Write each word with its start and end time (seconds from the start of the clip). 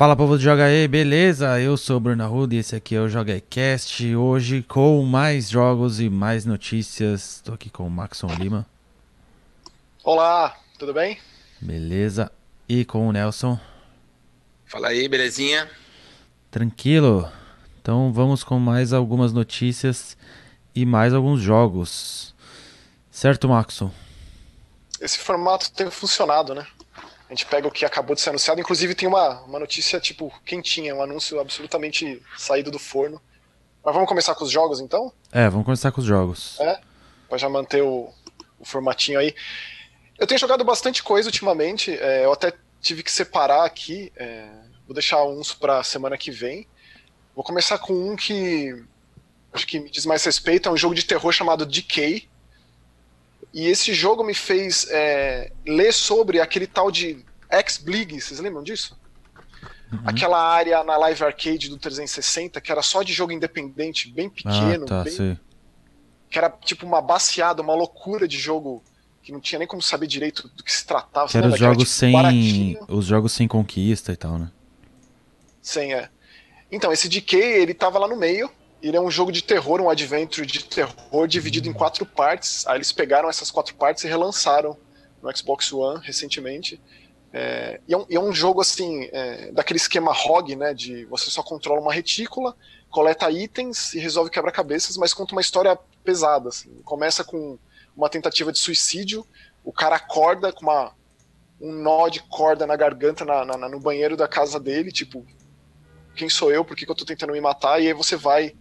Fala 0.00 0.16
povo 0.16 0.38
do 0.38 0.42
Joga 0.42 0.64
aí, 0.64 0.88
beleza? 0.88 1.60
Eu 1.60 1.76
sou 1.76 1.98
o 1.98 2.00
Bruno 2.00 2.24
Arruda 2.24 2.54
e 2.54 2.58
esse 2.58 2.74
aqui 2.74 2.94
é 2.94 3.00
o 3.02 3.06
Joga 3.06 3.38
Cast. 3.38 4.16
Hoje 4.16 4.62
com 4.62 5.02
mais 5.02 5.50
jogos 5.50 6.00
e 6.00 6.08
mais 6.08 6.46
notícias. 6.46 7.34
Estou 7.34 7.54
aqui 7.54 7.68
com 7.68 7.86
o 7.86 7.90
Maxon 7.90 8.28
Lima. 8.28 8.66
Olá, 10.02 10.58
tudo 10.78 10.94
bem? 10.94 11.20
Beleza. 11.60 12.32
E 12.66 12.82
com 12.82 13.06
o 13.06 13.12
Nelson. 13.12 13.60
Fala 14.64 14.88
aí, 14.88 15.06
belezinha? 15.06 15.70
Tranquilo. 16.50 17.30
Então 17.82 18.10
vamos 18.10 18.42
com 18.42 18.58
mais 18.58 18.94
algumas 18.94 19.34
notícias 19.34 20.16
e 20.74 20.86
mais 20.86 21.12
alguns 21.12 21.42
jogos. 21.42 22.34
Certo, 23.10 23.50
Maxon? 23.50 23.90
Esse 24.98 25.18
formato 25.18 25.70
tem 25.70 25.90
funcionado, 25.90 26.54
né? 26.54 26.66
A 27.30 27.32
gente 27.32 27.46
pega 27.46 27.68
o 27.68 27.70
que 27.70 27.84
acabou 27.84 28.16
de 28.16 28.20
ser 28.20 28.30
anunciado. 28.30 28.60
Inclusive 28.60 28.92
tem 28.92 29.06
uma, 29.06 29.42
uma 29.42 29.60
notícia, 29.60 30.00
tipo, 30.00 30.34
quentinha, 30.44 30.96
um 30.96 31.00
anúncio 31.00 31.38
absolutamente 31.38 32.20
saído 32.36 32.72
do 32.72 32.78
forno. 32.78 33.22
Mas 33.84 33.94
vamos 33.94 34.08
começar 34.08 34.34
com 34.34 34.42
os 34.44 34.50
jogos, 34.50 34.80
então? 34.80 35.12
É, 35.30 35.48
vamos 35.48 35.64
começar 35.64 35.92
com 35.92 36.00
os 36.00 36.06
jogos. 36.08 36.58
É, 36.58 36.80
pra 37.28 37.38
já 37.38 37.48
manter 37.48 37.82
o, 37.82 38.12
o 38.58 38.64
formatinho 38.64 39.20
aí. 39.20 39.32
Eu 40.18 40.26
tenho 40.26 40.40
jogado 40.40 40.64
bastante 40.64 41.04
coisa 41.04 41.28
ultimamente. 41.28 41.92
É, 41.92 42.24
eu 42.24 42.32
até 42.32 42.52
tive 42.80 43.04
que 43.04 43.12
separar 43.12 43.64
aqui. 43.64 44.12
É, 44.16 44.48
vou 44.84 44.92
deixar 44.92 45.24
uns 45.24 45.54
pra 45.54 45.84
semana 45.84 46.18
que 46.18 46.32
vem. 46.32 46.66
Vou 47.32 47.44
começar 47.44 47.78
com 47.78 47.92
um 47.92 48.16
que 48.16 48.74
acho 49.52 49.68
que 49.68 49.78
me 49.78 49.88
diz 49.88 50.04
mais 50.04 50.24
respeito. 50.24 50.68
É 50.68 50.72
um 50.72 50.76
jogo 50.76 50.96
de 50.96 51.04
terror 51.04 51.30
chamado 51.30 51.64
Decay. 51.64 52.28
E 53.54 53.68
esse 53.68 53.94
jogo 53.94 54.24
me 54.24 54.34
fez 54.34 54.88
é, 54.90 55.52
ler 55.64 55.92
sobre 55.92 56.40
aquele 56.40 56.66
tal 56.66 56.90
de 56.90 57.24
X-Blig, 57.50 58.20
vocês 58.20 58.40
lembram 58.40 58.62
disso? 58.62 58.98
Uhum. 59.92 60.00
Aquela 60.04 60.40
área 60.40 60.84
na 60.84 60.96
Live 60.96 61.24
Arcade 61.24 61.68
do 61.68 61.76
360 61.76 62.60
que 62.60 62.70
era 62.70 62.82
só 62.82 63.02
de 63.02 63.12
jogo 63.12 63.32
independente, 63.32 64.10
bem 64.10 64.30
pequeno, 64.30 64.84
ah, 64.84 64.88
tá, 64.88 65.04
bem... 65.04 65.38
Que 66.30 66.38
era 66.38 66.48
tipo 66.48 66.86
uma 66.86 67.02
baciada, 67.02 67.60
uma 67.60 67.74
loucura 67.74 68.28
de 68.28 68.38
jogo 68.38 68.84
que 69.22 69.32
não 69.32 69.40
tinha 69.40 69.58
nem 69.58 69.66
como 69.68 69.82
saber 69.82 70.06
direito 70.06 70.48
do 70.48 70.62
que 70.62 70.72
se 70.72 70.86
tratava. 70.86 71.28
Que 71.28 71.36
era 71.36 71.48
os 71.48 71.58
jogos 71.58 71.84
tipo, 71.84 71.90
sem 71.90 72.12
baratinho. 72.12 72.84
os 72.88 73.04
jogos 73.04 73.32
sem 73.32 73.48
conquista 73.48 74.12
e 74.12 74.16
tal, 74.16 74.38
né? 74.38 74.50
Sim, 75.60 75.92
é. 75.92 76.08
Então, 76.70 76.92
esse 76.92 77.08
Decay, 77.08 77.60
ele 77.60 77.74
tava 77.74 77.98
lá 77.98 78.06
no 78.06 78.16
meio, 78.16 78.50
ele 78.82 78.96
é 78.96 79.00
um 79.00 79.10
jogo 79.10 79.30
de 79.30 79.42
terror, 79.42 79.80
um 79.80 79.90
adventure 79.90 80.46
de 80.46 80.64
terror 80.64 81.26
dividido 81.26 81.68
em 81.68 81.72
quatro 81.72 82.06
partes. 82.06 82.66
Aí 82.66 82.76
eles 82.76 82.92
pegaram 82.92 83.28
essas 83.28 83.50
quatro 83.50 83.74
partes 83.74 84.04
e 84.04 84.08
relançaram 84.08 84.76
no 85.22 85.36
Xbox 85.36 85.72
One 85.72 86.00
recentemente. 86.02 86.80
É, 87.32 87.80
e, 87.86 87.94
é 87.94 87.96
um, 87.96 88.06
e, 88.08 88.16
é 88.16 88.20
um, 88.20 88.32
jogo 88.32 88.60
assim, 88.60 89.08
é, 89.12 89.52
daquele 89.52 89.78
esquema 89.78 90.12
ROG, 90.12 90.56
né? 90.56 90.74
De 90.74 91.04
você 91.06 91.30
só 91.30 91.42
controla 91.42 91.80
uma 91.80 91.92
retícula, 91.92 92.56
coleta 92.90 93.30
itens 93.30 93.94
e 93.94 93.98
resolve 93.98 94.30
quebra-cabeças, 94.30 94.96
mas 94.96 95.14
conta 95.14 95.32
uma 95.32 95.40
história 95.40 95.78
pesada. 96.02 96.48
Assim. 96.48 96.70
Começa 96.84 97.22
com 97.22 97.58
uma 97.96 98.08
tentativa 98.08 98.52
de 98.52 98.58
suicídio, 98.58 99.26
o 99.64 99.72
cara 99.72 99.96
acorda 99.96 100.52
com 100.52 100.62
uma, 100.62 100.92
um 101.60 101.72
nó 101.72 102.08
de 102.08 102.20
corda 102.20 102.66
na 102.66 102.76
garganta 102.76 103.24
na, 103.24 103.44
na, 103.44 103.68
no 103.68 103.78
banheiro 103.78 104.16
da 104.16 104.26
casa 104.26 104.58
dele, 104.58 104.90
tipo, 104.90 105.24
quem 106.16 106.28
sou 106.28 106.50
eu, 106.50 106.64
por 106.64 106.76
que, 106.76 106.84
que 106.84 106.90
eu 106.90 106.96
tô 106.96 107.04
tentando 107.04 107.32
me 107.32 107.40
matar? 107.40 107.80
E 107.80 107.86
aí 107.86 107.92
você 107.92 108.16
vai 108.16 108.54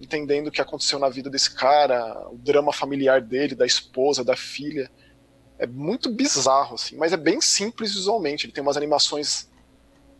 entendendo 0.00 0.48
o 0.48 0.50
que 0.50 0.60
aconteceu 0.60 0.98
na 0.98 1.08
vida 1.08 1.30
desse 1.30 1.54
cara, 1.54 2.28
o 2.30 2.36
drama 2.36 2.72
familiar 2.72 3.20
dele, 3.20 3.54
da 3.54 3.66
esposa, 3.66 4.24
da 4.24 4.36
filha. 4.36 4.90
É 5.58 5.66
muito 5.66 6.10
bizarro, 6.10 6.74
assim, 6.74 6.96
mas 6.96 7.12
é 7.12 7.16
bem 7.16 7.40
simples 7.40 7.94
visualmente. 7.94 8.46
Ele 8.46 8.52
tem 8.52 8.62
umas 8.62 8.76
animações 8.76 9.48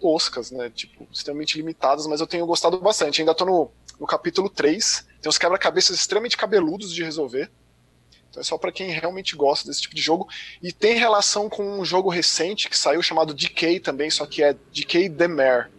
toscas, 0.00 0.50
né? 0.50 0.70
Tipo, 0.70 1.06
extremamente 1.12 1.56
limitadas, 1.56 2.06
mas 2.06 2.20
eu 2.20 2.26
tenho 2.26 2.46
gostado 2.46 2.78
bastante. 2.80 3.20
Ainda 3.20 3.34
tô 3.34 3.44
no, 3.44 3.70
no 3.98 4.06
capítulo 4.06 4.48
3. 4.48 5.06
Tem 5.20 5.28
uns 5.28 5.38
quebra-cabeças 5.38 5.96
extremamente 5.96 6.36
cabeludos 6.36 6.92
de 6.92 7.02
resolver. 7.02 7.50
Então 8.30 8.40
é 8.40 8.44
só 8.44 8.58
para 8.58 8.72
quem 8.72 8.90
realmente 8.90 9.36
gosta 9.36 9.68
desse 9.68 9.82
tipo 9.82 9.94
de 9.94 10.02
jogo. 10.02 10.28
E 10.62 10.72
tem 10.72 10.96
relação 10.96 11.48
com 11.48 11.80
um 11.80 11.84
jogo 11.84 12.08
recente 12.08 12.68
que 12.68 12.76
saiu 12.76 13.02
chamado 13.02 13.34
Decay 13.34 13.80
também, 13.80 14.10
só 14.10 14.26
que 14.26 14.42
é 14.42 14.56
Decay 14.72 15.08
The 15.08 15.28
Mare. 15.28 15.70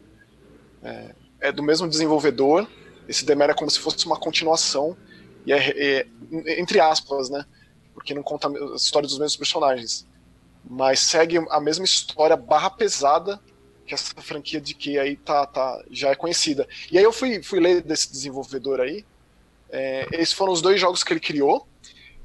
É, 0.84 1.16
é 1.41 1.52
do 1.52 1.62
mesmo 1.62 1.88
desenvolvedor, 1.88 2.68
esse 3.08 3.25
Demera 3.25 3.52
é 3.52 3.56
como 3.56 3.69
se 3.69 3.79
fosse 3.79 4.06
uma 4.06 4.18
continuação, 4.18 4.97
e 5.46 5.53
é, 5.53 5.58
é, 5.58 6.08
entre 6.59 6.79
aspas, 6.79 7.29
né? 7.29 7.46
Porque 7.95 8.13
não 8.13 8.22
conta 8.22 8.47
a 8.47 8.75
história 8.75 9.07
dos 9.07 9.17
mesmos 9.17 9.38
personagens. 9.38 10.06
Mas 10.69 11.00
segue 11.00 11.38
a 11.50 11.59
mesma 11.59 11.85
história 11.85 12.35
barra 12.35 12.69
pesada 12.69 13.41
que 13.85 13.94
essa 13.94 14.19
franquia 14.22 14.59
de 14.59 14.73
que 14.73 14.97
aí 14.97 15.16
tá, 15.16 15.45
tá, 15.45 15.83
já 15.91 16.09
é 16.09 16.16
conhecida. 16.16 16.67
E 16.91 16.97
aí 16.97 17.03
eu 17.03 17.13
fui, 17.13 17.41
fui 17.41 17.59
ler 17.59 17.81
desse 17.81 18.11
desenvolvedor 18.11 18.79
aí. 18.79 19.05
É, 19.69 20.07
esses 20.13 20.34
foram 20.34 20.51
os 20.51 20.61
dois 20.61 20.79
jogos 20.79 21.03
que 21.03 21.13
ele 21.13 21.19
criou. 21.19 21.67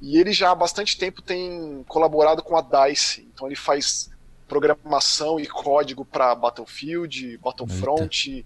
E 0.01 0.19
ele 0.19 0.33
já 0.33 0.51
há 0.51 0.55
bastante 0.55 0.97
tempo 0.97 1.21
tem 1.21 1.85
colaborado 1.87 2.43
com 2.43 2.57
a 2.57 2.63
DICE. 2.63 3.29
Então 3.33 3.47
ele 3.47 3.57
faz 3.57 4.11
programação 4.49 5.39
e 5.39 5.47
código 5.47 6.05
para 6.05 6.35
Battlefield, 6.35 7.37
Battlefront. 7.39 8.45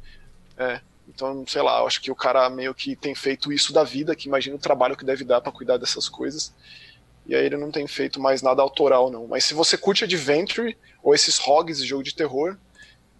É, 0.59 0.81
então, 1.09 1.45
sei 1.47 1.63
lá, 1.63 1.79
eu 1.79 1.87
acho 1.87 2.01
que 2.01 2.11
o 2.11 2.17
cara 2.17 2.51
meio 2.51 2.75
que 2.75 2.97
tem 2.97 3.15
feito 3.15 3.53
isso 3.53 3.73
da 3.73 3.85
vida, 3.85 4.17
que 4.17 4.29
imagina 4.29 4.57
o 4.57 4.59
trabalho 4.59 4.97
que 4.97 5.05
deve 5.05 5.25
dar 5.25 5.41
para 5.41 5.53
cuidar 5.53 5.77
dessas 5.77 6.09
coisas. 6.09 6.53
E 7.27 7.35
aí 7.35 7.47
ele 7.47 7.57
não 7.57 7.71
tem 7.71 7.87
feito 7.87 8.21
mais 8.21 8.43
nada 8.43 8.61
autoral, 8.61 9.11
não. 9.11 9.27
Mas 9.27 9.45
se 9.45 9.55
você 9.55 9.77
curte 9.77 10.05
Adventure 10.05 10.77
ou 11.03 11.15
esses 11.15 11.39
ROGs 11.39 11.79
de 11.79 11.87
jogo 11.87 12.03
de 12.03 12.15
terror, 12.15 12.57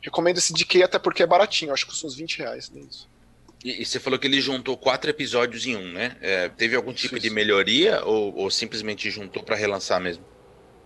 recomendo 0.01 0.39
esse 0.39 0.53
DK 0.53 0.83
até 0.83 0.99
porque 0.99 1.23
é 1.23 1.27
baratinho, 1.27 1.73
acho 1.73 1.85
que 1.85 1.91
custa 1.91 2.07
uns 2.07 2.15
20 2.15 2.39
reais. 2.39 2.71
Né, 2.71 2.83
e, 3.65 3.81
e, 3.81 3.87
você 3.87 3.99
falou 3.99 4.19
que 4.19 4.27
ele 4.27 4.41
juntou 4.43 4.77
quatro 4.77 5.09
episódios 5.09 5.67
em 5.67 5.75
um, 5.75 5.91
né? 5.91 6.17
É, 6.21 6.51
teve 6.51 6.77
algum 6.77 6.93
tipo 6.93 7.17
isso. 7.17 7.23
de 7.23 7.31
melhoria 7.31 8.05
ou, 8.05 8.37
ou 8.37 8.51
simplesmente 8.51 9.11
juntou 9.11 9.43
para 9.43 9.57
relançar 9.57 9.99
mesmo? 9.99 10.23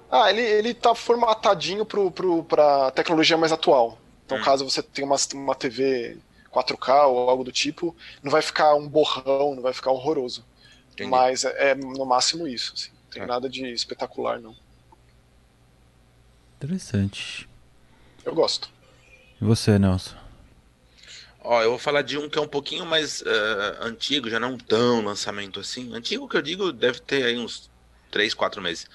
Ah, 0.09 0.31
ele, 0.31 0.41
ele 0.41 0.73
tá 0.73 0.95
formatadinho 0.95 1.85
pro, 1.85 2.11
pro, 2.11 2.45
pra 2.45 2.93
tecnologia 2.93 3.37
mais 3.37 3.51
atual. 3.51 3.99
Então, 4.25 4.39
hum. 4.39 4.43
caso 4.43 4.65
você 4.65 4.81
tenha 4.81 5.07
uma, 5.07 5.17
uma 5.35 5.55
TV 5.57 6.17
4K 6.53 7.09
ou 7.09 7.29
algo 7.29 7.43
do 7.43 7.53
tipo, 7.53 7.95
não 8.23 8.31
vai 8.31 8.43
ficar 8.43 8.75
um 8.75 8.89
borrão, 8.89 9.57
não 9.57 9.63
vai 9.63 9.73
ficar 9.73 9.91
horroroso. 9.91 10.45
Entendi. 10.93 11.11
Mas 11.11 11.45
é, 11.45 11.71
é, 11.71 11.75
no 11.75 12.07
máximo 12.07 12.47
isso, 12.47 12.73
assim. 12.75 12.91
Não 13.09 13.13
tem 13.13 13.23
é. 13.23 13.27
nada 13.27 13.49
de 13.49 13.65
espetacular, 13.73 14.39
não. 14.39 14.55
Interessante. 16.57 17.49
Eu 18.25 18.35
gosto. 18.35 18.71
E 19.41 19.45
você, 19.45 19.79
Nelson? 19.79 20.15
Ó, 21.41 21.63
eu 21.63 21.71
vou 21.71 21.79
falar 21.79 22.03
de 22.03 22.19
um 22.19 22.29
que 22.29 22.39
é 22.39 22.43
um 22.43 22.49
pouquinho 22.49 22.85
mais 22.85 23.23
uh, 23.23 23.81
antigo, 23.81 24.29
já 24.29 24.39
não 24.39 24.59
tão 24.59 25.03
lançamento 25.03 25.59
assim. 25.59 25.95
Antigo 25.95 26.29
que 26.29 26.37
eu 26.37 26.43
digo 26.43 26.73
deve 26.73 27.01
ter 27.01 27.25
aí 27.25 27.39
uns 27.39 27.71
3, 28.11 28.35
4 28.35 28.61
meses. 28.61 28.87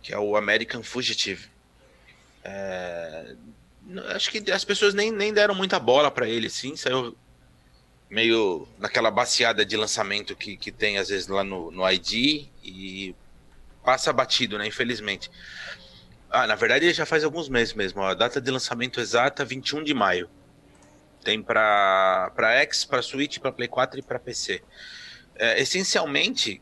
Que 0.00 0.12
é 0.12 0.18
o 0.18 0.36
American 0.36 0.84
Fugitive. 0.84 1.48
É, 2.44 3.34
acho 4.14 4.30
que 4.30 4.52
as 4.52 4.64
pessoas 4.64 4.94
nem, 4.94 5.10
nem 5.10 5.32
deram 5.32 5.54
muita 5.54 5.80
bola 5.80 6.10
para 6.10 6.28
ele, 6.28 6.48
sim. 6.48 6.76
Saiu 6.76 7.16
meio 8.08 8.68
naquela 8.78 9.10
baseada 9.10 9.64
de 9.64 9.76
lançamento 9.76 10.36
que, 10.36 10.56
que 10.56 10.70
tem 10.70 10.98
às 10.98 11.08
vezes 11.08 11.26
lá 11.26 11.42
no, 11.42 11.72
no 11.72 11.90
ID 11.90 12.46
e 12.62 13.16
passa 13.86 14.12
batido, 14.12 14.58
né? 14.58 14.66
Infelizmente. 14.66 15.30
Ah, 16.28 16.44
na 16.44 16.56
verdade 16.56 16.92
já 16.92 17.06
faz 17.06 17.22
alguns 17.22 17.48
meses 17.48 17.72
mesmo. 17.72 18.02
A 18.02 18.14
data 18.14 18.40
de 18.40 18.50
lançamento 18.50 19.00
exata 19.00 19.44
21 19.44 19.84
de 19.84 19.94
maio. 19.94 20.28
Tem 21.22 21.40
para 21.40 22.32
para 22.34 22.52
X, 22.62 22.84
para 22.84 23.00
Switch, 23.00 23.38
para 23.38 23.52
Play 23.52 23.68
4 23.68 24.00
e 24.00 24.02
para 24.02 24.18
PC. 24.18 24.60
É, 25.36 25.60
essencialmente, 25.60 26.60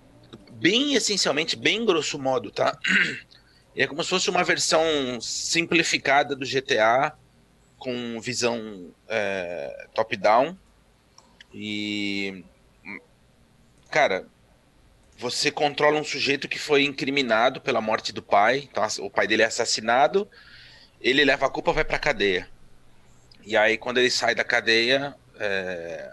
bem 0.53 0.95
essencialmente, 0.95 1.57
bem 1.57 1.85
grosso 1.85 2.19
modo, 2.19 2.51
tá? 2.51 2.79
E 3.75 3.83
é 3.83 3.87
como 3.87 4.05
se 4.05 4.11
fosse 4.11 4.31
uma 4.31 4.45
versão 4.45 4.85
simplificada 5.21 6.37
do 6.37 6.47
GTA 6.47 7.17
com 7.79 8.21
visão 8.21 8.95
é, 9.09 9.89
top-down. 9.95 10.57
E. 11.53 12.45
Cara, 13.91 14.27
você 15.17 15.51
controla 15.51 16.01
um 16.01 16.05
sujeito 16.05 16.49
que 16.49 16.59
foi 16.59 16.85
incriminado 16.85 17.61
pela 17.61 17.81
morte 17.81 18.13
do 18.13 18.23
pai. 18.23 18.69
Então, 18.71 18.87
o 19.01 19.11
pai 19.11 19.27
dele 19.27 19.43
é 19.43 19.47
assassinado. 19.47 20.29
Ele 21.01 21.25
leva 21.25 21.47
a 21.47 21.51
culpa 21.51 21.73
vai 21.73 21.85
pra 21.85 21.99
cadeia. 21.99 22.49
E 23.45 23.57
aí, 23.57 23.77
quando 23.77 23.99
ele 23.99 24.11
sai 24.11 24.35
da 24.35 24.43
cadeia, 24.43 25.15
é, 25.39 26.13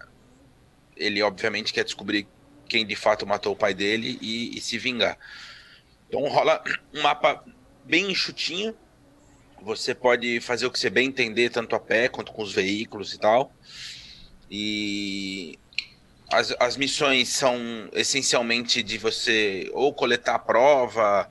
ele 0.95 1.21
obviamente 1.21 1.73
quer 1.73 1.83
descobrir 1.83 2.27
quem 2.67 2.85
de 2.85 2.95
fato 2.95 3.27
matou 3.27 3.53
o 3.53 3.55
pai 3.55 3.73
dele 3.73 4.17
e, 4.21 4.57
e 4.57 4.61
se 4.61 4.77
vingar. 4.77 5.17
Então 6.07 6.27
rola 6.27 6.63
um 6.93 7.01
mapa 7.01 7.43
bem 7.83 8.11
enxutinho. 8.11 8.75
Você 9.61 9.93
pode 9.93 10.39
fazer 10.39 10.65
o 10.65 10.71
que 10.71 10.79
você 10.79 10.89
bem 10.89 11.07
entender, 11.07 11.49
tanto 11.49 11.75
a 11.75 11.79
pé 11.79 12.07
quanto 12.07 12.31
com 12.31 12.41
os 12.41 12.53
veículos 12.53 13.13
e 13.13 13.19
tal. 13.19 13.53
E 14.49 15.59
as, 16.31 16.55
as 16.59 16.77
missões 16.77 17.29
são 17.29 17.57
essencialmente 17.91 18.81
de 18.81 18.97
você 18.97 19.69
ou 19.73 19.93
coletar 19.93 20.35
a 20.35 20.39
prova, 20.39 21.29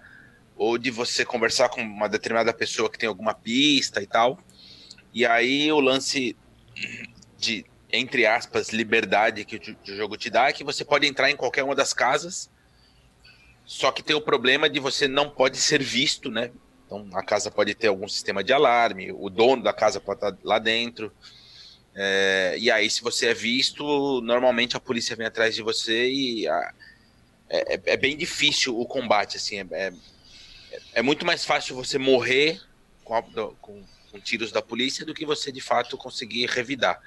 ou 0.55 0.77
de 0.77 0.91
você 0.91 1.25
conversar 1.25 1.71
com 1.71 1.81
uma 1.81 2.07
determinada 2.07 2.53
pessoa 2.53 2.91
que 2.91 2.99
tem 2.99 3.09
alguma 3.09 3.33
pista 3.33 4.03
e 4.03 4.07
tal. 4.07 4.39
E 5.13 5.25
aí 5.25 5.73
o 5.73 5.81
lance 5.81 6.37
de, 7.39 7.65
entre 7.91 8.27
aspas, 8.27 8.69
liberdade 8.69 9.45
que 9.47 9.57
o, 9.57 9.97
jogo 9.97 10.19
te 10.19 10.29
dá 10.29 10.49
é 10.49 10.53
que 10.53 10.63
você 10.63 10.85
pode 10.85 11.07
entrar 11.07 11.31
em 11.31 11.37
qualquer 11.37 11.65
uma 11.65 11.75
das 11.75 11.95
casas, 11.95 12.51
só 13.65 13.91
que 13.91 14.03
tem 14.03 14.15
o 14.15 14.21
problema 14.21 14.69
de 14.69 14.79
você 14.79 15.09
não 15.09 15.31
pode 15.31 15.57
ser 15.57 15.83
visto, 15.83 16.31
né? 16.31 16.51
Então 16.85 17.09
a 17.15 17.23
casa 17.23 17.51
pode 17.51 17.75
ter 17.75 17.87
algum 17.87 18.07
sistema 18.07 18.45
de 18.45 18.53
alarme, 18.53 19.13
o 19.13 19.31
dono 19.31 19.63
da 19.63 19.73
casa 19.73 19.99
pode 19.99 20.19
estar 20.19 20.37
lá 20.45 20.59
dentro. 20.59 21.11
É, 21.95 22.57
e 22.59 22.71
aí, 22.71 22.89
se 22.89 23.03
você 23.03 23.29
é 23.29 23.35
visto, 23.35 24.21
normalmente 24.23 24.77
a 24.77 24.81
polícia 24.81 25.17
vem 25.17 25.27
atrás 25.27 25.55
de 25.55 25.63
você 25.63 26.09
e 26.09 26.49
a, 26.49 26.73
é, 27.49 27.75
é, 27.75 27.81
é, 27.87 27.97
bem 27.97 28.17
difícil 28.17 28.79
o 28.79 28.87
combate. 28.87 29.37
Assim, 29.37 29.59
é, 29.59 29.67
é, 29.73 29.93
é 30.95 31.03
muito 31.03 31.27
mais 31.27 31.45
fácil 31.45 31.75
você 31.75 31.99
morrer 31.99 32.61
com, 33.05 33.17
a, 33.17 33.23
com, 33.23 33.85
com, 34.13 34.21
tiros 34.21 34.53
da 34.53 34.63
polícia 34.63 35.05
do 35.05 35.13
que 35.13 35.27
você 35.27 35.51
de 35.51 35.61
fato 35.61 35.99
conseguir 35.99 36.47
revidar. 36.47 37.01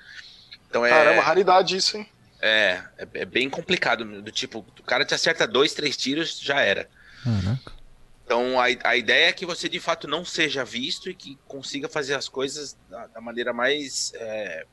Então 0.69 0.85
é. 0.85 0.89
Caramba, 0.89 1.21
raridade 1.21 1.77
isso, 1.77 1.97
hein? 1.97 2.07
É, 2.41 2.83
é, 2.97 3.07
é, 3.13 3.25
bem 3.25 3.49
complicado. 3.49 4.21
Do 4.21 4.31
tipo, 4.31 4.59
o 4.59 4.83
cara 4.83 5.05
te 5.05 5.13
acerta 5.13 5.47
dois, 5.47 5.73
três 5.73 5.95
tiros, 5.95 6.39
já 6.39 6.59
era. 6.59 6.89
Caraca. 7.23 7.82
Então 8.25 8.59
a, 8.59 8.65
a 8.83 8.95
ideia 8.95 9.29
é 9.29 9.33
que 9.33 9.45
você 9.45 9.67
de 9.67 9.79
fato 9.79 10.07
não 10.07 10.23
seja 10.23 10.63
visto 10.63 11.09
e 11.09 11.13
que 11.13 11.37
consiga 11.47 11.89
fazer 11.89 12.15
as 12.15 12.29
coisas 12.29 12.77
da, 12.89 13.07
da 13.07 13.21
maneira 13.21 13.53
mais 13.53 14.11
é, 14.15 14.65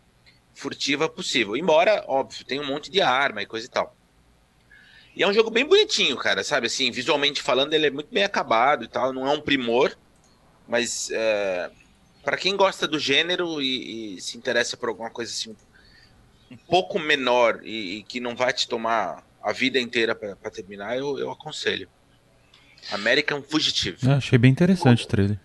furtiva 0.54 1.08
possível. 1.08 1.56
Embora, 1.56 2.04
óbvio, 2.06 2.44
tem 2.44 2.60
um 2.60 2.66
monte 2.66 2.90
de 2.90 3.00
arma 3.00 3.42
e 3.42 3.46
coisa 3.46 3.66
e 3.66 3.70
tal. 3.70 3.96
E 5.16 5.22
é 5.22 5.26
um 5.26 5.32
jogo 5.32 5.50
bem 5.50 5.64
bonitinho, 5.64 6.16
cara, 6.16 6.44
sabe? 6.44 6.68
Assim, 6.68 6.90
visualmente 6.90 7.42
falando, 7.42 7.74
ele 7.74 7.86
é 7.86 7.90
muito 7.90 8.12
bem 8.12 8.22
acabado 8.22 8.84
e 8.84 8.88
tal. 8.88 9.12
Não 9.12 9.26
é 9.26 9.30
um 9.32 9.40
primor, 9.40 9.96
mas 10.68 11.10
é, 11.10 11.70
para 12.22 12.36
quem 12.36 12.56
gosta 12.56 12.86
do 12.86 12.98
gênero 12.98 13.60
e, 13.60 14.16
e, 14.16 14.20
se 14.20 14.38
interessa 14.38 14.76
por 14.76 14.88
alguma 14.88 15.10
coisa 15.10 15.32
assim 15.32 15.56
um 16.50 16.56
pouco 16.56 16.98
menor 16.98 17.60
e, 17.62 17.98
e 17.98 18.02
que 18.02 18.20
não 18.20 18.34
vai 18.34 18.52
te 18.52 18.68
tomar 18.68 19.24
a 19.42 19.52
vida 19.52 19.78
inteira 19.78 20.14
para 20.14 20.50
terminar, 20.50 20.96
eu, 20.96 21.18
eu 21.18 21.30
aconselho. 21.30 21.88
American 22.92 23.42
Fugitive. 23.42 24.08
É, 24.08 24.14
achei 24.14 24.38
bem 24.38 24.50
interessante 24.50 25.04
o 25.04 25.08
trailer. 25.08 25.38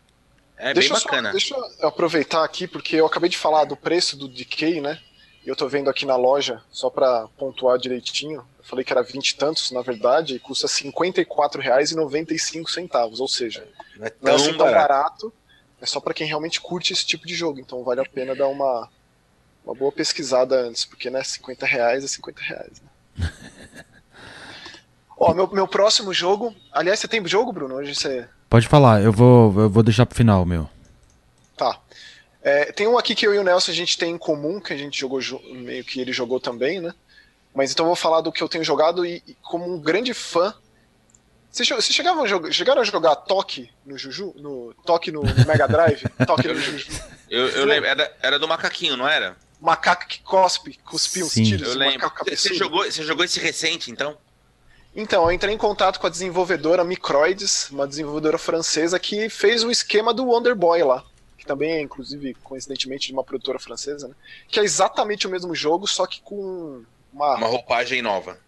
É 0.57 0.73
deixa 0.73 0.93
bem 0.93 1.03
bacana. 1.03 1.29
Só, 1.29 1.33
deixa 1.33 1.55
eu 1.55 1.87
aproveitar 1.87 2.43
aqui, 2.43 2.67
porque 2.67 2.95
eu 2.95 3.05
acabei 3.05 3.29
de 3.29 3.37
falar 3.37 3.65
do 3.65 3.75
preço 3.75 4.17
do 4.17 4.27
Decay, 4.27 4.81
né? 4.81 4.99
E 5.45 5.49
eu 5.49 5.55
tô 5.55 5.67
vendo 5.67 5.89
aqui 5.89 6.05
na 6.05 6.15
loja, 6.15 6.61
só 6.71 6.89
para 6.89 7.27
pontuar 7.37 7.77
direitinho. 7.77 8.45
Eu 8.57 8.63
falei 8.63 8.83
que 8.83 8.91
era 8.91 9.03
20 9.03 9.29
e 9.29 9.35
tantos, 9.35 9.69
na 9.71 9.81
verdade, 9.81 10.35
e 10.35 10.39
custa 10.39 10.65
R$ 10.65 10.91
54,95, 10.91 13.19
ou 13.19 13.27
seja, 13.27 13.67
não 13.95 14.07
é 14.07 14.09
tão, 14.09 14.19
não 14.23 14.31
é 14.31 14.35
assim 14.35 14.49
tão 14.49 14.57
barato. 14.57 14.87
barato. 14.87 15.31
É 15.79 15.85
só 15.85 15.99
para 15.99 16.15
quem 16.15 16.25
realmente 16.25 16.59
curte 16.59 16.93
esse 16.93 17.05
tipo 17.05 17.27
de 17.27 17.35
jogo. 17.35 17.59
Então 17.59 17.83
vale 17.83 18.01
a 18.01 18.05
pena 18.05 18.33
dar 18.33 18.47
uma, 18.47 18.89
uma 19.63 19.75
boa 19.75 19.91
pesquisada 19.91 20.61
antes, 20.61 20.83
porque 20.83 21.11
né, 21.11 21.23
50 21.23 21.63
reais 21.65 22.03
é 22.03 22.07
50 22.07 22.41
reais. 22.41 22.81
Né? 22.81 22.89
Ó, 25.17 25.33
meu, 25.33 25.47
meu 25.47 25.67
próximo 25.67 26.13
jogo. 26.13 26.53
Aliás, 26.71 26.99
você 26.99 27.07
tem 27.07 27.25
jogo, 27.27 27.51
Bruno? 27.51 27.75
Hoje 27.75 27.95
você. 27.95 28.27
Pode 28.49 28.67
falar, 28.67 29.01
eu 29.01 29.11
vou, 29.11 29.61
eu 29.61 29.69
vou 29.69 29.83
deixar 29.83 30.05
pro 30.05 30.15
final, 30.15 30.45
meu. 30.45 30.69
Tá. 31.57 31.79
É, 32.41 32.71
tem 32.71 32.87
um 32.87 32.97
aqui 32.97 33.15
que 33.15 33.25
eu 33.25 33.33
e 33.33 33.39
o 33.39 33.43
Nelson 33.43 33.71
a 33.71 33.75
gente 33.75 33.97
tem 33.97 34.11
em 34.11 34.17
comum, 34.17 34.59
que 34.59 34.71
a 34.71 34.77
gente 34.77 34.99
jogou 34.99 35.19
meio 35.51 35.83
que 35.83 35.99
ele 35.99 36.13
jogou 36.13 36.39
também, 36.39 36.79
né? 36.79 36.93
Mas 37.55 37.71
então 37.71 37.85
eu 37.85 37.87
vou 37.87 37.95
falar 37.95 38.21
do 38.21 38.31
que 38.31 38.43
eu 38.43 38.49
tenho 38.49 38.63
jogado 38.63 39.05
e, 39.05 39.23
e 39.25 39.35
como 39.41 39.73
um 39.73 39.79
grande 39.79 40.13
fã. 40.13 40.53
Vocês, 41.49 41.67
vocês 41.69 41.95
chegaram, 41.95 42.21
a 42.21 42.27
jogar, 42.27 42.51
chegaram 42.51 42.81
a 42.81 42.83
jogar 42.83 43.15
Toque 43.15 43.69
no 43.85 43.97
Juju? 43.97 44.33
No, 44.35 44.75
Toque 44.85 45.09
no, 45.09 45.23
no 45.23 45.45
Mega 45.47 45.67
Drive? 45.67 46.03
Toque 46.27 46.49
no 46.49 46.55
Juju. 46.55 46.87
Eu, 47.29 47.47
eu 47.47 47.65
lembro, 47.65 47.89
era, 47.89 48.15
era 48.21 48.37
do 48.37 48.47
macaquinho, 48.47 48.97
não 48.97 49.07
era? 49.07 49.37
Macaco 49.59 50.05
que 50.05 50.19
cospe, 50.19 50.77
cuspiu 50.85 51.25
os 51.25 51.33
tiros. 51.33 51.69
Eu 51.69 51.79
lembro. 51.79 52.11
Você 52.29 52.53
jogou, 52.53 52.83
você 52.83 53.03
jogou 53.03 53.23
esse 53.23 53.39
recente, 53.39 53.89
então? 53.89 54.17
Então, 54.95 55.25
eu 55.25 55.31
entrei 55.31 55.53
em 55.53 55.57
contato 55.57 55.99
com 55.99 56.07
a 56.07 56.09
desenvolvedora 56.09 56.83
Microids, 56.83 57.69
uma 57.69 57.85
desenvolvedora 57.85 58.37
francesa 58.37 58.97
que 58.97 59.27
fez 59.27 59.61
o 59.63 59.69
esquema 59.69 60.13
do 60.13 60.25
Wonder 60.25 60.55
Boy 60.55 60.81
lá. 60.83 61.03
Que 61.37 61.45
também 61.45 61.73
é, 61.73 61.81
inclusive, 61.81 62.33
coincidentemente, 62.35 63.07
de 63.07 63.13
uma 63.13 63.23
produtora 63.23 63.59
francesa, 63.59 64.07
né? 64.07 64.15
Que 64.47 64.59
é 64.59 64.63
exatamente 64.63 65.27
o 65.27 65.29
mesmo 65.29 65.53
jogo, 65.53 65.85
só 65.85 66.07
que 66.07 66.21
com 66.21 66.83
uma. 67.11 67.35
Uma 67.35 67.47
roupagem 67.47 68.01
nova. 68.01 68.39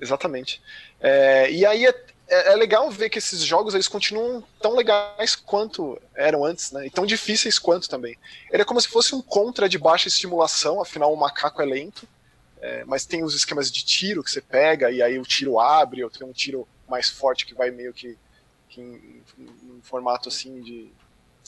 Exatamente. 0.00 0.62
É, 1.00 1.50
e 1.50 1.66
aí 1.66 1.84
é, 1.84 1.94
é, 2.28 2.52
é, 2.52 2.54
legal 2.54 2.88
ver 2.88 3.10
que 3.10 3.18
esses 3.18 3.40
jogos 3.40 3.74
eles 3.74 3.88
continuam 3.88 4.44
tão 4.60 4.76
legais 4.76 5.34
quanto 5.34 6.00
eram 6.14 6.44
antes, 6.44 6.70
né? 6.70 6.86
E 6.86 6.90
tão 6.90 7.04
difíceis 7.04 7.58
quanto 7.58 7.88
também. 7.88 8.16
Ele 8.52 8.62
é 8.62 8.64
como 8.64 8.80
se 8.80 8.88
fosse 8.88 9.12
um 9.12 9.20
contra 9.20 9.68
de 9.68 9.76
baixa 9.76 10.06
estimulação, 10.06 10.80
afinal 10.80 11.12
o 11.12 11.16
macaco 11.16 11.60
é 11.60 11.64
lento. 11.64 12.06
É, 12.66 12.84
mas 12.84 13.06
tem 13.06 13.22
os 13.22 13.32
esquemas 13.32 13.70
de 13.70 13.84
tiro 13.84 14.24
que 14.24 14.30
você 14.30 14.40
pega 14.40 14.90
e 14.90 15.00
aí 15.00 15.20
o 15.20 15.22
tiro 15.22 15.60
abre, 15.60 16.02
ou 16.02 16.10
tem 16.10 16.26
um 16.26 16.32
tiro 16.32 16.66
mais 16.88 17.08
forte 17.08 17.46
que 17.46 17.54
vai 17.54 17.70
meio 17.70 17.92
que, 17.92 18.18
que 18.68 18.80
em, 18.80 19.22
em, 19.38 19.80
formato 19.82 20.28
assim 20.28 20.60
de, 20.60 20.90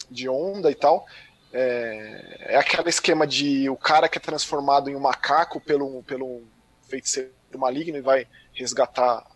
de 0.08 0.28
onda 0.28 0.70
e 0.70 0.76
tal. 0.76 1.04
É, 1.52 2.52
é 2.52 2.56
aquele 2.56 2.88
esquema 2.88 3.26
de 3.26 3.68
o 3.68 3.76
cara 3.76 4.08
que 4.08 4.16
é 4.16 4.20
transformado 4.20 4.88
em 4.88 4.94
um 4.94 5.00
macaco 5.00 5.60
pelo, 5.60 6.04
pelo 6.04 6.44
feiticeiro 6.88 7.32
maligno 7.56 7.98
e 7.98 8.02
vai 8.02 8.28
resgatar 8.52 9.26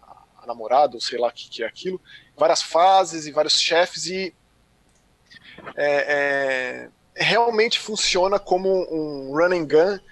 a 0.41 0.47
namorada, 0.47 0.95
ou 0.95 1.01
sei 1.01 1.19
lá 1.19 1.27
o 1.27 1.33
que, 1.33 1.51
que 1.51 1.65
é 1.65 1.67
aquilo. 1.67 2.01
Várias 2.37 2.63
fases 2.63 3.27
e 3.27 3.33
vários 3.33 3.59
chefes 3.59 4.07
e 4.07 4.33
é, 5.75 6.87
é, 6.87 6.89
realmente 7.13 7.81
funciona 7.81 8.39
como 8.39 8.69
um 8.89 9.33
run 9.33 9.53
and 9.53 9.67
gun 9.67 10.12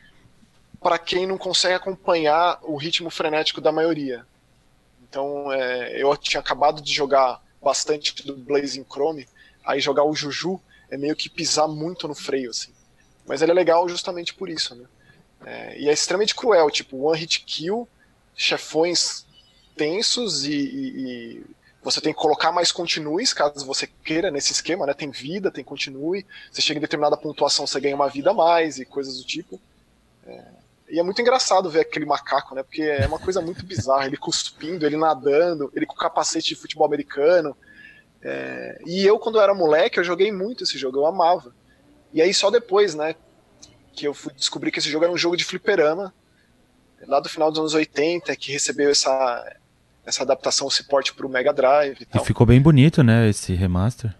para 0.81 0.99
quem 0.99 1.27
não 1.27 1.37
consegue 1.37 1.75
acompanhar 1.75 2.59
o 2.63 2.77
ritmo 2.77 3.11
frenético 3.11 3.61
da 3.61 3.71
maioria. 3.71 4.25
Então, 5.03 5.53
é, 5.53 6.03
eu 6.03 6.17
tinha 6.17 6.41
acabado 6.41 6.81
de 6.81 6.93
jogar 6.93 7.43
bastante 7.63 8.15
do 8.25 8.37
Blazing 8.37 8.87
Chrome, 8.91 9.29
aí 9.65 9.81
jogar 9.81 10.05
o 10.05 10.15
Juju 10.15 10.61
é 10.91 10.97
meio 10.97 11.15
que 11.15 11.29
pisar 11.29 11.69
muito 11.69 12.09
no 12.09 12.15
freio, 12.15 12.51
assim. 12.51 12.73
Mas 13.27 13.43
ele 13.43 13.53
é 13.53 13.55
legal 13.55 13.89
justamente 13.89 14.33
por 14.33 14.49
isso, 14.49 14.75
né? 14.75 14.87
É, 15.45 15.81
e 15.81 15.89
é 15.89 15.93
extremamente 15.93 16.35
cruel, 16.35 16.71
tipo, 16.71 16.97
one 17.03 17.19
hit 17.19 17.41
kill, 17.45 17.89
chefões 18.35 19.27
tensos 19.77 20.45
e, 20.45 20.53
e, 20.53 20.89
e, 20.99 21.45
você 21.83 22.01
tem 22.01 22.13
que 22.13 22.21
colocar 22.21 22.53
mais 22.53 22.71
continues, 22.71 23.33
caso 23.33 23.65
você 23.65 23.87
queira, 23.87 24.31
nesse 24.31 24.53
esquema, 24.53 24.87
né? 24.87 24.95
Tem 24.95 25.11
vida, 25.11 25.51
tem 25.51 25.65
continue, 25.65 26.27
você 26.51 26.61
chega 26.61 26.79
em 26.79 26.81
determinada 26.83 27.17
pontuação, 27.17 27.67
você 27.67 27.81
ganha 27.81 27.95
uma 27.95 28.09
vida 28.09 28.31
a 28.31 28.35
mais 28.35 28.79
e 28.79 28.85
coisas 28.85 29.17
do 29.19 29.25
tipo. 29.25 29.61
É, 30.27 30.45
e 30.91 30.99
é 30.99 31.03
muito 31.03 31.21
engraçado 31.21 31.71
ver 31.71 31.81
aquele 31.81 32.05
macaco, 32.05 32.55
né? 32.55 32.63
Porque 32.63 32.83
é 32.83 33.07
uma 33.07 33.19
coisa 33.19 33.41
muito 33.41 33.65
bizarra. 33.65 34.07
Ele 34.07 34.17
cuspindo, 34.17 34.85
ele 34.85 34.97
nadando, 34.97 35.71
ele 35.75 35.87
com 35.87 35.95
capacete 35.95 36.49
de 36.49 36.57
futebol 36.57 36.87
americano. 36.87 37.57
É... 38.23 38.81
E 38.87 39.07
eu, 39.07 39.19
quando 39.19 39.37
eu 39.37 39.43
era 39.43 39.55
moleque, 39.55 39.99
eu 39.99 40.05
joguei 40.05 40.33
muito 40.33 40.65
esse 40.65 40.77
jogo, 40.77 40.99
eu 40.99 41.07
amava. 41.07 41.55
E 42.13 42.21
aí 42.21 42.35
só 42.35 42.51
depois, 42.51 42.95
né? 42.95 43.15
Que 43.93 44.07
eu 44.07 44.15
fui 44.15 44.33
descobrir 44.33 44.71
que 44.71 44.79
esse 44.79 44.91
jogo 44.91 45.05
era 45.05 45.13
um 45.13 45.19
jogo 45.19 45.37
de 45.37 45.45
fliperama. 45.45 46.13
Lá 47.07 47.21
do 47.21 47.29
final 47.29 47.51
dos 47.51 47.59
anos 47.61 47.75
80, 47.75 48.35
que 48.37 48.53
recebeu 48.53 48.91
essa, 48.91 49.57
essa 50.05 50.23
adaptação, 50.23 50.67
o 50.67 50.71
suporte 50.71 51.15
para 51.15 51.27
o 51.27 51.31
Mega 51.31 51.53
Drive 51.53 52.03
e 52.03 52.05
tal. 52.05 52.23
E 52.23 52.27
ficou 52.27 52.47
bem 52.47 52.61
bonito, 52.61 53.03
né? 53.03 53.29
Esse 53.29 53.55
remaster. 53.55 54.15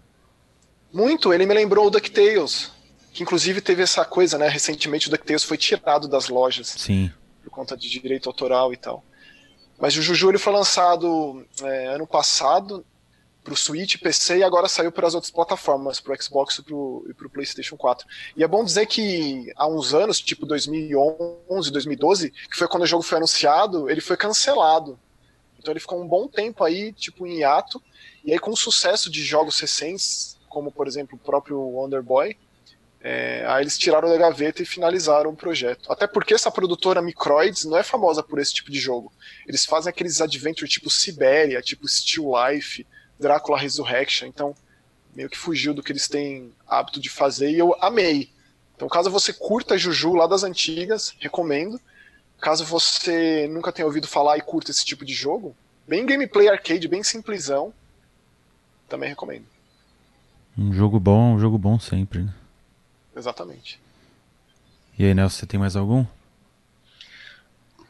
Muito, 0.91 1.31
ele 1.33 1.45
me 1.45 1.53
lembrou 1.53 1.85
o 1.85 1.89
DuckTales 1.89 2.71
que 3.13 3.23
inclusive 3.23 3.61
teve 3.61 3.83
essa 3.83 4.05
coisa, 4.05 4.37
né? 4.37 4.47
Recentemente 4.47 5.07
o 5.07 5.11
DuckTales 5.11 5.43
foi 5.43 5.57
tirado 5.57 6.07
das 6.07 6.29
lojas. 6.29 6.67
Sim. 6.67 7.11
Por 7.43 7.49
conta 7.49 7.75
de 7.75 7.89
direito 7.89 8.29
autoral 8.29 8.73
e 8.73 8.77
tal. 8.77 9.03
Mas 9.79 9.97
o 9.97 10.01
Juju 10.01 10.29
ele 10.29 10.37
foi 10.37 10.53
lançado 10.53 11.45
é, 11.63 11.87
ano 11.87 12.05
passado 12.05 12.85
para 13.43 13.53
o 13.53 13.57
Switch, 13.57 13.97
PC 13.97 14.37
e 14.37 14.43
agora 14.43 14.67
saiu 14.67 14.91
para 14.91 15.07
as 15.07 15.15
outras 15.15 15.31
plataformas, 15.31 15.99
para 15.99 16.13
o 16.13 16.21
Xbox 16.21 16.59
e 16.59 17.13
para 17.13 17.27
o 17.27 17.29
PlayStation 17.29 17.75
4. 17.75 18.07
E 18.37 18.43
é 18.43 18.47
bom 18.47 18.63
dizer 18.63 18.85
que 18.85 19.51
há 19.55 19.67
uns 19.67 19.93
anos, 19.95 20.21
tipo 20.21 20.45
2011, 20.45 21.71
2012, 21.71 22.29
que 22.29 22.55
foi 22.55 22.67
quando 22.67 22.83
o 22.83 22.87
jogo 22.87 23.01
foi 23.01 23.17
anunciado, 23.17 23.89
ele 23.89 24.01
foi 24.01 24.15
cancelado. 24.15 24.99
Então 25.57 25.71
ele 25.71 25.79
ficou 25.79 26.01
um 26.01 26.07
bom 26.07 26.27
tempo 26.27 26.63
aí, 26.63 26.93
tipo 26.93 27.25
em 27.25 27.39
hiato. 27.39 27.81
E 28.23 28.31
aí 28.31 28.39
com 28.39 28.51
o 28.51 28.57
sucesso 28.57 29.09
de 29.09 29.23
jogos 29.23 29.59
recentes, 29.59 30.37
como 30.47 30.71
por 30.71 30.87
exemplo 30.87 31.15
o 31.15 31.25
próprio 31.25 31.59
Wonder 31.59 32.03
Boy, 32.03 32.37
é, 33.03 33.43
aí 33.47 33.63
eles 33.63 33.79
tiraram 33.79 34.07
da 34.07 34.17
gaveta 34.17 34.61
e 34.61 34.65
finalizaram 34.65 35.31
o 35.31 35.35
projeto. 35.35 35.91
Até 35.91 36.05
porque 36.05 36.35
essa 36.35 36.51
produtora 36.51 37.01
Microids 37.01 37.65
não 37.65 37.77
é 37.77 37.83
famosa 37.83 38.21
por 38.21 38.39
esse 38.39 38.53
tipo 38.53 38.71
de 38.71 38.79
jogo. 38.79 39.11
Eles 39.47 39.65
fazem 39.65 39.89
aqueles 39.89 40.21
adventure 40.21 40.69
tipo 40.69 40.89
Sibéria, 40.89 41.61
tipo 41.61 41.87
Still 41.87 42.31
Life, 42.35 42.85
Drácula 43.19 43.57
Resurrection. 43.57 44.27
Então, 44.27 44.55
meio 45.15 45.29
que 45.29 45.37
fugiu 45.37 45.73
do 45.73 45.81
que 45.81 45.91
eles 45.91 46.07
têm 46.07 46.53
hábito 46.67 46.99
de 46.99 47.09
fazer 47.09 47.49
e 47.49 47.57
eu 47.57 47.75
amei. 47.81 48.29
Então, 48.75 48.87
caso 48.87 49.09
você 49.09 49.33
curta 49.33 49.77
Juju 49.77 50.13
lá 50.13 50.27
das 50.27 50.43
antigas, 50.43 51.15
recomendo. 51.19 51.81
Caso 52.39 52.65
você 52.65 53.47
nunca 53.51 53.71
tenha 53.71 53.85
ouvido 53.85 54.07
falar 54.07 54.37
e 54.37 54.41
curta 54.41 54.71
esse 54.71 54.85
tipo 54.85 55.05
de 55.05 55.13
jogo, 55.13 55.55
bem 55.87 56.05
gameplay 56.05 56.47
arcade, 56.47 56.87
bem 56.87 57.03
simplesão, 57.03 57.71
também 58.87 59.09
recomendo. 59.09 59.45
Um 60.57 60.73
jogo 60.73 60.99
bom, 60.99 61.35
um 61.35 61.39
jogo 61.39 61.57
bom 61.57 61.79
sempre, 61.79 62.23
né? 62.23 62.33
Exatamente. 63.15 63.79
E 64.97 65.05
aí, 65.05 65.13
Nelson, 65.13 65.39
você 65.39 65.45
tem 65.45 65.59
mais 65.59 65.75
algum? 65.75 66.05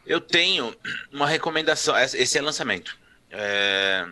Eu 0.06 0.20
tenho 0.20 0.76
uma 1.12 1.28
recomendação. 1.28 1.98
Esse 1.98 2.38
é 2.38 2.42
lançamento. 2.42 2.98
É, 3.30 4.06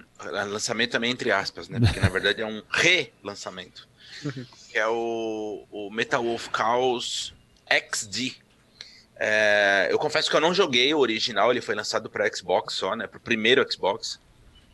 lançamento 0.47 0.91
também 0.91 1.11
entre 1.11 1.31
aspas, 1.31 1.67
né? 1.67 1.79
Porque 1.79 1.99
na 1.99 2.09
verdade 2.09 2.41
é 2.41 2.45
um 2.45 2.63
relançamento. 2.71 3.87
que 4.69 4.77
é 4.77 4.87
o, 4.87 5.65
o 5.69 5.89
Metal 5.89 6.23
Wolf 6.23 6.47
Chaos 6.55 7.33
XD. 7.69 8.37
É, 9.17 9.89
eu 9.91 9.99
confesso 9.99 10.29
que 10.29 10.35
eu 10.35 10.39
não 10.39 10.53
joguei 10.53 10.93
o 10.93 10.99
original, 10.99 11.51
ele 11.51 11.59
foi 11.59 11.75
lançado 11.75 12.09
para 12.09 12.33
Xbox 12.33 12.75
só, 12.75 12.95
né? 12.95 13.05
Para 13.07 13.17
o 13.17 13.21
primeiro 13.21 13.65
Xbox. 13.69 14.19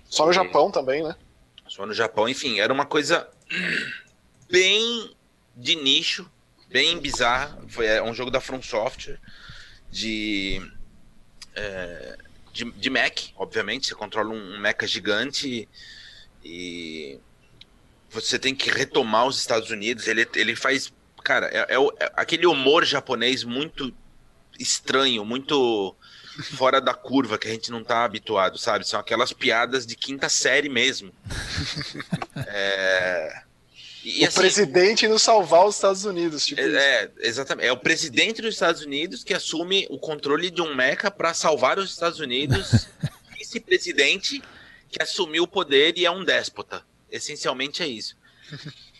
Só 0.07 0.25
no 0.25 0.31
e, 0.31 0.35
Japão 0.35 0.69
também, 0.69 1.03
né? 1.03 1.15
Só 1.67 1.85
no 1.85 1.93
Japão, 1.93 2.29
enfim, 2.29 2.59
era 2.59 2.71
uma 2.71 2.85
coisa 2.85 3.27
bem 4.49 5.14
de 5.55 5.75
nicho, 5.75 6.29
bem 6.69 6.99
bizarra. 6.99 7.57
Foi 7.67 7.85
é 7.85 8.03
um 8.03 8.13
jogo 8.13 8.31
da 8.31 8.41
From 8.41 8.61
Software 8.61 9.19
de 9.89 10.61
é, 11.55 12.17
de, 12.51 12.71
de 12.71 12.89
Mac, 12.89 13.19
obviamente. 13.35 13.87
Você 13.87 13.95
controla 13.95 14.29
um, 14.29 14.55
um 14.55 14.59
mecha 14.59 14.87
gigante 14.87 15.67
e, 16.43 17.19
você 18.09 18.39
tem 18.39 18.55
que 18.55 18.69
retomar 18.69 19.27
os 19.27 19.37
Estados 19.37 19.69
Unidos. 19.69 20.07
Ele, 20.07 20.27
ele 20.35 20.55
faz. 20.55 20.93
Cara, 21.23 21.47
é, 21.47 21.75
é, 21.75 21.75
é 21.99 22.11
aquele 22.15 22.45
humor 22.45 22.85
japonês 22.85 23.43
muito 23.43 23.93
estranho, 24.57 25.25
muito 25.25 25.95
fora 26.55 26.79
da 26.79 26.93
curva 26.93 27.37
que 27.37 27.47
a 27.47 27.51
gente 27.51 27.71
não 27.71 27.83
tá 27.83 28.05
habituado, 28.05 28.57
sabe? 28.57 28.87
São 28.87 28.99
aquelas 28.99 29.33
piadas 29.33 29.85
de 29.85 29.95
quinta 29.95 30.29
série 30.29 30.69
mesmo. 30.69 31.11
é, 32.47 33.43
e, 34.05 34.23
o 34.23 34.27
assim, 34.27 34.39
presidente 34.39 35.07
nos 35.07 35.23
salvar 35.23 35.65
os 35.65 35.75
Estados 35.75 36.05
Unidos. 36.05 36.45
Tipo 36.45 36.61
é, 36.61 36.65
é, 36.65 37.11
exatamente. 37.21 37.67
É 37.67 37.71
o 37.71 37.77
presidente 37.77 38.39
dos 38.39 38.53
Estados 38.53 38.83
Unidos 38.83 39.23
que 39.23 39.33
assume 39.33 39.87
o 39.89 39.97
controle 39.97 40.51
de 40.51 40.61
um 40.61 40.75
mecha 40.75 41.09
para 41.09 41.33
salvar 41.33 41.79
os 41.79 41.89
Estados 41.89 42.19
Unidos. 42.19 42.87
Vice-presidente 43.35 44.43
que 44.89 45.01
assumiu 45.01 45.43
o 45.43 45.47
poder 45.47 45.97
e 45.97 46.05
é 46.05 46.11
um 46.11 46.23
déspota. 46.23 46.85
Essencialmente 47.11 47.81
é 47.81 47.87
isso. 47.87 48.15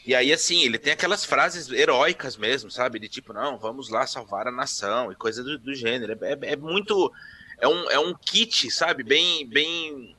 E 0.06 0.16
aí, 0.16 0.34
assim, 0.34 0.64
ele 0.64 0.80
tem 0.80 0.94
aquelas 0.94 1.24
frases 1.24 1.70
heróicas 1.70 2.36
mesmo, 2.36 2.72
sabe? 2.72 2.98
De 2.98 3.08
tipo, 3.08 3.32
não, 3.32 3.60
vamos 3.60 3.90
lá 3.90 4.08
salvar 4.08 4.48
a 4.48 4.52
nação 4.52 5.12
e 5.12 5.16
coisa 5.16 5.44
do, 5.44 5.60
do 5.60 5.74
gênero. 5.76 6.18
É, 6.24 6.34
é, 6.34 6.54
é, 6.54 6.56
muito. 6.56 7.14
É 7.60 7.68
um, 7.68 7.92
é 7.92 8.00
um 8.00 8.14
kit, 8.16 8.72
sabe? 8.72 9.04
Bem. 9.04 9.48
bem 9.48 10.16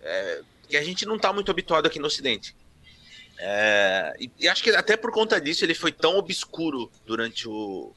é, 0.00 0.40
que 0.66 0.78
a 0.78 0.82
gente 0.82 1.04
não 1.04 1.18
tá 1.18 1.30
muito 1.30 1.50
habituado 1.50 1.86
aqui 1.86 1.98
no 1.98 2.06
Ocidente. 2.06 2.56
É, 3.38 4.14
e, 4.18 4.30
e, 4.40 4.48
acho 4.48 4.62
que 4.62 4.70
até 4.70 4.96
por 4.96 5.10
conta 5.10 5.40
disso 5.40 5.64
ele 5.64 5.74
foi 5.74 5.92
tão 5.92 6.16
obscuro 6.16 6.90
durante 7.04 7.48
o, 7.48 7.92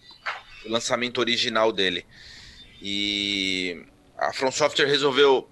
o 0.65 0.69
lançamento 0.69 1.19
original 1.19 1.71
dele. 1.71 2.05
E 2.81 3.85
a 4.17 4.33
From 4.33 4.51
Software 4.51 4.87
resolveu 4.87 5.49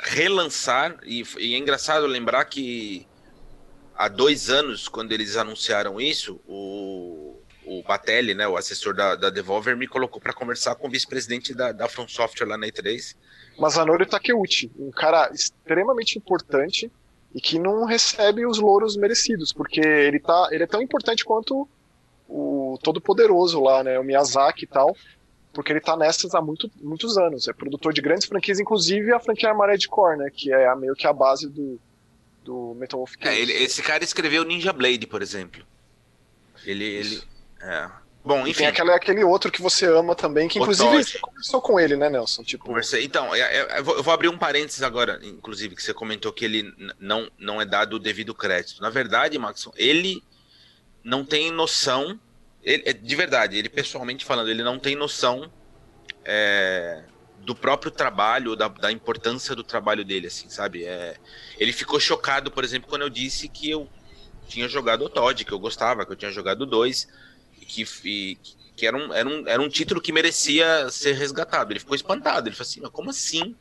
relançar, 0.00 0.98
e, 1.04 1.24
e, 1.38 1.54
é 1.54 1.58
engraçado 1.58 2.06
lembrar 2.06 2.44
que 2.44 3.06
há 3.94 4.08
dois 4.08 4.50
anos, 4.50 4.88
quando 4.88 5.12
eles 5.12 5.36
anunciaram 5.36 6.00
isso, 6.00 6.40
o, 6.46 7.40
o 7.64 7.82
Batelli, 7.82 8.34
né, 8.34 8.46
o 8.46 8.56
assessor 8.56 8.94
da, 8.94 9.16
da 9.16 9.30
Devolver, 9.30 9.76
me 9.76 9.86
colocou 9.86 10.20
para 10.20 10.32
conversar 10.32 10.74
com 10.76 10.86
o 10.86 10.90
vice-presidente 10.90 11.54
da, 11.54 11.72
da 11.72 11.88
From 11.88 12.08
Software 12.08 12.46
lá 12.46 12.56
na 12.56 12.66
E3. 12.66 13.16
Masanori 13.58 14.06
Takeuchi, 14.06 14.70
um 14.78 14.90
cara 14.90 15.30
extremamente 15.32 16.18
importante 16.18 16.90
e 17.36 17.40
que 17.40 17.58
não 17.58 17.84
recebe 17.84 18.46
os 18.46 18.58
louros 18.58 18.96
merecidos, 18.96 19.52
porque 19.52 19.78
ele, 19.78 20.18
tá, 20.18 20.48
ele 20.50 20.64
é 20.64 20.66
tão 20.66 20.80
importante 20.80 21.22
quanto 21.22 21.68
o 22.26 22.78
Todo-Poderoso 22.82 23.60
lá, 23.60 23.84
né, 23.84 23.98
o 23.98 24.02
Miyazaki 24.02 24.64
e 24.64 24.66
tal, 24.66 24.96
porque 25.52 25.70
ele 25.70 25.82
tá 25.82 25.98
nessas 25.98 26.34
há 26.34 26.40
muito, 26.40 26.70
muitos 26.80 27.18
anos. 27.18 27.46
É 27.46 27.52
produtor 27.52 27.92
de 27.92 28.00
grandes 28.00 28.26
franquias, 28.26 28.58
inclusive 28.58 29.12
a 29.12 29.20
franquia 29.20 29.50
Armored 29.50 29.86
Core, 29.86 30.16
né, 30.16 30.30
que 30.34 30.50
é 30.50 30.74
meio 30.76 30.94
que 30.94 31.06
a 31.06 31.12
base 31.12 31.46
do, 31.50 31.78
do 32.42 32.74
Metal 32.74 32.98
Wolf 32.98 33.12
é, 33.20 33.38
ele, 33.38 33.52
Esse 33.52 33.82
cara 33.82 34.02
escreveu 34.02 34.42
Ninja 34.42 34.72
Blade, 34.72 35.06
por 35.06 35.20
exemplo. 35.20 35.62
Ele... 36.64 36.84
ele 36.84 37.22
é. 37.60 37.90
Bom, 38.26 38.40
enfim. 38.40 38.50
E 38.50 38.54
tem 38.54 38.66
aquele, 38.66 38.90
aquele 38.90 39.22
outro 39.22 39.52
que 39.52 39.62
você 39.62 39.86
ama 39.86 40.12
também, 40.12 40.48
que 40.48 40.58
inclusive 40.58 41.04
você 41.04 41.16
conversou 41.20 41.62
com 41.62 41.78
ele, 41.78 41.96
né, 41.96 42.10
Nelson? 42.10 42.42
Tipo... 42.42 42.64
Conversei. 42.64 43.04
Então, 43.04 43.26
eu, 43.36 43.44
é, 43.44 43.56
é, 43.56 43.78
eu 43.78 44.02
vou 44.02 44.12
abrir 44.12 44.28
um 44.28 44.36
parênteses 44.36 44.82
agora, 44.82 45.20
inclusive, 45.22 45.76
que 45.76 45.82
você 45.82 45.94
comentou 45.94 46.32
que 46.32 46.44
ele 46.44 46.74
não, 46.98 47.30
não 47.38 47.62
é 47.62 47.64
dado 47.64 47.94
o 47.94 47.98
devido 48.00 48.34
crédito. 48.34 48.82
Na 48.82 48.90
verdade, 48.90 49.38
Maxon, 49.38 49.70
ele 49.76 50.24
não 51.04 51.24
tem 51.24 51.52
noção, 51.52 52.18
ele, 52.64 52.82
é, 52.84 52.92
de 52.92 53.14
verdade, 53.14 53.56
ele 53.56 53.68
pessoalmente 53.68 54.24
falando, 54.24 54.50
ele 54.50 54.64
não 54.64 54.76
tem 54.76 54.96
noção 54.96 55.48
é, 56.24 57.04
do 57.42 57.54
próprio 57.54 57.92
trabalho, 57.92 58.56
da, 58.56 58.66
da, 58.66 58.90
importância 58.90 59.54
do 59.54 59.62
trabalho 59.62 60.04
dele, 60.04 60.26
assim, 60.26 60.50
sabe? 60.50 60.84
É, 60.84 61.14
ele 61.60 61.72
ficou 61.72 62.00
chocado, 62.00 62.50
por 62.50 62.64
exemplo, 62.64 62.88
quando 62.88 63.02
eu 63.02 63.10
disse 63.10 63.48
que 63.48 63.70
eu 63.70 63.88
tinha 64.48 64.68
jogado 64.68 65.04
o 65.04 65.08
Todd, 65.08 65.44
que 65.44 65.52
eu 65.52 65.60
gostava, 65.60 66.04
que 66.04 66.10
eu 66.10 66.16
tinha 66.16 66.32
jogado 66.32 66.66
dois 66.66 67.06
que, 67.66 67.84
e, 68.04 68.38
que 68.76 68.86
era, 68.86 68.96
um, 68.96 69.12
era, 69.12 69.28
um, 69.28 69.48
era 69.48 69.62
um 69.62 69.68
título 69.68 70.00
que 70.00 70.12
merecia 70.12 70.88
ser 70.90 71.12
resgatado. 71.12 71.72
Ele 71.72 71.80
ficou 71.80 71.96
espantado. 71.96 72.48
Ele 72.48 72.56
falou 72.56 72.68
assim: 72.68 72.80
como 72.92 73.10
assim? 73.10 73.56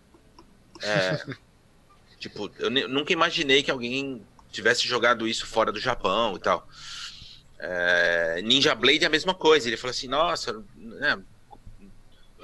É, 0.82 1.26
tipo, 2.20 2.52
eu 2.60 2.70
nunca 2.70 3.14
imaginei 3.14 3.64
que 3.64 3.72
alguém 3.72 4.22
tivesse 4.52 4.88
jogado 4.88 5.28
isso 5.28 5.46
fora 5.46 5.72
do 5.72 5.80
Japão 5.80 6.36
e 6.36 6.40
tal. 6.40 6.68
É, 7.58 8.42
Ninja 8.44 8.76
Blade 8.76 9.04
é 9.04 9.08
a 9.08 9.12
mesma 9.12 9.34
coisa. 9.34 9.68
Ele 9.68 9.78
falou 9.78 9.92
assim: 9.92 10.08
nossa, 10.08 10.64
né, 10.76 11.22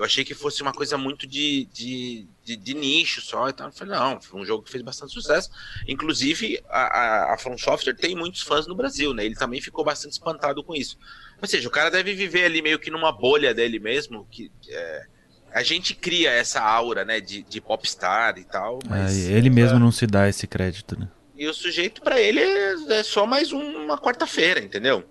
eu 0.02 0.06
achei 0.06 0.26
que 0.26 0.34
fosse 0.34 0.64
uma 0.64 0.74
coisa 0.74 0.98
muito 0.98 1.28
de, 1.28 1.66
de, 1.72 2.28
de, 2.44 2.56
de 2.56 2.74
nicho 2.74 3.22
só 3.22 3.48
e 3.48 3.54
tal. 3.54 3.68
Eu 3.68 3.72
falei, 3.72 3.94
não, 3.94 4.20
foi 4.20 4.42
um 4.42 4.46
jogo 4.46 4.64
que 4.64 4.72
fez 4.72 4.84
bastante 4.84 5.14
sucesso. 5.14 5.52
Inclusive, 5.88 6.60
a, 6.68 6.82
a, 6.82 7.34
a 7.36 7.38
From 7.38 7.56
Software 7.56 7.94
tem 7.94 8.16
muitos 8.16 8.42
fãs 8.42 8.66
no 8.66 8.74
Brasil, 8.74 9.14
né? 9.14 9.24
Ele 9.24 9.36
também 9.36 9.62
ficou 9.62 9.86
bastante 9.86 10.14
espantado 10.14 10.64
com 10.64 10.74
isso. 10.74 10.98
Ou 11.40 11.48
seja, 11.48 11.68
o 11.68 11.72
cara 11.72 11.92
deve 11.92 12.16
viver 12.16 12.46
ali 12.46 12.64
meio 12.64 12.80
que 12.80 12.90
numa 12.90 13.12
bolha 13.12 13.54
dele 13.54 13.78
mesmo, 13.78 14.28
que 14.32 14.52
é, 14.70 15.06
a 15.54 15.62
gente 15.62 15.94
cria 15.94 16.32
essa 16.32 16.62
aura, 16.62 17.06
né, 17.06 17.20
de, 17.22 17.44
de 17.44 17.62
popstar 17.62 18.40
e 18.40 18.44
tal. 18.44 18.80
Mas, 18.90 19.30
é, 19.30 19.34
ele 19.34 19.52
mesmo 19.52 19.78
não 19.78 19.92
se 19.92 20.08
dá 20.08 20.28
esse 20.28 20.48
crédito, 20.48 21.00
né? 21.00 21.08
E 21.36 21.48
o 21.48 21.54
sujeito, 21.54 22.02
para 22.02 22.20
ele, 22.20 22.40
é, 22.40 22.74
é, 22.90 23.04
só 23.04 23.28
mais 23.28 23.52
uma 23.52 24.00
quarta-feira, 24.00 24.60
entendeu? 24.60 25.08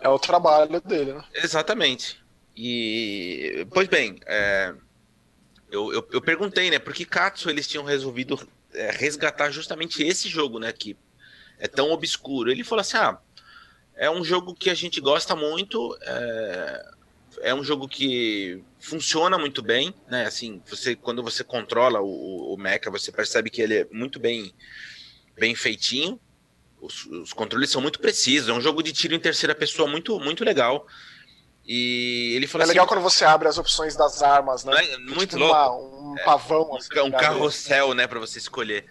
É 0.00 0.08
o 0.08 0.18
trabalho 0.18 0.80
dele, 0.80 1.12
né? 1.12 1.24
Exatamente. 1.34 2.21
E, 2.56 3.66
pois 3.72 3.88
bem, 3.88 4.20
é, 4.26 4.74
eu, 5.70 5.92
eu, 5.92 6.06
eu, 6.12 6.20
perguntei, 6.20 6.70
né, 6.70 6.78
por 6.78 6.92
que 6.92 7.04
Katsu 7.04 7.48
eles 7.48 7.66
tinham 7.66 7.84
resolvido 7.84 8.38
é, 8.74 8.90
resgatar 8.90 9.50
justamente 9.50 10.02
esse 10.02 10.28
jogo, 10.28 10.58
né, 10.58 10.70
que 10.72 10.96
é 11.58 11.66
tão 11.66 11.90
obscuro. 11.90 12.50
Ele 12.50 12.62
falou 12.62 12.80
assim, 12.80 12.98
ah, 12.98 13.18
é 13.94 14.10
um 14.10 14.22
jogo 14.22 14.54
que 14.54 14.68
a 14.68 14.74
gente 14.74 15.00
gosta 15.00 15.34
muito, 15.34 15.96
é, 16.02 16.92
é 17.40 17.54
um 17.54 17.64
jogo 17.64 17.88
que 17.88 18.62
funciona 18.78 19.38
muito 19.38 19.62
bem, 19.62 19.94
né, 20.08 20.26
assim, 20.26 20.60
você, 20.66 20.94
quando 20.94 21.22
você 21.22 21.42
controla 21.42 22.00
o, 22.00 22.54
o 22.54 22.56
mecha, 22.58 22.90
você 22.90 23.10
percebe 23.10 23.48
que 23.48 23.62
ele 23.62 23.78
é 23.78 23.88
muito 23.90 24.20
bem, 24.20 24.52
bem 25.38 25.54
feitinho, 25.54 26.20
os, 26.80 27.06
os 27.06 27.32
controles 27.32 27.70
são 27.70 27.80
muito 27.80 28.00
precisos, 28.00 28.48
é 28.48 28.52
um 28.52 28.60
jogo 28.60 28.82
de 28.82 28.92
tiro 28.92 29.14
em 29.14 29.20
terceira 29.20 29.54
pessoa 29.54 29.88
muito, 29.88 30.18
muito 30.18 30.44
legal, 30.44 30.86
e 31.66 32.32
ele 32.34 32.46
falou 32.46 32.62
É 32.62 32.64
assim, 32.64 32.72
legal 32.72 32.86
quando 32.86 33.02
você 33.02 33.24
abre 33.24 33.48
as 33.48 33.56
opções 33.56 33.94
das 33.94 34.22
armas, 34.22 34.64
né? 34.64 34.72
É 34.84 34.98
muito 34.98 35.36
tipo 35.36 35.38
louco. 35.38 35.54
Uma, 35.54 36.10
um 36.10 36.18
é, 36.18 36.24
pavão. 36.24 36.76
Assim, 36.76 36.98
um, 36.98 37.04
um 37.06 37.10
carrossel, 37.10 37.94
né, 37.94 38.06
para 38.06 38.18
você 38.18 38.38
escolher. 38.38 38.84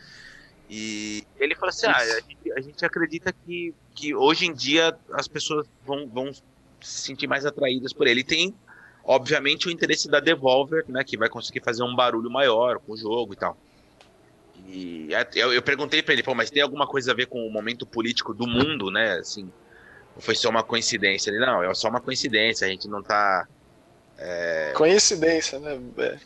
E 0.70 1.26
ele 1.38 1.54
falou 1.54 1.70
assim: 1.70 1.88
ah, 1.88 1.98
a 1.98 2.06
gente, 2.06 2.52
a 2.58 2.62
gente, 2.62 2.86
acredita 2.86 3.34
que, 3.34 3.76
que 3.94 4.16
hoje 4.16 4.46
em 4.46 4.54
dia 4.54 4.98
as 5.12 5.28
pessoas 5.28 5.68
vão, 5.86 6.08
vão 6.08 6.34
se 6.34 6.42
sentir 7.02 7.28
mais 7.28 7.46
atraídas 7.46 7.92
por 7.92 8.08
ele. 8.08 8.22
E 8.22 8.24
tem, 8.24 8.56
obviamente, 9.04 9.68
o 9.68 9.72
interesse 9.72 10.10
da 10.10 10.22
Devolver, 10.22 10.86
né, 10.88 11.04
que 11.04 11.18
vai 11.18 11.28
conseguir 11.28 11.62
fazer 11.62 11.84
um 11.84 11.94
barulho 11.94 12.32
maior 12.32 12.80
com 12.80 12.94
o 12.94 12.98
jogo 12.98 13.34
e 13.34 13.36
tal. 13.36 13.58
E 14.66 15.10
eu, 15.36 15.52
eu 15.52 15.62
perguntei 15.62 16.02
para 16.02 16.14
ele, 16.14 16.24
pô, 16.24 16.34
mas 16.34 16.50
tem 16.50 16.64
alguma 16.64 16.88
coisa 16.88 17.12
a 17.12 17.16
ver 17.16 17.26
com 17.26 17.46
o 17.46 17.52
momento 17.52 17.86
político 17.86 18.34
do 18.34 18.48
mundo, 18.48 18.90
né? 18.90 19.18
Assim, 19.18 19.52
foi 20.20 20.36
só 20.36 20.50
uma 20.50 20.64
coincidência? 20.64 21.30
Ele, 21.30 21.40
não, 21.40 21.64
é 21.64 21.74
só 21.74 21.90
uma 21.90 22.02
coincidência, 22.02 22.68
a 22.68 22.70
gente 22.70 22.88
não 22.88 23.02
tá. 23.02 23.48
É... 24.18 24.74
Coincidência, 24.76 25.60
né? 25.60 25.80
É. 25.98 26.18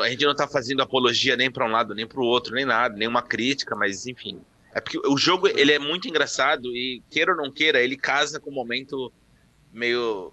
A 0.00 0.08
gente 0.08 0.24
não 0.24 0.34
tá 0.34 0.48
fazendo 0.48 0.82
apologia 0.82 1.36
nem 1.36 1.50
para 1.50 1.64
um 1.64 1.70
lado, 1.70 1.94
nem 1.94 2.06
para 2.06 2.20
o 2.20 2.24
outro, 2.24 2.54
nem 2.54 2.64
nada, 2.64 2.96
nenhuma 2.96 3.22
crítica, 3.22 3.76
mas 3.76 4.06
enfim. 4.06 4.40
É 4.74 4.80
porque 4.80 4.98
o 4.98 5.16
jogo 5.16 5.46
ele 5.46 5.72
é 5.72 5.78
muito 5.78 6.08
engraçado 6.08 6.74
e, 6.74 7.00
queira 7.08 7.30
ou 7.30 7.36
não 7.36 7.50
queira, 7.50 7.80
ele 7.80 7.96
casa 7.96 8.40
com 8.40 8.50
o 8.50 8.52
um 8.52 8.56
momento 8.56 9.12
meio 9.72 10.32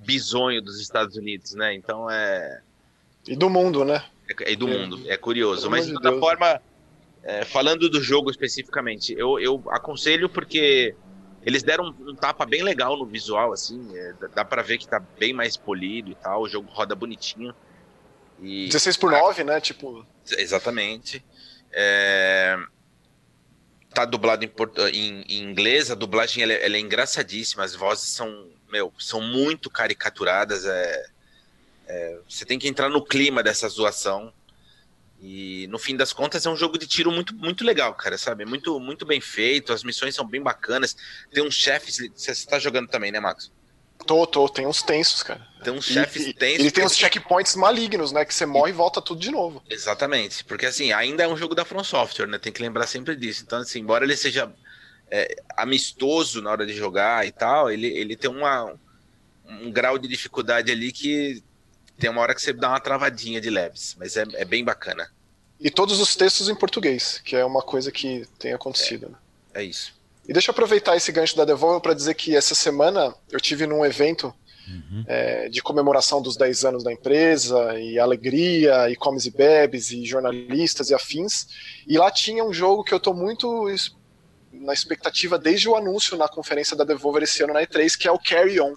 bizonho 0.00 0.60
dos 0.60 0.78
Estados 0.78 1.16
Unidos, 1.16 1.54
né? 1.54 1.74
Então 1.74 2.10
é. 2.10 2.60
E 3.26 3.34
do 3.34 3.48
mundo, 3.48 3.84
né? 3.84 4.04
É, 4.28 4.52
e 4.52 4.56
do 4.56 4.68
é. 4.68 4.76
mundo, 4.76 5.00
é 5.06 5.16
curioso. 5.16 5.70
Mas 5.70 5.86
de 5.86 5.94
toda 5.94 6.10
Deus. 6.10 6.20
forma, 6.20 6.60
é, 7.22 7.46
falando 7.46 7.88
do 7.88 8.02
jogo 8.02 8.30
especificamente, 8.30 9.14
eu, 9.16 9.40
eu 9.40 9.62
aconselho 9.70 10.28
porque 10.28 10.94
Eles 11.44 11.62
deram 11.62 11.84
um, 11.84 12.10
um, 12.10 12.14
tapa 12.14 12.44
bem 12.44 12.62
legal 12.62 12.96
no 12.96 13.06
visual, 13.06 13.52
assim. 13.52 13.96
É, 13.96 14.14
dá 14.34 14.44
para 14.44 14.62
ver 14.62 14.78
que 14.78 14.88
tá 14.88 15.00
bem 15.00 15.32
mais 15.32 15.56
polido 15.56 16.10
e 16.10 16.14
tal. 16.14 16.42
O 16.42 16.48
jogo 16.48 16.70
roda 16.70 16.94
bonitinho. 16.94 17.54
E... 18.40 18.66
16 18.66 18.96
por 18.96 19.10
9, 19.10 19.44
né? 19.44 19.60
Tipo. 19.60 20.06
Exatamente. 20.36 21.24
É... 21.72 22.58
Tá 23.94 24.04
dublado 24.04 24.44
em, 24.44 24.52
em, 24.92 25.22
em, 25.22 25.42
inglês, 25.42 25.90
a 25.90 25.94
dublagem 25.94 26.42
ela, 26.42 26.52
é, 26.52 26.64
ela 26.64 26.76
é 26.76 26.80
engraçadíssima, 26.80 27.64
as 27.64 27.74
vozes 27.74 28.10
são, 28.10 28.48
meu, 28.70 28.92
são 28.98 29.20
muito 29.20 29.70
caricaturadas. 29.70 30.66
É... 30.66 31.06
É... 31.86 32.18
Você 32.28 32.44
tem 32.44 32.58
que 32.58 32.68
entrar 32.68 32.88
no 32.88 33.04
clima 33.04 33.42
dessa 33.42 33.68
zoação. 33.68 34.32
E 35.20 35.66
no 35.68 35.78
fim 35.78 35.96
das 35.96 36.12
contas 36.12 36.46
é 36.46 36.50
um 36.50 36.56
jogo 36.56 36.78
de 36.78 36.86
tiro 36.86 37.10
muito, 37.10 37.34
muito 37.34 37.64
legal, 37.64 37.92
cara, 37.94 38.16
sabe? 38.16 38.44
Muito, 38.44 38.78
muito 38.78 39.04
bem 39.04 39.20
feito, 39.20 39.72
as 39.72 39.82
missões 39.82 40.14
são 40.14 40.26
bem 40.26 40.40
bacanas. 40.40 40.96
Tem 41.32 41.44
uns 41.44 41.54
chefes. 41.54 41.98
Você 42.14 42.30
está 42.30 42.58
jogando 42.58 42.88
também, 42.88 43.10
né, 43.10 43.18
Max? 43.18 43.50
Tô, 44.06 44.26
tô, 44.26 44.48
tem 44.48 44.64
uns 44.64 44.80
tensos, 44.80 45.24
cara. 45.24 45.44
Tem 45.64 45.72
uns 45.72 45.84
chefes 45.84 46.26
e, 46.26 46.32
tensos. 46.32 46.60
Ele 46.60 46.70
tem 46.70 46.84
uns 46.84 46.96
checkpoints 46.96 47.56
malignos, 47.56 48.12
né? 48.12 48.24
Que 48.24 48.32
você 48.32 48.46
morre 48.46 48.70
e 48.70 48.74
volta 48.74 49.02
tudo 49.02 49.20
de 49.20 49.30
novo. 49.30 49.60
Exatamente. 49.68 50.44
Porque 50.44 50.66
assim, 50.66 50.92
ainda 50.92 51.24
é 51.24 51.28
um 51.28 51.36
jogo 51.36 51.54
da 51.54 51.64
From 51.64 51.82
Software, 51.82 52.28
né? 52.28 52.38
Tem 52.38 52.52
que 52.52 52.62
lembrar 52.62 52.86
sempre 52.86 53.16
disso. 53.16 53.42
Então, 53.44 53.58
assim, 53.58 53.80
embora 53.80 54.04
ele 54.04 54.16
seja 54.16 54.52
é, 55.10 55.42
amistoso 55.56 56.40
na 56.40 56.50
hora 56.50 56.64
de 56.64 56.74
jogar 56.74 57.26
e 57.26 57.32
tal, 57.32 57.70
ele, 57.70 57.88
ele 57.88 58.16
tem 58.16 58.30
uma, 58.30 58.72
um 59.44 59.70
grau 59.70 59.98
de 59.98 60.06
dificuldade 60.06 60.70
ali 60.70 60.92
que 60.92 61.42
tem 61.98 62.08
uma 62.08 62.20
hora 62.20 62.34
que 62.34 62.40
você 62.40 62.52
dá 62.52 62.70
uma 62.70 62.80
travadinha 62.80 63.40
de 63.40 63.50
leves, 63.50 63.96
mas 63.98 64.16
é, 64.16 64.24
é 64.34 64.44
bem 64.44 64.64
bacana. 64.64 65.10
E 65.60 65.70
todos 65.70 65.98
os 66.00 66.14
textos 66.14 66.48
em 66.48 66.54
português, 66.54 67.20
que 67.24 67.34
é 67.34 67.44
uma 67.44 67.62
coisa 67.62 67.90
que 67.90 68.24
tem 68.38 68.52
acontecido. 68.52 69.06
É, 69.06 69.08
né? 69.08 69.16
é 69.54 69.64
isso. 69.64 69.92
E 70.28 70.32
deixa 70.32 70.50
eu 70.50 70.52
aproveitar 70.52 70.96
esse 70.96 71.10
gancho 71.10 71.36
da 71.36 71.44
Devolver 71.44 71.80
para 71.80 71.94
dizer 71.94 72.14
que 72.14 72.36
essa 72.36 72.54
semana 72.54 73.14
eu 73.30 73.40
tive 73.40 73.66
num 73.66 73.84
evento 73.84 74.32
uhum. 74.68 75.04
é, 75.06 75.48
de 75.48 75.60
comemoração 75.60 76.22
dos 76.22 76.36
10 76.36 76.64
anos 76.66 76.84
da 76.84 76.92
empresa, 76.92 77.78
e 77.80 77.98
alegria, 77.98 78.88
e 78.90 78.94
comes 78.94 79.24
e 79.24 79.30
bebes, 79.30 79.90
e 79.90 80.04
jornalistas 80.04 80.90
e 80.90 80.94
afins. 80.94 81.48
E 81.86 81.98
lá 81.98 82.10
tinha 82.10 82.44
um 82.44 82.52
jogo 82.52 82.84
que 82.84 82.92
eu 82.92 82.98
estou 82.98 83.14
muito 83.14 83.66
na 84.52 84.72
expectativa 84.72 85.38
desde 85.38 85.68
o 85.68 85.74
anúncio 85.74 86.16
na 86.16 86.28
conferência 86.28 86.76
da 86.76 86.84
Devolver 86.84 87.22
esse 87.22 87.42
ano 87.42 87.54
na 87.54 87.62
E3, 87.62 87.96
que 87.96 88.06
é 88.06 88.12
o 88.12 88.18
Carry 88.18 88.60
On 88.60 88.74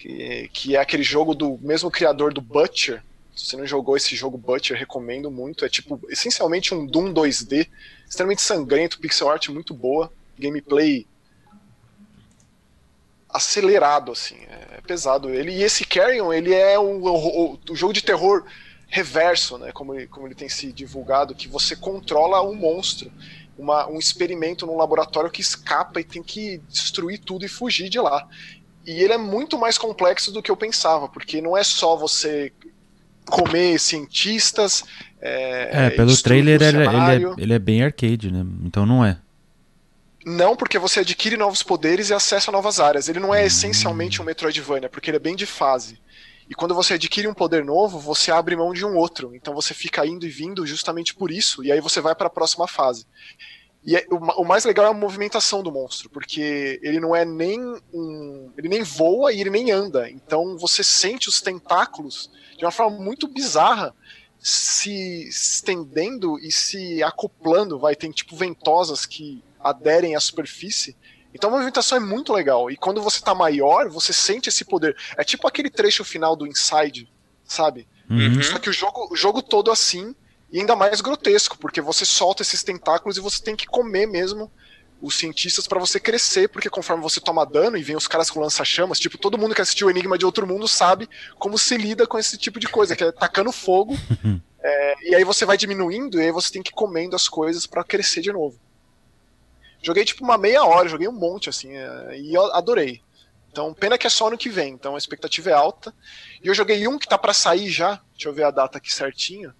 que, 0.00 0.48
que 0.52 0.76
é 0.76 0.80
aquele 0.80 1.02
jogo 1.02 1.34
do 1.34 1.58
mesmo 1.60 1.90
criador 1.90 2.32
do 2.32 2.40
Butcher. 2.40 3.02
Se 3.36 3.46
você 3.46 3.56
não 3.56 3.66
jogou 3.66 3.96
esse 3.96 4.16
jogo 4.16 4.38
Butcher, 4.38 4.76
recomendo 4.76 5.30
muito. 5.30 5.64
É 5.64 5.68
tipo, 5.68 6.00
essencialmente 6.08 6.74
um 6.74 6.86
Doom 6.86 7.12
2D, 7.12 7.68
extremamente 8.08 8.40
sangrento, 8.40 8.98
pixel 8.98 9.28
art 9.28 9.48
muito 9.50 9.74
boa, 9.74 10.10
gameplay 10.38 11.06
acelerado, 13.28 14.10
assim, 14.10 14.38
é 14.72 14.80
pesado. 14.80 15.28
Ele, 15.28 15.52
e 15.52 15.62
esse 15.62 15.84
Carrion, 15.84 16.32
ele 16.32 16.52
é 16.52 16.78
o, 16.78 17.58
jogo 17.72 17.92
de 17.92 18.02
terror 18.02 18.44
reverso, 18.88 19.56
né, 19.56 19.70
como, 19.70 19.94
ele, 19.94 20.08
como 20.08 20.26
ele 20.26 20.34
tem 20.34 20.48
se 20.48 20.72
divulgado, 20.72 21.34
que 21.34 21.46
você 21.46 21.76
controla 21.76 22.42
um 22.42 22.56
monstro, 22.56 23.12
uma, 23.56 23.86
um 23.86 23.98
experimento 23.98 24.66
num 24.66 24.76
laboratório 24.76 25.30
que 25.30 25.40
escapa 25.40 26.00
e 26.00 26.04
tem 26.04 26.22
que 26.22 26.58
destruir 26.68 27.18
tudo 27.20 27.44
e 27.44 27.48
fugir 27.48 27.88
de 27.88 28.00
lá. 28.00 28.26
E 28.86 29.02
ele 29.02 29.12
é 29.12 29.18
muito 29.18 29.58
mais 29.58 29.76
complexo 29.76 30.32
do 30.32 30.42
que 30.42 30.50
eu 30.50 30.56
pensava, 30.56 31.08
porque 31.08 31.40
não 31.40 31.56
é 31.56 31.62
só 31.62 31.96
você 31.96 32.52
comer 33.26 33.78
cientistas. 33.78 34.84
É, 35.20 35.86
é 35.86 35.90
pelo 35.90 36.16
trailer 36.16 36.60
ele, 36.60 36.78
ele, 36.78 36.86
é, 36.88 37.34
ele 37.38 37.52
é 37.54 37.58
bem 37.58 37.82
arcade, 37.82 38.30
né? 38.30 38.44
Então 38.64 38.86
não 38.86 39.04
é. 39.04 39.18
Não, 40.24 40.54
porque 40.54 40.78
você 40.78 41.00
adquire 41.00 41.36
novos 41.36 41.62
poderes 41.62 42.10
e 42.10 42.14
acessa 42.14 42.52
novas 42.52 42.78
áreas. 42.78 43.08
Ele 43.08 43.20
não 43.20 43.34
é 43.34 43.46
essencialmente 43.46 44.20
um 44.20 44.24
Metroidvania, 44.24 44.88
porque 44.88 45.10
ele 45.10 45.16
é 45.16 45.20
bem 45.20 45.34
de 45.34 45.46
fase. 45.46 45.98
E 46.48 46.54
quando 46.54 46.74
você 46.74 46.94
adquire 46.94 47.28
um 47.28 47.32
poder 47.32 47.64
novo, 47.64 47.98
você 47.98 48.30
abre 48.30 48.56
mão 48.56 48.72
de 48.72 48.84
um 48.84 48.96
outro. 48.96 49.34
Então 49.34 49.54
você 49.54 49.72
fica 49.72 50.04
indo 50.04 50.26
e 50.26 50.28
vindo 50.28 50.66
justamente 50.66 51.14
por 51.14 51.30
isso. 51.30 51.64
E 51.64 51.70
aí 51.70 51.80
você 51.80 52.00
vai 52.00 52.14
para 52.14 52.26
a 52.26 52.30
próxima 52.30 52.66
fase. 52.66 53.06
E 53.84 53.96
é, 53.96 54.06
o, 54.10 54.16
o, 54.42 54.44
mais 54.44 54.64
legal 54.64 54.86
é 54.86 54.90
a 54.90 54.94
movimentação 54.94 55.62
do 55.62 55.72
monstro, 55.72 56.10
porque 56.10 56.78
ele 56.82 57.00
não 57.00 57.16
é 57.16 57.24
nem 57.24 57.60
um. 57.92 58.52
Ele 58.56 58.68
nem 58.68 58.82
voa 58.82 59.32
e 59.32 59.40
ele 59.40 59.50
nem 59.50 59.70
anda. 59.70 60.10
Então 60.10 60.58
você 60.58 60.84
sente 60.84 61.28
os 61.28 61.40
tentáculos 61.40 62.30
de 62.58 62.64
uma 62.64 62.70
forma 62.70 62.98
muito 62.98 63.26
bizarra 63.26 63.94
se 64.38 65.28
estendendo 65.28 66.38
e 66.38 66.52
se 66.52 67.02
acoplando. 67.02 67.78
Vai, 67.78 67.96
tem 67.96 68.10
tipo 68.10 68.36
ventosas 68.36 69.06
que 69.06 69.42
aderem 69.58 70.14
à 70.14 70.20
superfície. 70.20 70.94
Então 71.32 71.48
a 71.48 71.52
movimentação 71.52 71.96
é 71.96 72.00
muito 72.00 72.34
legal. 72.34 72.70
E 72.70 72.76
quando 72.76 73.00
você 73.00 73.20
tá 73.22 73.34
maior, 73.34 73.88
você 73.88 74.12
sente 74.12 74.50
esse 74.50 74.64
poder. 74.64 74.94
É 75.16 75.24
tipo 75.24 75.48
aquele 75.48 75.70
trecho 75.70 76.04
final 76.04 76.36
do 76.36 76.46
Inside, 76.46 77.10
sabe? 77.44 77.88
Uhum. 78.10 78.42
Só 78.42 78.58
que 78.58 78.68
o 78.68 78.72
jogo, 78.72 79.08
o 79.10 79.16
jogo 79.16 79.40
todo 79.40 79.70
assim 79.70 80.14
e 80.52 80.58
ainda 80.58 80.74
mais 80.74 81.00
grotesco, 81.00 81.56
porque 81.58 81.80
você 81.80 82.04
solta 82.04 82.42
esses 82.42 82.62
tentáculos 82.62 83.16
e 83.16 83.20
você 83.20 83.42
tem 83.42 83.54
que 83.54 83.66
comer 83.66 84.06
mesmo 84.06 84.50
os 85.00 85.14
cientistas 85.14 85.66
para 85.66 85.78
você 85.78 85.98
crescer, 85.98 86.48
porque 86.48 86.68
conforme 86.68 87.02
você 87.02 87.20
toma 87.20 87.46
dano 87.46 87.76
e 87.76 87.82
vem 87.82 87.96
os 87.96 88.06
caras 88.06 88.30
com 88.30 88.40
lança-chamas, 88.40 89.00
tipo, 89.00 89.16
todo 89.16 89.38
mundo 89.38 89.54
que 89.54 89.62
assistiu 89.62 89.86
o 89.86 89.90
Enigma 89.90 90.18
de 90.18 90.26
Outro 90.26 90.46
Mundo 90.46 90.68
sabe 90.68 91.08
como 91.38 91.56
se 91.56 91.76
lida 91.76 92.06
com 92.06 92.18
esse 92.18 92.36
tipo 92.36 92.60
de 92.60 92.68
coisa, 92.68 92.94
que 92.94 93.04
é 93.04 93.12
tacando 93.12 93.50
fogo, 93.50 93.94
é, 94.62 95.10
e 95.10 95.14
aí 95.14 95.24
você 95.24 95.46
vai 95.46 95.56
diminuindo 95.56 96.20
e 96.20 96.24
aí 96.24 96.32
você 96.32 96.52
tem 96.52 96.62
que 96.62 96.70
ir 96.70 96.74
comendo 96.74 97.16
as 97.16 97.28
coisas 97.28 97.66
para 97.66 97.84
crescer 97.84 98.20
de 98.20 98.32
novo. 98.32 98.58
Joguei 99.82 100.04
tipo 100.04 100.22
uma 100.22 100.36
meia 100.36 100.64
hora, 100.64 100.88
joguei 100.88 101.08
um 101.08 101.12
monte 101.12 101.48
assim, 101.48 101.74
é, 101.74 102.18
e 102.18 102.34
eu 102.34 102.52
adorei. 102.54 103.00
Então, 103.50 103.72
pena 103.72 103.98
que 103.98 104.06
é 104.06 104.10
só 104.10 104.28
ano 104.28 104.38
que 104.38 104.48
vem, 104.48 104.74
então 104.74 104.94
a 104.94 104.98
expectativa 104.98 105.50
é 105.50 105.54
alta. 105.54 105.92
E 106.42 106.46
eu 106.46 106.54
joguei 106.54 106.86
um 106.86 106.98
que 106.98 107.08
tá 107.08 107.18
para 107.18 107.32
sair 107.32 107.68
já, 107.68 108.00
deixa 108.12 108.28
eu 108.28 108.32
ver 108.32 108.44
a 108.44 108.50
data 108.50 108.78
aqui 108.78 108.92
certinho, 108.92 109.52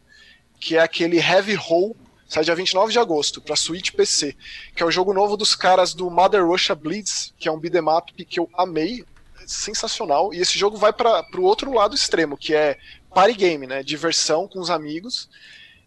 que 0.61 0.77
é 0.77 0.81
aquele 0.81 1.19
Heavy 1.19 1.57
Hole, 1.57 1.97
sai 2.29 2.45
dia 2.45 2.55
29 2.55 2.93
de 2.93 2.99
agosto, 2.99 3.41
para 3.41 3.57
Switch 3.57 3.93
PC, 3.93 4.37
que 4.77 4.83
é 4.83 4.87
o 4.87 4.91
jogo 4.91 5.13
novo 5.13 5.37
dos 5.37 5.57
caras 5.57 5.95
do 5.95 6.09
Mother 6.11 6.47
Russia 6.47 6.75
Bleeds, 6.75 7.35
que 7.39 7.49
é 7.49 7.53
um 7.53 7.59
beat'em 7.59 7.89
up 7.89 8.13
que 8.25 8.39
eu 8.39 8.49
amei, 8.55 9.05
sensacional, 9.47 10.33
e 10.33 10.39
esse 10.39 10.57
jogo 10.57 10.77
vai 10.77 10.93
para 10.93 11.25
o 11.37 11.43
outro 11.43 11.73
lado 11.73 11.95
extremo, 11.95 12.37
que 12.37 12.55
é 12.55 12.79
party 13.13 13.35
game, 13.35 13.67
né, 13.67 13.83
diversão 13.83 14.47
com 14.47 14.61
os 14.61 14.71
amigos, 14.71 15.29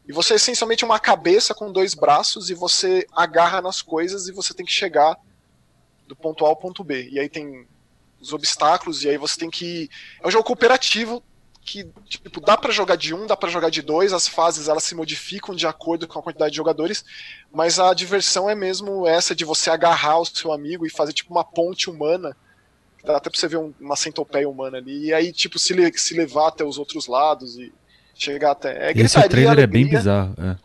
e 0.06 0.12
você 0.12 0.34
é 0.34 0.36
essencialmente 0.36 0.84
uma 0.84 1.00
cabeça 1.00 1.54
com 1.54 1.72
dois 1.72 1.94
braços, 1.94 2.50
e 2.50 2.54
você 2.54 3.08
agarra 3.16 3.62
nas 3.62 3.82
coisas, 3.82 4.28
e 4.28 4.34
você 4.34 4.54
tem 4.54 4.66
que 4.66 4.72
chegar 4.72 5.16
do 6.08 6.16
ponto 6.16 6.46
A 6.46 6.50
ao 6.50 6.58
ponto 6.58 6.84
B, 6.84 7.08
e 7.10 7.20
aí 7.20 7.30
tem 7.30 7.66
os 8.20 8.34
obstáculos, 8.34 9.04
e 9.04 9.10
aí 9.10 9.18
você 9.18 9.40
tem 9.40 9.50
que... 9.50 9.90
É 10.22 10.28
um 10.28 10.32
jogo 10.32 10.44
cooperativo, 10.44 11.24
que 11.66 11.88
tipo, 12.06 12.42
dá 12.42 12.58
para 12.58 12.72
jogar 12.72 12.96
de 12.96 13.14
um, 13.14 13.26
dá 13.26 13.38
para 13.38 13.50
jogar 13.50 13.70
de 13.70 13.82
dois, 13.82 14.12
as 14.12 14.28
fases 14.28 14.68
elas 14.68 14.84
se 14.84 14.94
modificam 14.94 15.56
de 15.56 15.66
acordo 15.66 16.08
com 16.08 16.20
a 16.20 16.22
quantidade 16.22 16.52
de 16.52 16.58
jogadores, 16.58 17.06
mas 17.52 17.80
a 17.80 17.94
diversão 17.94 18.50
é 18.50 18.56
mesmo 18.56 19.08
essa 19.08 19.34
de 19.34 19.46
você 19.46 19.70
agarrar 19.70 20.20
o 20.20 20.26
seu 20.26 20.52
amigo 20.52 20.86
e 20.86 20.90
fazer 20.90 21.14
tipo 21.14 21.32
uma 21.32 21.44
ponte 21.44 21.90
humana, 21.90 22.36
dá 23.04 23.18
até 23.18 23.30
pra 23.30 23.40
você 23.40 23.48
ver 23.48 23.58
um, 23.58 23.74
uma 23.80 23.96
centopeia 23.96 24.48
humana 24.48 24.78
ali, 24.78 25.06
e 25.06 25.14
aí 25.14 25.32
tipo 25.32 25.58
se, 25.58 25.74
le 25.74 25.92
se 25.98 26.14
levar 26.14 26.50
até 26.50 26.64
os 26.64 26.78
outros 26.78 27.08
lados 27.08 27.58
e 27.58 27.72
chegar 28.14 28.52
até... 28.52 28.92
É, 28.92 28.92
Esse 28.92 29.22
trailer 29.30 29.52
alegria, 29.52 29.64
é 29.64 29.68
bem 29.68 29.88
bizarro, 29.88 30.36
é. 30.38 30.58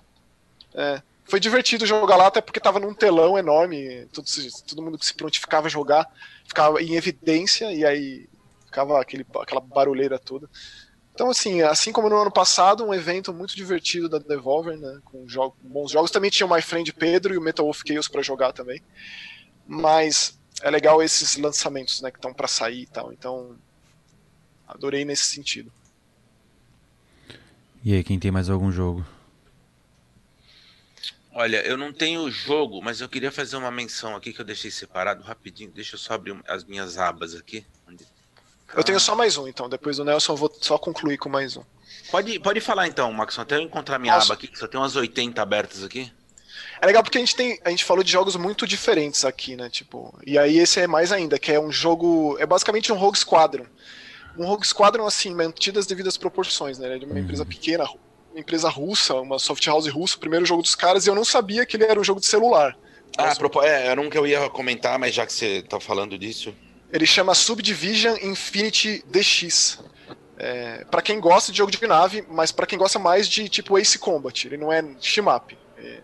é. 0.74 1.02
Foi 1.24 1.38
divertido 1.38 1.86
jogar 1.86 2.16
lá, 2.16 2.26
até 2.26 2.40
porque 2.40 2.58
tava 2.58 2.80
num 2.80 2.94
telão 2.94 3.38
enorme, 3.38 4.06
todo, 4.12 4.26
todo 4.66 4.82
mundo 4.82 4.98
que 4.98 5.06
se 5.06 5.14
prontificava 5.14 5.66
a 5.66 5.70
jogar 5.70 6.10
ficava 6.44 6.82
em 6.82 6.94
evidência, 6.96 7.70
e 7.70 7.84
aí 7.84 8.26
ficava 8.64 9.00
aquele, 9.00 9.26
aquela 9.40 9.60
barulheira 9.60 10.18
toda. 10.18 10.48
Então, 11.18 11.30
assim, 11.30 11.62
assim 11.62 11.90
como 11.90 12.08
no 12.08 12.16
ano 12.16 12.30
passado, 12.30 12.86
um 12.86 12.94
evento 12.94 13.34
muito 13.34 13.56
divertido 13.56 14.08
da 14.08 14.20
Devolver, 14.20 14.78
né? 14.78 15.00
Com 15.04 15.28
jogo, 15.28 15.56
bons 15.60 15.90
jogos. 15.90 16.12
Também 16.12 16.30
tinha 16.30 16.46
o 16.46 16.54
My 16.54 16.62
Friend 16.62 16.92
Pedro 16.92 17.34
e 17.34 17.36
o 17.36 17.40
Metal 17.40 17.64
Wolf 17.64 17.82
Chaos 17.84 18.06
para 18.06 18.22
jogar 18.22 18.52
também. 18.52 18.80
Mas 19.66 20.38
é 20.62 20.70
legal 20.70 21.02
esses 21.02 21.36
lançamentos, 21.36 22.00
né? 22.00 22.12
Que 22.12 22.18
estão 22.18 22.32
para 22.32 22.46
sair 22.46 22.82
e 22.82 22.86
tal. 22.86 23.12
Então, 23.12 23.56
adorei 24.64 25.04
nesse 25.04 25.24
sentido. 25.24 25.72
E 27.82 27.92
aí, 27.94 28.04
quem 28.04 28.20
tem 28.20 28.30
mais 28.30 28.48
algum 28.48 28.70
jogo? 28.70 29.04
Olha, 31.32 31.66
eu 31.66 31.76
não 31.76 31.92
tenho 31.92 32.30
jogo, 32.30 32.80
mas 32.80 33.00
eu 33.00 33.08
queria 33.08 33.32
fazer 33.32 33.56
uma 33.56 33.72
menção 33.72 34.14
aqui 34.14 34.32
que 34.32 34.40
eu 34.40 34.44
deixei 34.44 34.70
separado 34.70 35.24
rapidinho. 35.24 35.72
Deixa 35.72 35.96
eu 35.96 35.98
só 35.98 36.14
abrir 36.14 36.40
as 36.46 36.62
minhas 36.62 36.96
abas 36.96 37.34
aqui. 37.34 37.66
Onde 37.88 38.06
eu 38.74 38.84
tenho 38.84 39.00
só 39.00 39.14
mais 39.14 39.36
um, 39.36 39.48
então. 39.48 39.68
Depois 39.68 39.96
do 39.96 40.04
Nelson 40.04 40.32
eu 40.32 40.36
vou 40.36 40.52
só 40.60 40.78
concluir 40.78 41.18
com 41.18 41.28
mais 41.28 41.56
um. 41.56 41.62
Pode, 42.10 42.38
pode 42.40 42.60
falar 42.60 42.86
então, 42.86 43.12
Maxon, 43.12 43.42
até 43.42 43.56
eu 43.56 43.62
encontrar 43.62 43.98
minha 43.98 44.14
Nossa. 44.14 44.26
aba 44.26 44.34
aqui, 44.34 44.48
que 44.48 44.58
só 44.58 44.66
tem 44.66 44.80
umas 44.80 44.96
80 44.96 45.40
abertas 45.40 45.84
aqui. 45.84 46.10
É 46.80 46.86
legal 46.86 47.02
porque 47.02 47.18
a 47.18 47.20
gente 47.20 47.34
tem. 47.34 47.58
A 47.64 47.70
gente 47.70 47.84
falou 47.84 48.02
de 48.02 48.10
jogos 48.10 48.36
muito 48.36 48.66
diferentes 48.66 49.24
aqui, 49.24 49.56
né? 49.56 49.68
Tipo. 49.68 50.16
E 50.26 50.38
aí 50.38 50.58
esse 50.58 50.80
é 50.80 50.86
mais 50.86 51.12
ainda, 51.12 51.38
que 51.38 51.52
é 51.52 51.60
um 51.60 51.72
jogo. 51.72 52.36
É 52.38 52.46
basicamente 52.46 52.92
um 52.92 52.96
Rogue 52.96 53.18
Squadron. 53.18 53.66
Um 54.36 54.46
Rogue 54.46 54.66
Squadron, 54.66 55.06
assim, 55.06 55.34
mantidas 55.34 55.86
devidas 55.86 56.16
proporções, 56.16 56.78
né? 56.78 56.86
Ele 56.86 56.94
é 56.94 56.98
de 56.98 57.04
uma 57.04 57.18
empresa 57.18 57.42
uhum. 57.42 57.48
pequena, 57.48 57.84
uma 58.30 58.40
empresa 58.40 58.68
russa, 58.68 59.14
uma 59.14 59.38
soft 59.38 59.66
house 59.66 59.88
russa, 59.88 60.16
o 60.16 60.20
primeiro 60.20 60.46
jogo 60.46 60.62
dos 60.62 60.76
caras, 60.76 61.06
e 61.06 61.10
eu 61.10 61.14
não 61.14 61.24
sabia 61.24 61.66
que 61.66 61.76
ele 61.76 61.84
era 61.84 61.98
um 61.98 62.04
jogo 62.04 62.20
de 62.20 62.26
celular. 62.26 62.76
Ah, 63.16 63.34
propos... 63.34 63.64
é, 63.64 63.86
era 63.86 64.00
um 64.00 64.08
que 64.08 64.16
eu 64.16 64.26
ia 64.26 64.48
comentar, 64.48 64.96
mas 64.98 65.12
já 65.12 65.26
que 65.26 65.32
você 65.32 65.62
tá 65.62 65.80
falando 65.80 66.16
disso. 66.16 66.54
Ele 66.92 67.06
chama 67.06 67.34
Subdivision 67.34 68.16
Infinity 68.22 69.04
DX. 69.06 69.78
É, 70.38 70.84
para 70.84 71.02
quem 71.02 71.18
gosta 71.18 71.50
de 71.50 71.58
jogo 71.58 71.70
de 71.70 71.84
nave, 71.86 72.24
mas 72.28 72.52
para 72.52 72.66
quem 72.66 72.78
gosta 72.78 72.98
mais 72.98 73.28
de 73.28 73.48
tipo 73.48 73.76
Ace 73.76 73.98
Combat, 73.98 74.46
ele 74.46 74.56
não 74.56 74.72
é 74.72 74.82
shmup. 75.00 75.58
É, 75.76 76.00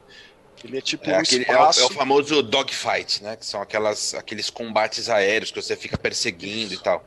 ele 0.65 0.79
é 0.79 0.81
tipo 0.81 1.09
é, 1.09 1.17
um 1.17 1.21
aquele, 1.21 1.43
espaço... 1.43 1.81
é, 1.81 1.83
o, 1.83 1.87
é 1.87 1.91
o 1.91 1.95
famoso 1.95 2.43
dogfight, 2.43 3.23
né? 3.23 3.37
Que 3.37 3.47
são 3.47 3.63
aquelas, 3.63 4.15
aqueles 4.15 4.51
combates 4.51 5.09
aéreos 5.09 5.51
que 5.51 5.63
você 5.63 5.77
fica 5.77 5.97
perseguindo 5.97 6.73
Isso. 6.73 6.81
e 6.81 6.85
tal. 6.85 7.05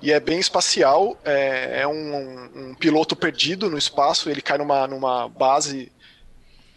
E 0.00 0.12
é 0.12 0.20
bem 0.20 0.38
espacial, 0.38 1.18
é, 1.24 1.80
é 1.80 1.88
um, 1.88 2.68
um, 2.70 2.74
piloto 2.74 3.16
perdido 3.16 3.70
no 3.70 3.78
espaço, 3.78 4.28
ele 4.28 4.42
cai 4.42 4.58
numa, 4.58 4.86
numa 4.86 5.26
base 5.26 5.90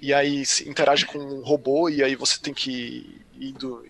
e 0.02 0.14
aí 0.14 0.44
interage 0.66 1.06
com 1.06 1.18
um 1.18 1.42
robô 1.42 1.90
e 1.90 2.02
aí 2.02 2.16
você 2.16 2.40
tem 2.40 2.54
que 2.54 3.22
ir 3.38 3.52
do, 3.54 3.86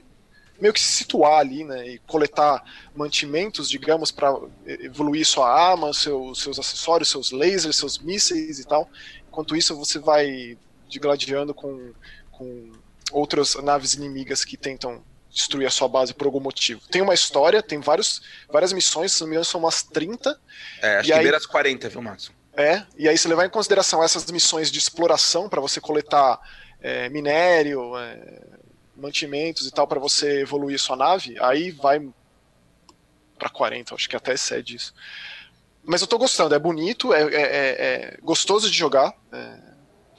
meio 0.59 0.73
que 0.73 0.79
se 0.79 0.91
situar 0.91 1.39
ali, 1.39 1.63
né, 1.63 1.87
e 1.87 1.99
coletar 1.99 2.63
mantimentos, 2.95 3.69
digamos, 3.69 4.11
para 4.11 4.37
evoluir 4.65 5.25
sua 5.25 5.49
arma, 5.49 5.93
seu, 5.93 6.33
seus 6.35 6.59
acessórios, 6.59 7.09
seus 7.09 7.31
lasers, 7.31 7.77
seus 7.77 7.97
mísseis 7.97 8.59
e 8.59 8.67
tal. 8.67 8.89
Enquanto 9.27 9.55
isso, 9.55 9.75
você 9.75 9.99
vai 9.99 10.57
digladiando 10.87 11.53
com, 11.53 11.93
com 12.31 12.71
outras 13.11 13.55
naves 13.55 13.93
inimigas 13.93 14.43
que 14.43 14.57
tentam 14.57 15.03
destruir 15.29 15.67
a 15.67 15.69
sua 15.69 15.87
base 15.87 16.13
por 16.13 16.25
algum 16.25 16.39
motivo. 16.39 16.81
Tem 16.89 17.01
uma 17.01 17.13
história, 17.13 17.61
tem 17.61 17.79
vários, 17.79 18.21
várias 18.51 18.73
missões, 18.73 19.13
se 19.13 19.21
não 19.21 19.27
me 19.27 19.33
engano 19.33 19.45
são 19.45 19.59
umas 19.59 19.83
30. 19.83 20.39
É, 20.81 20.97
acho 20.97 21.07
que 21.07 21.13
aí, 21.13 21.21
beira 21.21 21.37
as 21.37 21.45
40, 21.45 21.89
viu, 21.89 22.01
Max? 22.01 22.31
É, 22.53 22.83
e 22.97 23.07
aí 23.07 23.17
se 23.17 23.27
levar 23.27 23.45
em 23.45 23.49
consideração 23.49 24.03
essas 24.03 24.29
missões 24.31 24.71
de 24.71 24.79
exploração 24.79 25.47
para 25.47 25.61
você 25.61 25.79
coletar 25.79 26.39
é, 26.81 27.07
minério, 27.09 27.97
é, 27.97 28.41
mantimentos 28.99 29.67
e 29.67 29.71
tal 29.71 29.87
para 29.87 29.99
você 29.99 30.41
evoluir 30.41 30.79
sua 30.79 30.95
nave, 30.95 31.35
aí 31.39 31.71
vai 31.71 31.99
para 33.37 33.49
40, 33.49 33.95
acho 33.95 34.09
que 34.09 34.15
até 34.15 34.33
excede 34.33 34.75
isso. 34.75 34.93
Mas 35.83 36.01
eu 36.01 36.07
tô 36.07 36.17
gostando, 36.17 36.53
é 36.53 36.59
bonito, 36.59 37.13
é, 37.13 37.21
é, 37.21 37.41
é, 37.41 37.81
é 37.81 38.17
gostoso 38.21 38.69
de 38.69 38.77
jogar, 38.77 39.13
é, 39.31 39.59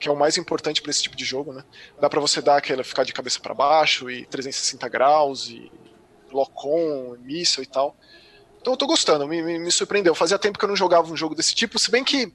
que 0.01 0.09
é 0.09 0.11
o 0.11 0.17
mais 0.17 0.39
importante 0.39 0.81
para 0.81 0.91
esse 0.91 1.03
tipo 1.03 1.15
de 1.15 1.25
jogo, 1.25 1.53
né? 1.53 1.63
Dá 2.01 2.09
para 2.09 2.21
você 2.21 2.41
dar 2.41 2.57
aquela 2.57 2.83
ficar 2.83 3.05
de 3.05 3.13
cabeça 3.13 3.39
para 3.39 3.53
baixo 3.53 4.11
e 4.11 4.25
360 4.27 4.89
graus 4.89 5.49
e 5.49 5.71
lock-on, 6.33 7.17
míssil 7.21 7.63
e 7.63 7.67
tal. 7.67 7.95
Então 8.61 8.73
eu 8.73 8.77
tô 8.77 8.87
gostando, 8.87 9.29
me, 9.29 9.43
me, 9.43 9.59
me, 9.59 9.71
surpreendeu. 9.71 10.15
Fazia 10.15 10.39
tempo 10.39 10.59
que 10.59 10.65
eu 10.65 10.69
não 10.69 10.77
jogava 10.77 11.13
um 11.13 11.17
jogo 11.17 11.35
desse 11.35 11.55
tipo, 11.55 11.79
se 11.79 11.91
bem 11.91 12.03
que 12.03 12.33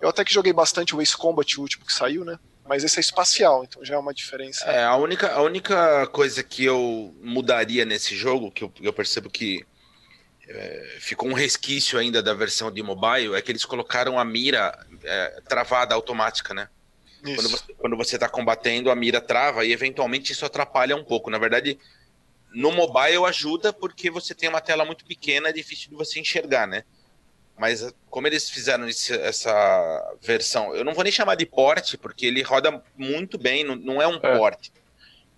eu 0.00 0.08
até 0.08 0.24
que 0.24 0.32
joguei 0.32 0.52
bastante 0.52 0.94
o 0.94 1.02
Ace 1.02 1.16
Combat, 1.16 1.58
o 1.58 1.62
último 1.62 1.84
que 1.84 1.92
saiu, 1.92 2.24
né? 2.24 2.38
Mas 2.66 2.84
esse 2.84 2.98
é 2.98 3.00
espacial, 3.00 3.64
então 3.64 3.84
já 3.84 3.94
é 3.94 3.98
uma 3.98 4.14
diferença. 4.14 4.64
É, 4.64 4.84
a 4.84 4.96
única, 4.96 5.32
a 5.32 5.42
única 5.42 6.06
coisa 6.08 6.42
que 6.42 6.64
eu 6.64 7.14
mudaria 7.20 7.84
nesse 7.84 8.16
jogo, 8.16 8.50
que 8.50 8.62
eu, 8.64 8.72
eu 8.80 8.92
percebo 8.92 9.28
que 9.28 9.66
é, 10.48 10.96
ficou 11.00 11.28
um 11.28 11.32
resquício 11.32 11.98
ainda 11.98 12.22
da 12.22 12.34
versão 12.34 12.70
de 12.70 12.82
mobile, 12.82 13.34
é 13.34 13.42
que 13.42 13.50
eles 13.50 13.64
colocaram 13.64 14.18
a 14.18 14.24
mira 14.24 14.86
é, 15.02 15.40
travada 15.48 15.94
automática, 15.94 16.54
né? 16.54 16.68
Isso. 17.24 17.36
Quando 17.36 17.48
você, 17.48 17.74
quando 17.74 17.96
você 17.96 18.18
tá 18.18 18.28
combatendo, 18.28 18.90
a 18.90 18.96
mira 18.96 19.20
trava 19.20 19.64
e 19.64 19.72
eventualmente 19.72 20.32
isso 20.32 20.44
atrapalha 20.44 20.96
um 20.96 21.04
pouco. 21.04 21.30
Na 21.30 21.38
verdade, 21.38 21.78
no 22.52 22.72
mobile 22.72 23.24
ajuda 23.26 23.72
porque 23.72 24.10
você 24.10 24.34
tem 24.34 24.48
uma 24.48 24.60
tela 24.60 24.84
muito 24.84 25.04
pequena, 25.04 25.48
é 25.48 25.52
difícil 25.52 25.90
de 25.90 25.96
você 25.96 26.20
enxergar, 26.20 26.66
né? 26.66 26.84
Mas 27.62 27.80
eh, 27.80 27.92
como 28.10 28.26
eles 28.26 28.50
fizeram 28.50 28.88
esse, 28.88 29.14
essa 29.14 30.16
versão, 30.20 30.74
eu 30.74 30.84
não 30.84 30.94
vou 30.94 31.04
nem 31.04 31.12
chamar 31.12 31.36
de 31.36 31.46
porte, 31.46 31.96
porque 31.96 32.26
ele 32.26 32.42
roda 32.42 32.82
muito 32.98 33.38
bem, 33.38 33.62
não, 33.62 33.76
não 33.76 34.02
é 34.02 34.08
um 34.08 34.16
é. 34.16 34.36
porte. 34.36 34.72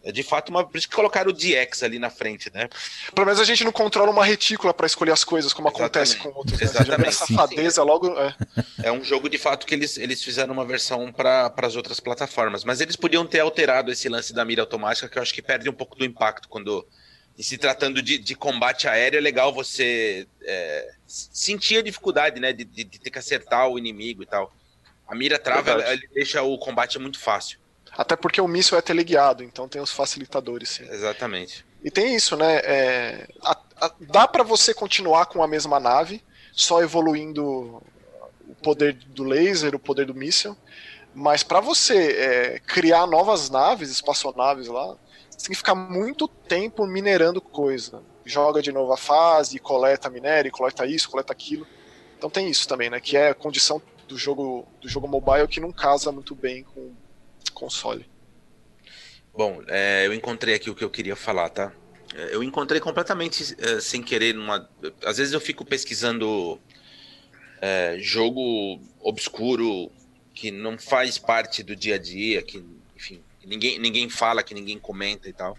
É 0.03 0.11
de 0.11 0.23
fato 0.23 0.49
uma. 0.49 0.67
Por 0.67 0.79
isso 0.79 0.89
que 0.89 0.97
colocaram 0.97 1.31
o 1.31 1.35
DX 1.35 1.83
ali 1.83 1.99
na 1.99 2.09
frente, 2.09 2.51
né? 2.55 2.71
Pelo 3.15 3.27
menos 3.27 3.41
a 3.41 3.45
gente 3.45 3.63
não 3.63 3.73
controla 3.73 4.11
uma 4.11 4.25
retícula 4.25 4.73
para 4.73 4.87
escolher 4.87 5.13
as 5.13 5.23
coisas, 5.23 5.53
como 5.53 5.69
Exatamente. 5.69 5.91
acontece 5.91 6.17
com 6.17 6.29
outros. 6.31 6.59
Né? 6.59 6.65
Exatamente. 6.65 7.07
Né? 7.07 7.11
safadeza 7.13 7.83
sim. 7.83 7.89
logo. 7.89 8.09
É. 8.19 8.35
é 8.85 8.93
um 8.93 9.05
jogo 9.05 9.29
de 9.29 9.37
fato 9.37 9.67
que 9.67 9.75
eles, 9.75 9.99
eles 9.99 10.25
fizeram 10.25 10.55
uma 10.55 10.65
versão 10.65 11.13
para 11.13 11.53
as 11.59 11.77
outras 11.77 12.01
plataformas. 12.01 12.65
Mas 12.65 12.81
eles 12.81 12.97
podiam 12.97 13.27
ter 13.27 13.41
alterado 13.41 13.93
esse 13.93 14.09
lance 14.09 14.33
da 14.33 14.47
mira 14.47 14.63
automática, 14.63 15.09
que 15.11 15.19
eu 15.19 15.23
acho 15.23 15.35
que 15.35 15.43
perde 15.43 15.69
um 15.69 15.75
pouco 15.75 15.95
do 15.95 16.05
impacto 16.07 16.49
quando 16.49 16.87
e 17.37 17.43
se 17.43 17.59
tratando 17.59 18.01
de, 18.01 18.17
de 18.17 18.35
combate 18.35 18.87
aéreo, 18.87 19.19
é 19.19 19.21
legal 19.21 19.53
você 19.53 20.27
é, 20.43 20.93
sentir 21.07 21.79
a 21.79 21.83
dificuldade, 21.83 22.41
né? 22.41 22.53
De, 22.53 22.65
de, 22.65 22.85
de, 22.85 22.99
ter 23.01 23.11
que 23.11 23.19
acertar 23.19 23.69
o 23.69 23.79
inimigo 23.79 24.23
e 24.23 24.27
tal. 24.27 24.53
A 25.07 25.15
mira 25.15 25.39
trava, 25.39 25.71
ela, 25.71 25.83
ela, 25.83 26.01
deixa 26.15 26.43
o 26.43 26.57
combate 26.57 26.99
muito 26.99 27.19
fácil. 27.19 27.59
Até 27.97 28.17
porque 28.17 28.41
o 28.41 28.49
míssil 28.49 28.79
é 28.79 28.83
teleguiado, 28.83 29.43
então 29.43 29.69
tem 29.69 29.81
os 29.81 29.91
facilitadores, 29.91 30.71
sim. 30.71 30.89
Exatamente. 30.89 31.65
E 31.83 31.91
tem 31.91 32.15
isso, 32.15 32.37
né? 32.37 32.57
É, 32.65 33.29
a, 33.43 33.59
a, 33.81 33.93
dá 34.01 34.27
para 34.27 34.43
você 34.43 34.73
continuar 34.73 35.27
com 35.27 35.43
a 35.43 35.49
mesma 35.49 35.79
nave, 35.81 36.23
só 36.53 36.83
evoluindo 36.83 37.45
o 37.45 38.55
poder 38.63 38.95
do 38.95 39.25
laser, 39.25 39.75
o 39.75 39.79
poder 39.79 40.07
do 40.07 40.15
míssil. 40.15 40.57
Mas 41.15 41.43
para 41.43 41.61
você 41.61 41.97
é, 41.97 42.59
criar 42.61 43.07
novas 43.07 43.51
naves, 43.51 43.91
espaçonaves 43.91 44.67
lá, 44.67 44.97
tem 45.45 45.53
que 45.53 45.59
ficar 45.59 45.75
muito 45.75 46.27
tempo 46.27 46.87
minerando 46.87 47.39
coisa. 47.39 48.03
Joga 48.25 48.63
de 48.63 48.73
novo 48.73 48.93
a 48.93 48.97
fase, 48.97 49.59
coleta 49.59 50.09
minério, 50.09 50.51
coleta 50.51 50.87
isso, 50.87 51.11
coleta 51.11 51.35
aquilo. 51.35 51.67
Então 52.17 52.31
tem 52.31 52.49
isso 52.49 52.67
também, 52.67 52.89
né? 52.89 52.99
Que 52.99 53.17
é 53.19 53.29
a 53.29 53.35
condição 53.35 53.81
do 54.09 54.17
jogo 54.17 54.67
do 54.81 54.89
jogo 54.89 55.07
mobile 55.07 55.47
que 55.47 55.61
não 55.61 55.71
casa 55.71 56.11
muito 56.11 56.35
bem 56.35 56.65
com 56.65 56.93
console. 57.53 58.07
Bom, 59.35 59.63
é, 59.69 60.07
eu 60.07 60.15
encontrei 60.15 60.55
aqui 60.55 60.71
o 60.71 60.75
que 60.75 60.85
eu 60.85 60.89
queria 60.89 61.15
falar, 61.15 61.51
tá? 61.51 61.73
É, 62.15 62.35
eu 62.35 62.43
encontrei 62.43 62.81
completamente 62.81 63.55
é, 63.59 63.81
sem 63.81 64.03
querer 64.03 64.35
numa. 64.35 64.67
Às 65.05 65.19
vezes 65.19 65.35
eu 65.35 65.41
fico 65.41 65.63
pesquisando 65.63 66.59
é, 67.61 67.99
jogo 67.99 68.81
obscuro 68.99 69.93
que 70.33 70.51
não 70.51 70.79
faz 70.79 71.19
parte 71.19 71.63
do 71.63 71.77
dia 71.77 71.97
a 71.97 71.99
dia, 71.99 72.43
que 72.43 72.65
ninguém, 73.47 73.79
ninguém 73.79 74.09
fala, 74.09 74.43
que 74.43 74.55
ninguém 74.55 74.79
comenta 74.79 75.29
e 75.29 75.33
tal. 75.33 75.57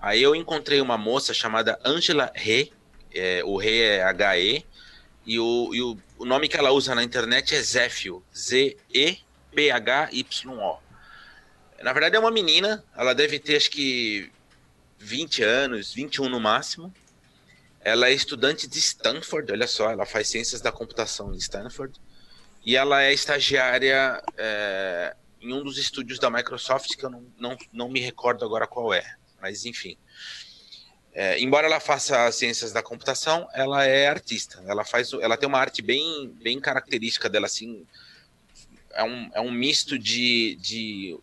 Aí 0.00 0.22
eu 0.22 0.34
encontrei 0.34 0.80
uma 0.80 0.98
moça 0.98 1.32
chamada 1.32 1.78
Angela 1.84 2.30
He, 2.36 2.70
é, 3.14 3.42
o 3.44 3.62
He 3.62 3.80
é 3.80 4.02
H-E, 4.02 4.64
e, 5.24 5.38
o, 5.38 5.70
e 5.74 5.80
o, 5.80 5.96
o, 6.18 6.26
nome 6.26 6.48
que 6.48 6.56
ela 6.56 6.70
usa 6.72 6.94
na 6.94 7.02
internet 7.02 7.54
é 7.54 7.62
Zéfio, 7.62 8.22
Z-E-P-H-Y-O. 8.36 9.18
Na 11.82 11.92
verdade 11.92 12.16
é 12.16 12.18
uma 12.18 12.30
menina, 12.30 12.84
ela 12.96 13.14
deve 13.14 13.38
ter 13.38 13.56
acho 13.56 13.70
que 13.70 14.30
20 14.98 15.42
anos, 15.42 15.92
21 15.92 16.28
no 16.28 16.40
máximo. 16.40 16.92
Ela 17.80 18.08
é 18.08 18.12
estudante 18.12 18.66
de 18.66 18.78
Stanford, 18.78 19.52
olha 19.52 19.66
só, 19.66 19.90
ela 19.90 20.06
faz 20.06 20.28
ciências 20.28 20.60
da 20.60 20.72
computação 20.72 21.34
em 21.34 21.36
Stanford. 21.36 21.98
E 22.64 22.76
ela 22.76 23.02
é 23.02 23.12
estagiária 23.12 24.22
é, 24.38 25.14
em 25.44 25.52
um 25.52 25.62
dos 25.62 25.76
estúdios 25.76 26.18
da 26.18 26.30
Microsoft, 26.30 26.96
que 26.96 27.04
eu 27.04 27.10
não, 27.10 27.26
não, 27.38 27.56
não 27.72 27.88
me 27.88 28.00
recordo 28.00 28.44
agora 28.44 28.66
qual 28.66 28.92
é, 28.92 29.04
mas 29.40 29.66
enfim. 29.66 29.96
É, 31.12 31.38
embora 31.38 31.66
ela 31.66 31.78
faça 31.78 32.32
ciências 32.32 32.72
da 32.72 32.82
computação, 32.82 33.46
ela 33.52 33.84
é 33.84 34.08
artista. 34.08 34.64
Ela 34.66 34.84
faz, 34.84 35.12
ela 35.12 35.36
tem 35.36 35.48
uma 35.48 35.60
arte 35.60 35.80
bem, 35.80 36.28
bem 36.42 36.58
característica 36.58 37.28
dela, 37.28 37.46
assim. 37.46 37.86
É 38.92 39.04
um, 39.04 39.30
é 39.34 39.40
um 39.40 39.50
misto 39.50 39.98
de, 39.98 40.56
de 40.56 41.18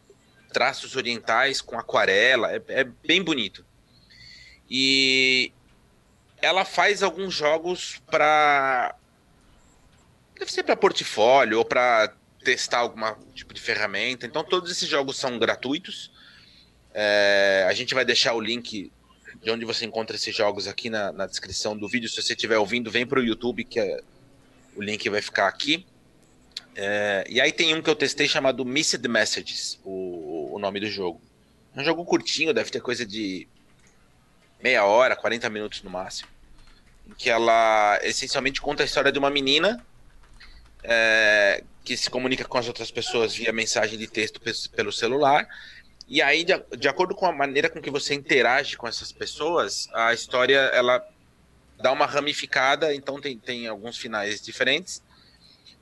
traços 0.54 0.96
orientais 0.96 1.62
com 1.62 1.78
aquarela, 1.78 2.54
é, 2.54 2.62
é 2.68 2.84
bem 2.84 3.22
bonito. 3.22 3.66
E 4.70 5.52
ela 6.42 6.64
faz 6.64 7.04
alguns 7.04 7.34
jogos 7.34 8.02
para 8.10 8.96
deve 10.38 10.52
ser 10.52 10.64
para 10.64 10.76
portfólio 10.76 11.60
ou 11.60 11.66
para 11.66 12.14
testar 12.44 12.80
algum 12.80 13.02
tipo 13.34 13.54
de 13.54 13.62
ferramenta. 13.62 14.26
Então, 14.26 14.44
todos 14.44 14.72
esses 14.72 14.88
jogos 14.88 15.18
são 15.18 15.38
gratuitos. 15.38 16.12
É, 16.94 17.66
a 17.70 17.74
gente 17.74 17.94
vai 17.94 18.04
deixar 18.04 18.34
o 18.34 18.42
link 18.42 18.92
de 19.42 19.50
onde 19.50 19.66
você 19.66 19.86
encontra 19.86 20.16
esses 20.16 20.36
jogos 20.36 20.68
aqui 20.68 20.90
na, 20.90 21.12
na 21.12 21.26
descrição 21.26 21.78
do 21.78 21.88
vídeo. 21.88 22.10
Se 22.10 22.22
você 22.22 22.34
estiver 22.34 22.58
ouvindo, 22.58 22.92
vem 22.92 23.06
para 23.06 23.20
o 23.20 23.24
YouTube, 23.24 23.64
que 23.64 23.80
é, 23.80 24.02
o 24.76 24.82
link 24.82 25.08
vai 25.10 25.22
ficar 25.22 25.48
aqui. 25.48 25.86
É, 26.76 27.26
e 27.30 27.42
aí 27.42 27.52
tem 27.52 27.76
um 27.76 27.82
que 27.82 27.90
eu 27.90 27.96
testei 27.96 28.28
chamado 28.28 28.64
Missed 28.64 29.06
Messages, 29.08 29.80
o, 29.84 30.52
o 30.54 30.60
nome 30.60 30.80
do 30.80 30.88
jogo. 30.88 31.22
É 31.76 31.82
um 31.82 31.84
jogo 31.84 32.04
curtinho, 32.06 32.54
deve 32.54 32.70
ter 32.70 32.82
coisa 32.82 33.06
de 33.06 33.48
meia 34.62 34.86
hora, 34.86 35.16
40 35.16 35.50
minutos 35.50 35.82
no 35.84 35.90
máximo. 35.90 36.30
Em 37.08 37.14
que 37.14 37.30
ela 37.30 38.00
essencialmente 38.04 38.62
conta 38.62 38.84
a 38.84 38.86
história 38.86 39.12
de 39.12 39.20
uma 39.20 39.30
menina 39.30 39.86
é, 40.84 41.64
que 41.84 41.96
se 41.98 42.10
comunica 42.10 42.46
com 42.46 42.58
as 42.58 42.68
outras 42.68 42.92
pessoas 42.92 43.36
via 43.36 43.52
mensagem 43.52 43.98
de 43.98 44.08
texto 44.08 44.42
pelo 44.72 44.92
celular. 44.92 45.48
E 46.08 46.22
aí, 46.22 46.44
de, 46.44 46.54
de 46.78 46.88
acordo 46.88 47.16
com 47.16 47.26
a 47.26 47.32
maneira 47.32 47.70
com 47.70 47.82
que 47.82 47.90
você 47.90 48.14
interage 48.14 48.76
com 48.76 48.88
essas 48.88 49.12
pessoas, 49.12 49.88
a 49.94 50.14
história 50.14 50.58
ela 50.74 51.06
dá 51.82 51.92
uma 51.92 52.06
ramificada, 52.06 52.94
então 52.94 53.20
tem, 53.20 53.38
tem 53.38 53.68
alguns 53.68 53.98
finais 53.98 54.42
diferentes. 54.42 55.02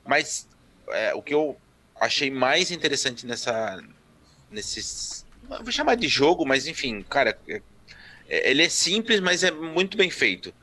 Mas 0.06 0.48
é, 0.90 1.14
o 1.14 1.22
que 1.22 1.34
eu 1.34 1.58
achei 2.00 2.32
mais 2.32 2.72
interessante 2.72 3.26
nessa, 3.26 3.82
nesses, 4.50 5.26
vou 5.48 5.72
chamar 5.72 5.96
de 5.96 6.08
jogo, 6.08 6.46
mas 6.46 6.68
enfim, 6.68 7.02
cara, 7.02 7.38
é, 7.48 7.62
ele 8.50 8.64
é 8.64 8.70
simples, 8.70 9.20
mas 9.20 9.44
é 9.44 9.52
muito 9.52 9.98
bem 9.98 10.10
feito. 10.10 10.54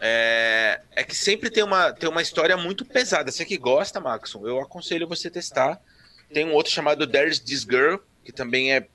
É, 0.00 0.80
é, 0.92 1.04
que 1.04 1.14
sempre 1.14 1.50
tem 1.50 1.64
uma, 1.64 1.92
tem 1.92 2.08
uma 2.08 2.22
história 2.22 2.56
muito 2.56 2.84
pesada. 2.84 3.30
Você 3.30 3.44
que 3.44 3.56
gosta, 3.56 4.00
Maxon, 4.00 4.46
eu 4.46 4.60
aconselho 4.60 5.08
você 5.08 5.30
testar. 5.30 5.80
Tem 6.32 6.44
um 6.44 6.52
outro 6.52 6.72
chamado 6.72 7.06
There's 7.06 7.38
This 7.38 7.62
Girl, 7.62 7.96
que 8.24 8.32
também 8.32 8.74
é 8.74 8.86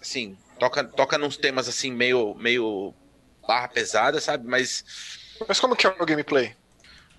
assim, 0.00 0.36
toca, 0.58 0.84
toca 0.84 1.18
nos 1.18 1.36
temas 1.36 1.68
assim, 1.68 1.90
meio, 1.92 2.34
meio 2.34 2.94
barra 3.46 3.68
pesada, 3.68 4.20
sabe? 4.20 4.46
Mas. 4.46 4.84
Mas 5.46 5.58
como 5.58 5.76
que 5.76 5.86
é 5.86 5.90
o 5.90 6.06
gameplay? 6.06 6.54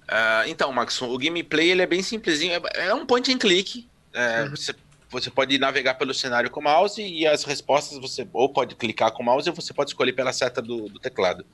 Uh, 0.03 0.47
então, 0.47 0.71
Maxon, 0.71 1.09
o 1.09 1.17
gameplay 1.17 1.71
ele 1.71 1.81
é 1.81 1.87
bem 1.87 2.01
simplesinho. 2.01 2.53
É, 2.53 2.87
é 2.87 2.93
um 2.93 3.05
point 3.05 3.31
and 3.31 3.37
click. 3.37 3.87
É, 4.13 4.43
uhum. 4.43 4.51
você, 4.51 4.73
você 5.09 5.29
pode 5.29 5.57
navegar 5.57 5.95
pelo 5.95 6.13
cenário 6.13 6.49
com 6.49 6.59
o 6.59 6.63
mouse 6.63 7.01
e 7.01 7.27
as 7.27 7.43
respostas 7.43 7.99
você 7.99 8.27
ou 8.31 8.49
pode 8.49 8.75
clicar 8.75 9.11
com 9.11 9.21
o 9.21 9.25
mouse 9.25 9.49
ou 9.49 9.55
você 9.55 9.73
pode 9.73 9.89
escolher 9.89 10.13
pela 10.13 10.31
seta 10.31 10.61
do, 10.61 10.87
do 10.87 10.99
teclado. 10.99 11.45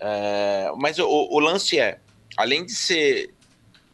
É, 0.00 0.70
mas 0.76 0.98
o, 0.98 1.06
o, 1.06 1.38
lance 1.38 1.78
é, 1.78 1.98
além 2.36 2.64
de 2.64 2.74
ser 2.74 3.32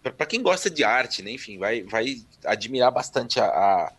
para 0.03 0.27
quem 0.27 0.43
gosta 0.43 0.71
de 0.71 0.83
arte, 0.83 1.23
né, 1.23 1.31
enfim, 1.33 1.59
vai, 1.59 1.83
vai 1.83 2.17
admirar 2.45 2.91
bastante 2.91 3.39
a, 3.39 3.45
a, 3.45 3.93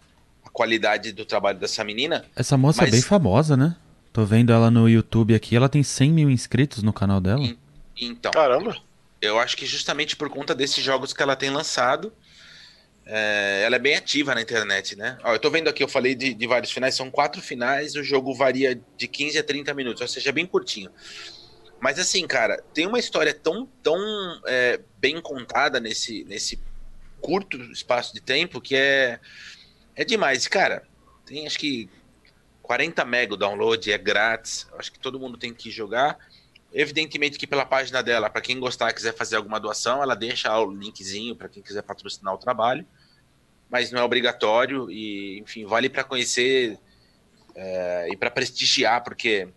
a 0.44 0.50
qualidade 0.50 1.12
do 1.12 1.26
trabalho 1.26 1.60
dessa 1.60 1.84
menina. 1.84 2.26
Essa 2.36 2.58
moça 2.58 2.82
é 2.82 2.86
mas... 2.86 2.90
é 2.90 2.92
bem 2.94 3.02
famosa, 3.02 3.56
né? 3.56 3.76
Tô 4.12 4.26
vendo 4.26 4.52
ela 4.52 4.70
no 4.72 4.90
YouTube 4.90 5.34
aqui, 5.36 5.56
ela 5.56 5.70
tem 5.70 5.84
100 5.84 6.12
mil 6.12 6.30
inscritos 6.30 6.84
no 6.84 6.92
canal 6.92 7.22
dela. 7.22 7.56
Então. 8.00 8.32
Caramba! 8.32 8.76
Eu 9.22 9.38
acho 9.40 9.56
que 9.56 9.66
justamente 9.66 10.16
por 10.16 10.30
conta 10.30 10.56
desses 10.56 10.84
jogos 10.84 11.14
que 11.14 11.22
ela 11.22 11.36
tem 11.36 11.52
lançado, 11.52 12.12
é, 13.06 13.62
ela 13.64 13.76
é 13.76 13.80
bem 13.80 13.96
ativa 13.96 14.34
na 14.34 14.42
internet, 14.42 14.96
né? 14.96 15.18
Ó, 15.24 15.34
eu 15.34 15.40
tô 15.40 15.50
vendo 15.50 15.68
aqui, 15.68 15.84
eu 15.84 15.88
falei 15.88 16.16
de, 16.16 16.34
de, 16.34 16.48
vários 16.48 16.72
finais, 16.72 16.96
são 16.96 17.12
quatro 17.12 17.42
finais, 17.42 17.96
o 17.96 18.04
jogo 18.04 18.34
varia 18.34 18.80
de 18.98 19.08
15 19.08 19.38
a 19.38 19.44
30 19.44 19.74
minutos, 19.74 20.02
ou 20.02 20.08
seja, 20.08 20.30
é 20.30 20.32
bem 20.32 20.46
curtinho. 20.46 20.90
Mas 21.82 21.98
assim, 21.98 22.28
cara, 22.28 22.64
tem 22.76 22.86
uma 22.86 23.00
história 23.00 23.34
tão, 23.34 23.66
tão 23.82 23.98
é, 24.46 24.80
bem 25.00 25.20
contada 25.20 25.80
nesse, 25.80 26.24
nesse 26.26 26.62
curto 27.20 27.58
espaço 27.72 28.14
de 28.14 28.22
tempo 28.22 28.62
que 28.62 28.76
é, 28.76 29.20
é 29.96 30.06
demais. 30.06 30.48
Cara, 30.48 30.84
tem 31.26 31.48
acho 31.48 31.58
que 31.58 31.90
40 32.62 33.04
mega 33.04 33.34
o 33.34 33.38
download, 33.38 33.92
é 33.92 33.98
grátis. 33.98 34.68
Acho 34.78 34.92
que 34.92 35.00
todo 35.00 35.20
mundo 35.20 35.40
tem 35.40 35.52
que 35.56 35.72
jogar. 35.72 36.20
Evidentemente 36.72 37.40
que 37.40 37.48
pela 37.48 37.66
página 37.66 38.04
dela, 38.04 38.30
para 38.30 38.42
quem 38.42 38.60
gostar 38.60 38.94
quiser 38.94 39.16
fazer 39.16 39.36
alguma 39.36 39.60
doação, 39.60 40.04
ela 40.04 40.16
deixa 40.16 40.56
o 40.60 40.72
linkzinho 40.72 41.36
para 41.36 41.50
quem 41.50 41.64
quiser 41.64 41.82
patrocinar 41.82 42.34
o 42.34 42.38
trabalho, 42.38 42.86
mas 43.70 43.92
não 43.92 44.00
é 44.00 44.04
obrigatório 44.04 44.90
e, 44.90 45.40
enfim, 45.40 45.66
vale 45.66 45.90
para 45.90 46.04
conhecer 46.04 46.78
é, 47.56 48.08
e 48.12 48.16
para 48.16 48.30
prestigiar, 48.30 49.04
porque 49.04 49.50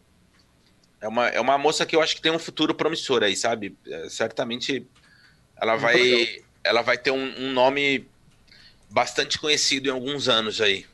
é 1.04 1.08
uma, 1.08 1.28
é 1.28 1.38
uma 1.38 1.58
moça 1.58 1.84
que 1.84 1.94
eu 1.94 2.00
acho 2.00 2.16
que 2.16 2.22
tem 2.22 2.32
um 2.32 2.38
futuro 2.38 2.74
promissor 2.74 3.22
aí, 3.22 3.36
sabe? 3.36 3.76
É, 3.86 4.08
certamente 4.08 4.86
ela 5.54 5.76
vai, 5.76 6.42
ela 6.64 6.80
vai 6.80 6.96
ter 6.96 7.10
um, 7.10 7.40
um, 7.40 7.52
nome 7.52 8.08
bastante 8.88 9.38
conhecido 9.38 9.88
em 9.88 9.92
alguns 9.92 10.28
anos 10.28 10.62
aí. 10.62 10.86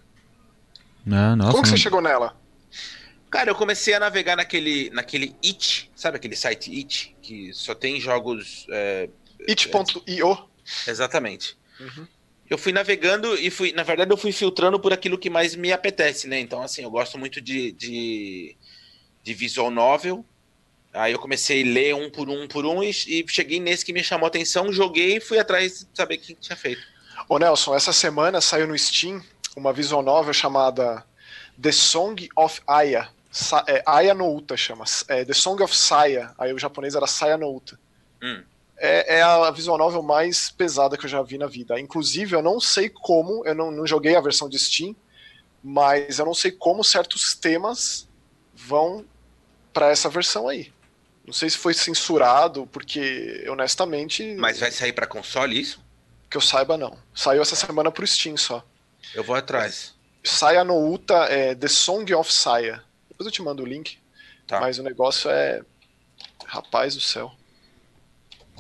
Ah, 1.07 1.37
nossa, 1.37 1.53
Como 1.53 1.63
que 1.63 1.69
você 1.69 1.77
chegou 1.77 2.03
nela? 2.03 2.37
Cara, 3.31 3.51
eu 3.51 3.55
comecei 3.55 3.95
a 3.95 4.01
navegar 4.01 4.35
naquele, 4.35 4.91
naquele 4.91 5.37
It, 5.45 5.89
sabe 5.95 6.17
aquele 6.17 6.35
site 6.35 6.77
It, 6.77 7.17
que 7.23 7.55
só 7.55 7.73
tem 7.73 8.01
jogos. 8.01 8.67
É, 8.69 9.09
It.io? 9.49 10.51
Exatamente. 10.89 11.57
Uhum. 11.79 12.07
Eu 12.51 12.59
fui 12.59 12.73
navegando 12.73 13.37
e 13.37 13.49
fui, 13.49 13.71
na 13.71 13.85
verdade, 13.85 14.11
eu 14.11 14.17
fui 14.17 14.33
filtrando 14.33 14.81
por 14.81 14.93
aquilo 14.93 15.17
que 15.17 15.31
mais 15.31 15.55
me 15.55 15.73
apetece, 15.73 16.27
né? 16.27 16.41
Então, 16.41 16.61
assim, 16.61 16.83
eu 16.83 16.91
gosto 16.91 17.17
muito 17.17 17.41
de, 17.41 17.71
de, 17.71 18.57
de 19.23 19.35
visual 19.35 19.71
novel. 19.71 20.25
Aí 20.93 21.13
eu 21.13 21.19
comecei 21.19 21.63
a 21.63 21.67
ler 21.67 21.95
um 21.95 22.11
por 22.11 22.29
um 22.29 22.49
por 22.49 22.67
um 22.67 22.83
e, 22.83 22.91
e 22.91 23.25
cheguei 23.29 23.61
nesse 23.61 23.85
que 23.85 23.93
me 23.93 24.03
chamou 24.03 24.27
a 24.27 24.29
atenção, 24.29 24.73
joguei 24.73 25.17
e 25.17 25.21
fui 25.21 25.39
atrás 25.39 25.81
de 25.81 25.87
saber 25.95 26.17
o 26.17 26.19
que 26.19 26.35
tinha 26.35 26.57
feito. 26.57 26.83
Ô 27.29 27.39
Nelson, 27.39 27.75
essa 27.75 27.93
semana 27.93 28.41
saiu 28.41 28.67
no 28.67 28.77
Steam 28.77 29.23
uma 29.57 29.73
visual 29.73 30.03
novel 30.03 30.33
chamada 30.33 31.05
The 31.61 31.73
Song 31.73 32.29
of 32.37 32.61
Aya. 32.67 33.09
Sa 33.31 33.65
é, 33.69 33.83
Aya 33.87 34.15
no 34.15 34.35
Uta 34.35 34.57
chama. 34.57 34.85
É, 35.07 35.25
The 35.25 35.35
Song 35.35 35.63
of 35.63 35.77
Saya. 35.77 36.33
Aí 36.37 36.53
o 36.53 36.59
japonês 36.59 36.95
era 36.97 37.07
Saya 37.07 37.37
no 37.37 37.55
Uta. 37.55 37.79
Hum. 38.21 38.43
É, 38.77 39.19
é, 39.19 39.23
a 39.23 39.51
visual 39.51 39.77
novel 39.77 40.03
mais 40.03 40.51
pesada 40.51 40.97
que 40.97 41.05
eu 41.05 41.11
já 41.11 41.23
vi 41.23 41.37
na 41.37 41.47
vida. 41.47 41.79
Inclusive, 41.79 42.35
eu 42.35 42.43
não 42.43 42.59
sei 42.59 42.89
como, 42.89 43.45
eu 43.47 43.55
não, 43.55 43.71
não 43.71 43.87
joguei 43.87 44.17
a 44.17 44.21
versão 44.21 44.49
de 44.49 44.59
Steam, 44.59 44.97
mas 45.63 46.19
eu 46.19 46.25
não 46.25 46.33
sei 46.33 46.51
como 46.51 46.83
certos 46.83 47.35
temas 47.35 48.09
vão 48.71 49.05
para 49.73 49.91
essa 49.91 50.09
versão 50.09 50.49
aí. 50.49 50.73
Não 51.27 51.33
sei 51.33 51.51
se 51.51 51.59
foi 51.59 51.75
censurado, 51.75 52.67
porque 52.73 53.45
honestamente. 53.49 54.35
Mas 54.37 54.61
vai 54.61 54.71
sair 54.71 54.93
para 54.93 55.07
console 55.07 55.61
isso? 55.61 55.81
Que 56.31 56.37
eu 56.37 56.41
saiba, 56.41 56.79
não. 56.79 56.97
Saiu 57.13 57.43
essa 57.43 57.57
semana 57.57 57.91
pro 57.91 58.07
Steam 58.07 58.37
só. 58.37 58.65
Eu 59.13 59.25
vou 59.25 59.35
atrás. 59.35 59.95
Saya 60.23 60.63
no 60.63 60.93
Uta 60.93 61.15
é 61.25 61.55
The 61.55 61.69
Song 61.69 62.15
of 62.15 62.33
Saya. 62.33 62.83
Depois 63.09 63.27
eu 63.27 63.33
te 63.33 63.43
mando 63.43 63.63
o 63.63 63.67
link. 63.67 63.99
Tá. 64.47 64.61
Mas 64.61 64.79
o 64.79 64.83
negócio 64.83 65.29
é. 65.29 65.63
Rapaz 66.47 66.95
do 66.95 67.01
céu. 67.01 67.33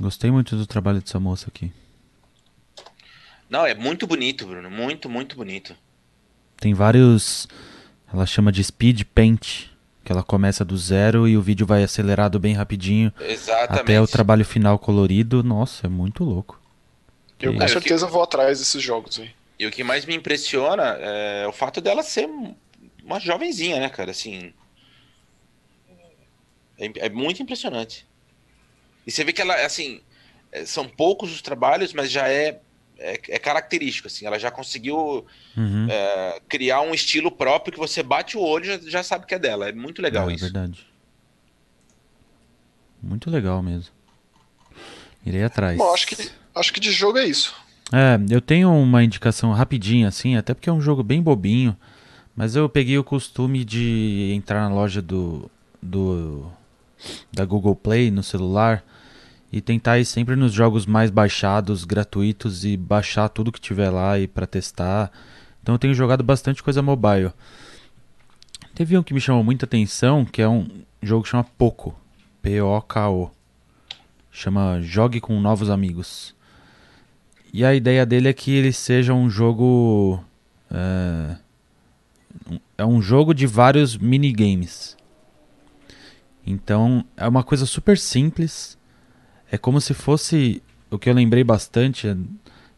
Gostei 0.00 0.30
muito 0.30 0.56
do 0.56 0.66
trabalho 0.66 1.00
dessa 1.00 1.20
moça 1.20 1.46
aqui. 1.48 1.72
Não, 3.48 3.66
é 3.66 3.74
muito 3.74 4.06
bonito, 4.06 4.46
Bruno. 4.46 4.70
Muito, 4.70 5.08
muito 5.08 5.36
bonito. 5.36 5.76
Tem 6.56 6.74
vários. 6.74 7.48
Ela 8.12 8.26
chama 8.26 8.52
de 8.52 8.62
speed 8.62 9.02
paint. 9.14 9.70
Que 10.04 10.12
ela 10.12 10.22
começa 10.22 10.64
do 10.64 10.76
zero 10.76 11.28
e 11.28 11.36
o 11.36 11.42
vídeo 11.42 11.66
vai 11.66 11.82
acelerado 11.82 12.38
bem 12.38 12.54
rapidinho. 12.54 13.12
Exatamente. 13.20 13.80
Até 13.82 14.00
o 14.00 14.06
trabalho 14.06 14.44
final 14.44 14.78
colorido. 14.78 15.42
Nossa, 15.42 15.86
é 15.86 15.90
muito 15.90 16.24
louco. 16.24 16.60
Eu 17.38 17.54
com 17.54 17.68
certeza 17.68 18.06
que... 18.06 18.12
vou 18.12 18.22
atrás 18.22 18.58
desses 18.58 18.82
jogos 18.82 19.18
aí. 19.18 19.30
E 19.58 19.66
o 19.66 19.70
que 19.70 19.84
mais 19.84 20.06
me 20.06 20.14
impressiona 20.14 20.96
é 21.00 21.46
o 21.46 21.52
fato 21.52 21.80
dela 21.80 22.02
ser 22.02 22.28
uma 23.04 23.20
jovenzinha, 23.20 23.78
né, 23.78 23.88
cara? 23.90 24.10
Assim. 24.10 24.54
É, 26.78 27.06
é 27.06 27.08
muito 27.10 27.42
impressionante. 27.42 28.06
E 29.06 29.10
você 29.10 29.22
vê 29.22 29.32
que 29.32 29.42
ela, 29.42 29.54
assim, 29.54 30.00
é, 30.50 30.64
são 30.64 30.88
poucos 30.88 31.32
os 31.32 31.42
trabalhos, 31.42 31.92
mas 31.92 32.10
já 32.10 32.28
é, 32.28 32.60
é, 33.00 33.18
é 33.28 33.38
característico, 33.38 34.06
assim. 34.06 34.26
Ela 34.26 34.38
já 34.38 34.50
conseguiu 34.50 35.26
uhum. 35.56 35.86
é, 35.90 36.40
criar 36.48 36.82
um 36.82 36.94
estilo 36.94 37.30
próprio 37.30 37.72
que 37.72 37.78
você 37.78 38.02
bate 38.02 38.36
o 38.36 38.40
olho 38.40 38.64
e 38.64 38.68
já, 38.68 38.78
já 38.78 39.02
sabe 39.02 39.26
que 39.26 39.34
é 39.34 39.38
dela. 39.38 39.68
É 39.68 39.72
muito 39.72 40.02
legal 40.02 40.30
é, 40.30 40.34
isso. 40.34 40.44
É 40.44 40.48
verdade. 40.48 40.86
Muito 43.02 43.30
legal 43.30 43.62
mesmo. 43.62 43.92
Irei 45.24 45.42
atrás. 45.42 45.78
Bom, 45.78 45.92
acho 45.92 46.06
que, 46.06 46.30
acho 46.54 46.72
que 46.72 46.80
de 46.80 46.92
jogo 46.92 47.18
é 47.18 47.24
isso. 47.24 47.54
É, 47.92 48.18
eu 48.32 48.40
tenho 48.40 48.70
uma 48.72 49.02
indicação 49.02 49.52
rapidinha, 49.52 50.08
assim, 50.08 50.36
até 50.36 50.54
porque 50.54 50.68
é 50.68 50.72
um 50.72 50.80
jogo 50.80 51.02
bem 51.02 51.22
bobinho. 51.22 51.76
Mas 52.36 52.54
eu 52.54 52.68
peguei 52.68 52.96
o 52.96 53.04
costume 53.04 53.64
de 53.64 54.32
entrar 54.34 54.68
na 54.68 54.74
loja 54.74 55.02
do, 55.02 55.50
do 55.82 56.50
da 57.32 57.44
Google 57.44 57.74
Play 57.74 58.10
no 58.10 58.22
celular 58.22 58.84
e 59.52 59.60
tentar 59.60 59.98
ir 59.98 60.04
sempre 60.04 60.36
nos 60.36 60.52
jogos 60.52 60.86
mais 60.86 61.10
baixados, 61.10 61.84
gratuitos 61.84 62.64
e 62.64 62.76
baixar 62.76 63.28
tudo 63.28 63.52
que 63.52 63.60
tiver 63.60 63.90
lá 63.90 64.18
e 64.18 64.28
para 64.28 64.46
testar. 64.46 65.10
Então 65.62 65.74
eu 65.74 65.78
tenho 65.78 65.94
jogado 65.94 66.22
bastante 66.22 66.62
coisa 66.62 66.80
mobile. 66.82 67.32
Teve 68.74 68.96
um 68.96 69.02
que 69.02 69.12
me 69.12 69.20
chamou 69.20 69.42
muita 69.42 69.66
atenção, 69.66 70.24
que 70.24 70.40
é 70.40 70.48
um 70.48 70.68
jogo 71.02 71.24
que 71.24 71.30
chama 71.30 71.44
Poco, 71.58 71.98
P 72.40 72.60
O 72.62 72.80
K 72.80 73.10
O. 73.10 73.30
Chama 74.30 74.80
Jogue 74.80 75.20
com 75.20 75.40
novos 75.40 75.68
amigos. 75.68 76.34
E 77.52 77.64
a 77.64 77.74
ideia 77.74 78.06
dele 78.06 78.28
é 78.28 78.32
que 78.32 78.52
ele 78.52 78.72
seja 78.72 79.12
um 79.12 79.28
jogo. 79.28 80.24
É, 80.70 81.36
é 82.78 82.86
um 82.86 83.02
jogo 83.02 83.34
de 83.34 83.44
vários 83.44 83.98
minigames. 83.98 84.96
Então 86.46 87.04
é 87.16 87.26
uma 87.26 87.42
coisa 87.42 87.66
super 87.66 87.98
simples. 87.98 88.78
É 89.50 89.58
como 89.58 89.80
se 89.80 89.94
fosse. 89.94 90.62
O 90.90 90.98
que 90.98 91.08
eu 91.08 91.14
lembrei 91.14 91.44
bastante, 91.44 92.08
é, 92.08 92.16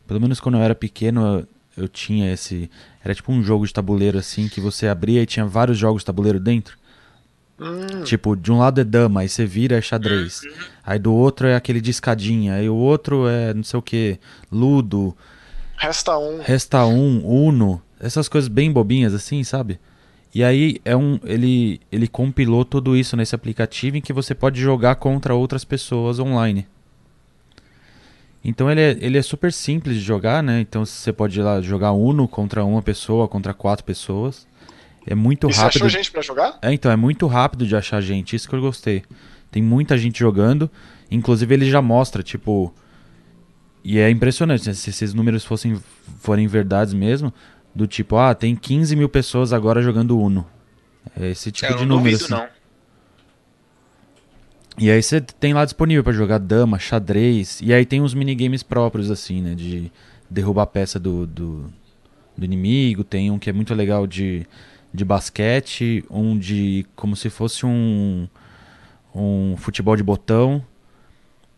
pelo 0.06 0.20
menos 0.20 0.38
quando 0.38 0.56
eu 0.58 0.62
era 0.62 0.74
pequeno, 0.74 1.38
eu, 1.76 1.84
eu 1.84 1.88
tinha 1.88 2.32
esse. 2.32 2.70
Era 3.04 3.14
tipo 3.14 3.32
um 3.32 3.42
jogo 3.42 3.66
de 3.66 3.72
tabuleiro 3.72 4.18
assim, 4.18 4.48
que 4.48 4.60
você 4.60 4.86
abria 4.86 5.22
e 5.22 5.26
tinha 5.26 5.46
vários 5.46 5.78
jogos 5.78 6.02
de 6.02 6.06
tabuleiro 6.06 6.38
dentro. 6.38 6.76
Hum. 7.58 8.02
Tipo, 8.02 8.34
de 8.36 8.50
um 8.50 8.58
lado 8.58 8.80
é 8.80 8.84
dama, 8.84 9.20
aí 9.20 9.28
você 9.28 9.46
vira 9.46 9.76
é 9.76 9.80
xadrez. 9.80 10.42
Uhum. 10.42 10.50
Aí 10.84 10.98
do 10.98 11.14
outro 11.14 11.46
é 11.46 11.54
aquele 11.54 11.80
de 11.80 11.90
escadinha, 11.90 12.54
aí 12.54 12.68
o 12.68 12.74
outro 12.74 13.28
é 13.28 13.54
não 13.54 13.62
sei 13.62 13.78
o 13.78 13.82
que, 13.82 14.18
ludo. 14.50 15.16
Resta 15.76 16.18
um. 16.18 16.40
Resta 16.40 16.84
um, 16.86 17.24
uno. 17.24 17.80
Essas 18.00 18.28
coisas 18.28 18.48
bem 18.48 18.72
bobinhas 18.72 19.14
assim, 19.14 19.44
sabe? 19.44 19.78
E 20.34 20.42
aí 20.42 20.78
é 20.84 20.96
um, 20.96 21.18
ele, 21.24 21.80
ele 21.90 22.08
compilou 22.08 22.64
tudo 22.64 22.96
isso 22.96 23.16
nesse 23.16 23.34
aplicativo 23.34 23.96
em 23.98 24.00
que 24.00 24.12
você 24.12 24.34
pode 24.34 24.60
jogar 24.60 24.94
contra 24.94 25.34
outras 25.34 25.64
pessoas 25.64 26.18
online. 26.18 26.66
Então 28.44 28.70
ele 28.70 28.80
é, 28.80 28.96
ele 29.00 29.18
é 29.18 29.22
super 29.22 29.52
simples 29.52 29.96
de 29.96 30.02
jogar, 30.02 30.42
né? 30.42 30.60
Então 30.60 30.84
você 30.84 31.12
pode 31.12 31.38
ir 31.38 31.42
lá 31.42 31.60
jogar 31.60 31.92
Uno 31.92 32.26
contra 32.26 32.64
uma 32.64 32.82
pessoa, 32.82 33.28
contra 33.28 33.54
quatro 33.54 33.84
pessoas. 33.84 34.46
É 35.06 35.14
muito 35.14 35.48
E 35.48 35.52
você 35.52 35.60
rápido. 35.60 35.76
achou 35.76 35.88
gente 35.88 36.10
pra 36.10 36.22
jogar? 36.22 36.58
É, 36.62 36.72
então, 36.72 36.90
é 36.90 36.96
muito 36.96 37.26
rápido 37.26 37.66
de 37.66 37.74
achar 37.76 38.00
gente, 38.00 38.36
isso 38.36 38.48
que 38.48 38.54
eu 38.54 38.60
gostei. 38.60 39.02
Tem 39.50 39.62
muita 39.62 39.98
gente 39.98 40.18
jogando, 40.18 40.70
inclusive 41.10 41.52
ele 41.54 41.68
já 41.70 41.82
mostra, 41.82 42.22
tipo. 42.22 42.72
E 43.84 43.98
é 43.98 44.08
impressionante, 44.08 44.66
né? 44.68 44.74
se 44.74 44.90
esses 44.90 45.12
números 45.12 45.44
fossem 45.44 45.76
forem 46.20 46.46
verdades 46.46 46.94
mesmo, 46.94 47.34
do 47.74 47.86
tipo, 47.86 48.16
ah, 48.16 48.34
tem 48.34 48.54
15 48.56 48.94
mil 48.96 49.08
pessoas 49.08 49.52
agora 49.52 49.82
jogando 49.82 50.18
Uno. 50.18 50.46
É 51.18 51.30
esse 51.30 51.50
tipo 51.50 51.72
É, 51.72 51.74
eu 51.74 51.78
de 51.78 51.86
não 51.86 51.96
número. 51.96 52.16
duvido, 52.18 52.34
assim. 52.34 52.44
não. 52.44 52.48
E 54.78 54.90
aí 54.90 55.02
você 55.02 55.20
tem 55.20 55.52
lá 55.52 55.64
disponível 55.64 56.02
pra 56.02 56.12
jogar 56.12 56.38
dama, 56.38 56.78
xadrez, 56.78 57.60
e 57.62 57.74
aí 57.74 57.84
tem 57.84 58.00
uns 58.00 58.14
minigames 58.14 58.62
próprios, 58.62 59.10
assim, 59.10 59.42
né? 59.42 59.54
De 59.54 59.92
derrubar 60.30 60.62
a 60.62 60.66
peça 60.66 60.98
do, 60.98 61.26
do, 61.26 61.66
do 62.36 62.44
inimigo, 62.44 63.04
tem 63.04 63.30
um 63.30 63.38
que 63.38 63.50
é 63.50 63.52
muito 63.52 63.74
legal 63.74 64.06
de, 64.06 64.46
de 64.92 65.04
basquete, 65.04 66.02
um 66.10 66.38
de 66.38 66.86
como 66.96 67.14
se 67.14 67.28
fosse 67.28 67.66
um, 67.66 68.26
um 69.14 69.56
futebol 69.58 69.94
de 69.94 70.02
botão. 70.02 70.64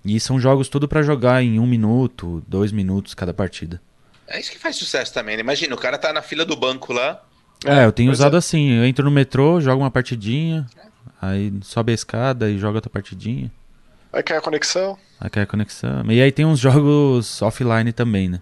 E 0.05 0.18
são 0.20 0.38
jogos 0.38 0.68
tudo 0.68 0.87
pra 0.88 1.03
jogar 1.03 1.42
em 1.42 1.59
um 1.59 1.66
minuto, 1.66 2.42
dois 2.48 2.72
minutos 2.72 3.14
cada 3.14 3.33
partida. 3.33 3.81
É 4.26 4.40
isso 4.40 4.50
que 4.50 4.58
faz 4.58 4.76
sucesso 4.76 5.12
também, 5.12 5.37
né? 5.37 5.40
Imagina, 5.40 5.74
o 5.74 5.78
cara 5.78 5.98
tá 5.98 6.12
na 6.12 6.22
fila 6.22 6.44
do 6.44 6.56
banco 6.56 6.92
lá. 6.92 7.22
É, 7.64 7.84
eu 7.84 7.92
tenho 7.92 8.10
usado 8.10 8.37
é. 8.37 8.38
assim, 8.38 8.70
eu 8.70 8.84
entro 8.84 9.04
no 9.04 9.10
metrô, 9.10 9.60
jogo 9.60 9.82
uma 9.82 9.90
partidinha, 9.90 10.66
aí 11.20 11.52
sobe 11.62 11.92
a 11.92 11.94
escada 11.94 12.50
e 12.50 12.58
joga 12.58 12.78
outra 12.78 12.90
partidinha. 12.90 13.50
Vai 14.12 14.22
cair 14.22 14.38
a 14.38 14.40
conexão. 14.40 14.96
Aí 15.20 15.28
cai 15.28 15.42
a 15.42 15.46
conexão. 15.46 16.04
E 16.08 16.22
aí 16.22 16.30
tem 16.30 16.44
uns 16.44 16.60
jogos 16.60 17.42
offline 17.42 17.92
também, 17.92 18.28
né? 18.28 18.40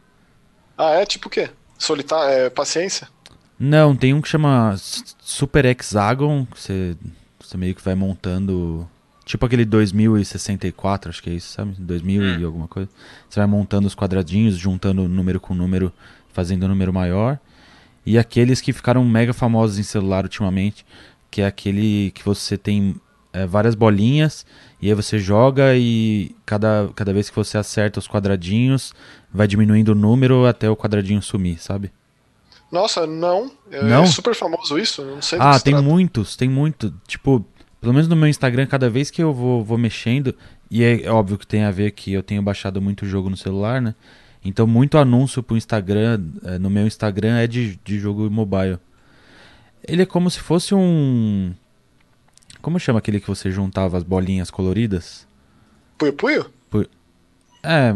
Ah, 0.76 0.90
é? 0.90 1.06
Tipo 1.06 1.28
o 1.28 1.30
quê? 1.30 1.48
Solitar... 1.78 2.28
É, 2.28 2.50
paciência? 2.50 3.08
Não, 3.58 3.96
tem 3.96 4.12
um 4.12 4.20
que 4.20 4.28
chama 4.28 4.74
Super 4.76 5.64
Hexagon, 5.64 6.44
que 6.44 6.60
você, 6.60 6.96
você 7.40 7.56
meio 7.56 7.74
que 7.74 7.82
vai 7.82 7.94
montando. 7.94 8.88
Tipo 9.32 9.46
aquele 9.46 9.64
2064, 9.64 11.08
acho 11.08 11.22
que 11.22 11.30
é 11.30 11.32
isso, 11.32 11.54
sabe? 11.54 11.74
2000 11.78 12.38
e 12.38 12.44
alguma 12.44 12.68
coisa. 12.68 12.90
Você 13.30 13.40
vai 13.40 13.46
montando 13.46 13.86
os 13.86 13.94
quadradinhos, 13.94 14.58
juntando 14.58 15.08
número 15.08 15.40
com 15.40 15.54
número, 15.54 15.90
fazendo 16.34 16.66
um 16.66 16.68
número 16.68 16.92
maior. 16.92 17.38
E 18.04 18.18
aqueles 18.18 18.60
que 18.60 18.74
ficaram 18.74 19.02
mega 19.06 19.32
famosos 19.32 19.78
em 19.78 19.82
celular 19.82 20.24
ultimamente, 20.24 20.84
que 21.30 21.40
é 21.40 21.46
aquele 21.46 22.10
que 22.10 22.22
você 22.22 22.58
tem 22.58 22.94
é, 23.32 23.46
várias 23.46 23.74
bolinhas 23.74 24.44
e 24.82 24.88
aí 24.88 24.94
você 24.94 25.18
joga 25.18 25.74
e 25.78 26.36
cada, 26.44 26.90
cada 26.94 27.10
vez 27.14 27.30
que 27.30 27.36
você 27.36 27.56
acerta 27.56 27.98
os 27.98 28.06
quadradinhos, 28.06 28.92
vai 29.32 29.46
diminuindo 29.46 29.92
o 29.92 29.94
número 29.94 30.44
até 30.44 30.68
o 30.68 30.76
quadradinho 30.76 31.22
sumir, 31.22 31.58
sabe? 31.58 31.90
Nossa, 32.70 33.06
não. 33.06 33.50
É 33.70 33.82
Não? 33.82 34.06
super 34.06 34.34
famoso 34.34 34.78
isso. 34.78 35.04
Não 35.04 35.20
sei 35.20 35.38
Ah, 35.38 35.60
tem 35.60 35.74
trata. 35.74 35.86
muitos, 35.86 36.36
tem 36.36 36.48
muito. 36.48 36.92
Tipo, 37.06 37.44
pelo 37.82 37.92
menos 37.92 38.06
no 38.06 38.14
meu 38.14 38.28
Instagram, 38.28 38.64
cada 38.66 38.88
vez 38.88 39.10
que 39.10 39.20
eu 39.20 39.34
vou, 39.34 39.64
vou 39.64 39.76
mexendo, 39.76 40.34
e 40.70 40.84
é 40.84 41.10
óbvio 41.10 41.36
que 41.36 41.46
tem 41.46 41.64
a 41.64 41.70
ver 41.72 41.90
que 41.90 42.12
eu 42.12 42.22
tenho 42.22 42.40
baixado 42.40 42.80
muito 42.80 43.04
jogo 43.04 43.28
no 43.28 43.36
celular, 43.36 43.82
né? 43.82 43.92
Então, 44.44 44.66
muito 44.68 44.96
anúncio 44.98 45.42
pro 45.42 45.56
Instagram, 45.56 46.20
eh, 46.44 46.58
no 46.58 46.70
meu 46.70 46.86
Instagram, 46.86 47.38
é 47.38 47.46
de, 47.48 47.78
de 47.84 47.98
jogo 47.98 48.30
mobile. 48.30 48.78
Ele 49.86 50.02
é 50.02 50.06
como 50.06 50.30
se 50.30 50.38
fosse 50.38 50.74
um. 50.74 51.52
Como 52.60 52.78
chama 52.78 53.00
aquele 53.00 53.20
que 53.20 53.26
você 53.26 53.50
juntava 53.50 53.96
as 53.98 54.04
bolinhas 54.04 54.48
coloridas? 54.48 55.26
Puyo 55.98 56.12
Puyo? 56.12 56.50
É, 57.64 57.94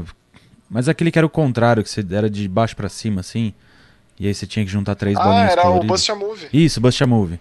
mas 0.69 0.89
aquele 0.89 1.11
que 1.13 1.19
era 1.19 1.27
o 1.27 1.31
contrário, 1.31 1.83
que 1.83 1.89
você 1.91 2.05
era 2.11 2.29
de 2.29 2.49
baixo 2.49 2.75
pra 2.75 2.89
cima, 2.89 3.21
assim. 3.21 3.55
E 4.19 4.27
aí 4.27 4.35
você 4.35 4.47
tinha 4.47 4.65
que 4.65 4.71
juntar 4.71 4.95
três 4.97 5.17
Ah, 5.17 5.23
bolinhas 5.23 5.53
era 5.53 5.61
o 5.61 5.65
coloridas. 5.65 5.89
Bust 5.89 6.11
a 6.11 6.15
Move. 6.15 6.47
Isso, 6.53 6.81
Bust 6.81 7.03
a 7.03 7.07
Move. 7.07 7.39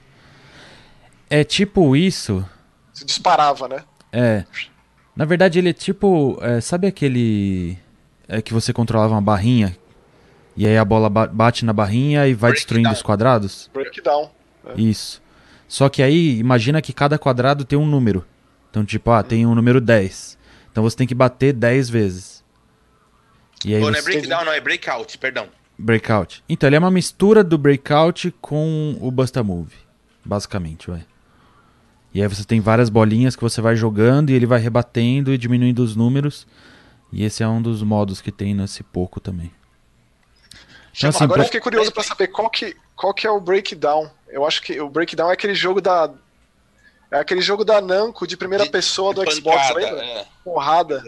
É 1.30 1.44
tipo 1.44 1.96
isso, 1.96 2.46
Você 2.94 3.04
disparava, 3.06 3.68
né? 3.68 3.84
É. 4.12 4.44
Na 5.16 5.26
verdade, 5.26 5.60
ele 5.60 5.70
é 5.70 5.74
tipo. 5.74 6.38
é, 6.42 6.62
sabe 6.62 6.88
aquele. 6.88 7.78
É 8.28 8.42
que 8.42 8.54
você 8.54 8.72
controlava 8.74 9.14
uma 9.14 9.22
barrinha? 9.22 9.76
E 10.58 10.66
aí 10.66 10.78
a 10.78 10.86
bola 10.86 11.10
ba- 11.10 11.28
bate 11.28 11.66
na 11.66 11.74
barrinha 11.74 12.28
e 12.28 12.34
vai 12.34 12.52
Breakdown. 12.52 12.54
destruindo 12.54 12.90
os 12.92 13.02
quadrados? 13.02 13.70
Breakdown. 13.74 14.30
Isso. 14.78 15.22
Só 15.68 15.90
que 15.90 16.02
aí, 16.02 16.38
imagina 16.38 16.82
que 16.82 16.94
cada 16.94 17.18
quadrado 17.20 17.66
tem 17.66 17.78
um 17.78 17.86
número. 17.86 18.26
Então, 18.70 18.86
tipo, 18.86 19.10
ah, 19.12 19.22
tem 19.24 19.46
um 19.46 19.54
número 19.56 19.80
10. 19.82 20.38
Então 20.72 20.84
você 20.84 20.96
tem 20.98 21.08
que 21.08 21.16
bater 21.16 21.54
10 21.54 21.90
vezes. 21.90 22.44
E 23.66 23.74
aí 23.76 23.82
Ou 23.84 23.92
não 23.92 23.98
é 23.98 24.02
breakdown, 24.02 24.46
não, 24.46 24.52
é 24.54 24.60
breakout, 24.62 25.18
perdão. 25.18 25.48
Breakout. 25.78 26.44
Então, 26.48 26.68
ele 26.68 26.76
é 26.76 26.80
uma 26.80 26.92
mistura 26.92 27.44
do 27.44 27.58
Breakout 27.58 28.34
com 28.42 28.98
o 29.02 29.10
Busta 29.12 29.44
Move. 29.44 29.76
Basicamente, 30.24 30.90
vai. 30.90 31.06
E 32.16 32.22
aí 32.22 32.28
você 32.30 32.46
tem 32.46 32.62
várias 32.62 32.90
bolinhas 32.90 33.36
que 33.36 33.42
você 33.42 33.60
vai 33.60 33.76
jogando 33.76 34.30
e 34.30 34.34
ele 34.34 34.46
vai 34.46 34.58
rebatendo 34.58 35.34
e 35.34 35.38
diminuindo 35.38 35.80
os 35.84 35.98
números. 35.98 36.48
E 37.12 37.26
esse 37.26 37.44
é 37.44 37.48
um 37.48 37.62
dos 37.62 37.84
modos 37.84 38.22
que 38.22 38.32
tem 38.32 38.54
nesse 38.56 38.84
pouco 38.84 39.20
também. 39.20 39.52
Então, 40.98 41.10
assim, 41.10 41.26
Agora 41.26 41.40
eu 41.40 41.44
pra- 41.44 41.46
fiquei 41.46 41.60
curioso 41.60 41.92
pra 41.92 42.04
saber 42.04 42.28
qual 42.30 42.50
que, 42.50 42.74
qual 42.96 43.14
que 43.14 43.28
é 43.28 43.30
o 43.30 43.42
Breakdown. 43.42 44.10
Eu 44.30 44.46
acho 44.48 44.62
que 44.62 44.80
o 44.80 44.90
Breakdown 44.90 45.30
é 45.30 45.34
aquele 45.34 45.54
jogo 45.54 45.82
da. 45.82 46.10
É 47.12 47.20
aquele 47.20 47.42
jogo 47.42 47.66
da 47.66 47.82
Namco 47.82 48.26
de 48.26 48.38
primeira 48.38 48.64
De- 48.64 48.70
pessoa 48.72 49.14
do 49.14 49.24
de 49.26 49.34
Xbox, 49.36 49.58
pancada, 49.68 49.80
lembra? 49.80 50.04
É. 50.06 50.26
Porrada. 50.42 51.04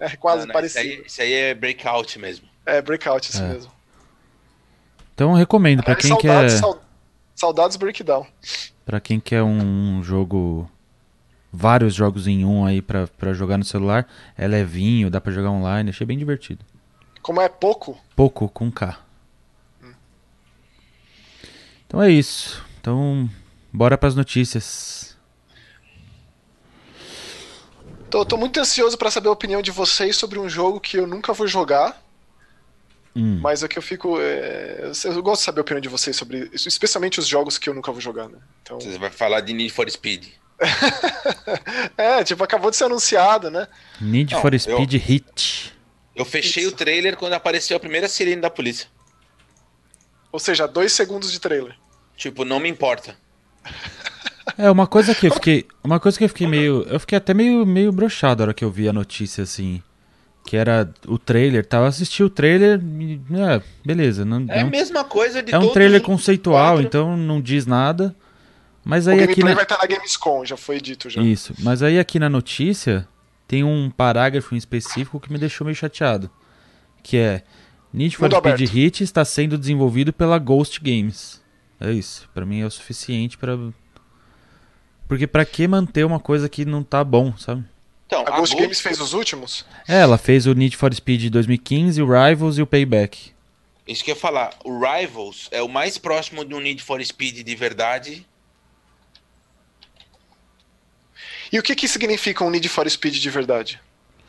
É 0.00 0.16
quase 0.16 0.40
Não, 0.40 0.46
não, 0.46 0.52
parecido. 0.54 0.86
Isso 0.86 0.94
aí, 1.00 1.04
isso 1.06 1.20
aí 1.22 1.32
é 1.34 1.54
breakout 1.54 2.18
mesmo. 2.18 2.48
É, 2.64 2.80
Breakout, 2.80 3.28
isso 3.30 3.42
É. 3.42 3.46
mesmo. 3.48 3.70
Então 5.14 5.30
eu 5.32 5.36
recomendo 5.36 5.82
pra 5.82 5.92
É, 5.92 5.96
quem 5.96 6.08
saudades, 6.08 6.54
quer, 6.54 6.60
sau- 6.60 6.82
saudades 7.34 7.76
Breakdown. 7.76 8.26
Para 8.84 9.00
quem 9.00 9.18
quer 9.18 9.42
um 9.42 10.02
jogo 10.02 10.70
vários 11.52 11.94
jogos 11.94 12.26
em 12.26 12.44
um 12.44 12.66
aí 12.66 12.82
pra, 12.82 13.06
pra 13.06 13.32
jogar 13.32 13.56
no 13.56 13.64
celular, 13.64 14.08
é 14.36 14.46
levinho, 14.46 15.10
dá 15.10 15.20
pra 15.20 15.32
jogar 15.32 15.50
online, 15.50 15.90
achei 15.90 16.06
bem 16.06 16.18
divertido. 16.18 16.64
Como 17.22 17.40
é 17.40 17.48
pouco, 17.48 17.98
Pouco 18.14 18.48
com 18.48 18.70
K. 18.70 18.98
Então 21.86 22.02
é 22.02 22.10
isso. 22.10 22.62
Então, 22.80 23.30
bora 23.72 23.96
pras 23.96 24.14
notícias. 24.14 25.16
tô, 28.10 28.24
tô 28.24 28.36
muito 28.36 28.60
ansioso 28.60 28.98
pra 28.98 29.10
saber 29.10 29.28
a 29.28 29.32
opinião 29.32 29.62
de 29.62 29.70
vocês 29.70 30.16
sobre 30.16 30.38
um 30.38 30.48
jogo 30.48 30.80
que 30.80 30.96
eu 30.96 31.06
nunca 31.06 31.32
vou 31.32 31.46
jogar, 31.46 32.03
Hum. 33.16 33.38
mas 33.40 33.62
é 33.62 33.68
que 33.68 33.78
eu 33.78 33.82
fico. 33.82 34.18
é, 34.20 34.90
eu 35.04 35.22
gosto 35.22 35.40
de 35.42 35.44
saber 35.44 35.60
a 35.60 35.62
opinião 35.62 35.80
de 35.80 35.88
vocês 35.88 36.16
sobre 36.16 36.50
isso, 36.52 36.66
especialmente 36.68 37.20
os 37.20 37.26
jogos 37.28 37.56
que 37.58 37.68
eu 37.68 37.74
nunca 37.74 37.92
vou 37.92 38.00
jogar, 38.00 38.28
né? 38.28 38.38
Então, 38.62 38.80
Você 38.80 38.98
vai 38.98 39.10
falar 39.10 39.40
de 39.40 39.52
Need 39.52 39.70
for 39.72 39.88
Speed. 39.88 40.26
é, 41.96 42.24
tipo, 42.24 42.42
acabou 42.42 42.70
de 42.70 42.76
ser 42.76 42.84
anunciado, 42.84 43.50
né? 43.50 43.68
Need 44.00 44.34
Não, 44.34 44.40
for 44.42 44.52
eu- 44.52 44.58
Speed 44.58 44.92
Hit. 44.94 45.72
Eu 46.14 46.24
fechei 46.24 46.62
Isso. 46.64 46.72
o 46.72 46.76
trailer 46.76 47.16
quando 47.16 47.32
apareceu 47.32 47.76
a 47.76 47.80
primeira 47.80 48.08
sirene 48.08 48.40
da 48.40 48.48
polícia. 48.50 48.86
Ou 50.30 50.38
seja, 50.38 50.66
dois 50.66 50.92
segundos 50.92 51.30
de 51.32 51.40
trailer. 51.40 51.74
Tipo, 52.16 52.44
não 52.44 52.58
me 52.60 52.68
importa. 52.68 53.16
É, 54.58 54.70
uma 54.70 54.86
coisa 54.86 55.14
que 55.14 55.26
eu 55.26 55.32
fiquei. 55.32 55.66
Uma 55.82 55.98
coisa 55.98 56.18
que 56.18 56.22
eu 56.22 56.28
fiquei 56.28 56.46
meio. 56.46 56.82
Eu 56.88 57.00
fiquei 57.00 57.16
até 57.16 57.32
meio, 57.32 57.64
meio 57.64 57.90
broxado 57.90 58.42
a 58.42 58.44
hora 58.44 58.54
que 58.54 58.62
eu 58.62 58.70
vi 58.70 58.86
a 58.86 58.92
notícia, 58.92 59.42
assim. 59.42 59.82
Que 60.46 60.56
era 60.56 60.92
o 61.06 61.16
trailer, 61.18 61.64
tá? 61.64 61.78
Eu 61.78 61.86
assisti 61.86 62.22
o 62.22 62.28
trailer 62.28 62.78
e. 63.00 63.20
É, 63.32 63.62
beleza. 63.84 64.24
Não, 64.24 64.44
É 64.48 64.60
a 64.60 64.64
não- 64.64 64.70
mesma 64.70 65.02
coisa 65.04 65.42
de 65.42 65.54
é 65.54 65.58
um 65.58 65.68
trailer 65.72 66.02
conceitual, 66.02 66.74
quatro. 66.74 66.86
então 66.86 67.16
não 67.16 67.40
diz 67.40 67.64
nada. 67.66 68.14
Mas 68.84 69.06
o 69.06 69.10
aí 69.10 69.16
aqui 69.22 69.26
gameplay 69.40 69.48
na... 69.50 69.54
vai 69.54 69.64
estar 69.64 69.78
na 69.78 69.86
Gamescom, 69.86 70.44
já 70.44 70.56
foi 70.58 70.78
dito 70.80 71.08
já. 71.08 71.22
Isso. 71.22 71.54
Mas 71.60 71.82
aí 71.82 71.98
aqui 71.98 72.18
na 72.18 72.28
notícia 72.28 73.08
tem 73.48 73.64
um 73.64 73.90
parágrafo 73.90 74.54
em 74.54 74.58
específico 74.58 75.18
que 75.18 75.32
me 75.32 75.38
deixou 75.38 75.64
meio 75.64 75.74
chateado. 75.74 76.28
Que 77.02 77.16
é 77.16 77.42
Need 77.90 78.14
for 78.16 78.24
Mundo 78.24 78.36
Speed 78.36 78.54
aberto. 78.54 78.70
Hit 78.70 79.02
está 79.02 79.24
sendo 79.24 79.56
desenvolvido 79.56 80.12
pela 80.12 80.38
Ghost 80.38 80.78
Games. 80.82 81.40
É 81.80 81.90
isso. 81.90 82.28
Pra 82.34 82.44
mim 82.44 82.60
é 82.60 82.66
o 82.66 82.70
suficiente 82.70 83.38
pra. 83.38 83.56
Porque 85.08 85.26
pra 85.26 85.44
que 85.46 85.66
manter 85.66 86.04
uma 86.04 86.20
coisa 86.20 86.48
que 86.48 86.66
não 86.66 86.82
tá 86.82 87.02
bom, 87.02 87.34
sabe? 87.38 87.64
Então, 88.22 88.34
A 88.34 88.38
Ghost 88.38 88.56
Games 88.56 88.80
fez 88.80 89.00
os 89.00 89.12
últimos? 89.12 89.64
É, 89.88 90.00
ela 90.00 90.16
fez 90.16 90.46
o 90.46 90.54
Need 90.54 90.76
for 90.76 90.94
Speed 90.94 91.30
2015, 91.30 92.00
o 92.00 92.06
Rivals 92.06 92.58
e 92.58 92.62
o 92.62 92.66
Payback. 92.66 93.32
Isso 93.86 94.04
que 94.04 94.10
eu 94.10 94.14
ia 94.14 94.20
falar. 94.20 94.50
O 94.64 94.78
Rivals 94.78 95.48
é 95.50 95.60
o 95.60 95.68
mais 95.68 95.98
próximo 95.98 96.44
de 96.44 96.54
um 96.54 96.60
Need 96.60 96.82
for 96.82 97.04
Speed 97.04 97.44
de 97.44 97.54
verdade. 97.56 98.26
E 101.52 101.58
o 101.58 101.62
que 101.62 101.74
que 101.74 101.86
significa 101.86 102.44
um 102.44 102.50
Need 102.50 102.68
for 102.68 102.88
Speed 102.88 103.14
de 103.14 103.30
verdade? 103.30 103.80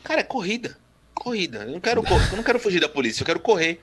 Cara, 0.03 0.21
é 0.21 0.23
corrida. 0.23 0.77
Corrida. 1.13 1.59
Eu 1.59 1.71
não 1.71 1.79
quero, 1.79 2.03
eu 2.31 2.37
não 2.37 2.43
quero 2.43 2.59
fugir 2.59 2.79
da 2.79 2.89
polícia, 2.89 3.21
eu 3.21 3.25
quero 3.25 3.39
correr. 3.39 3.81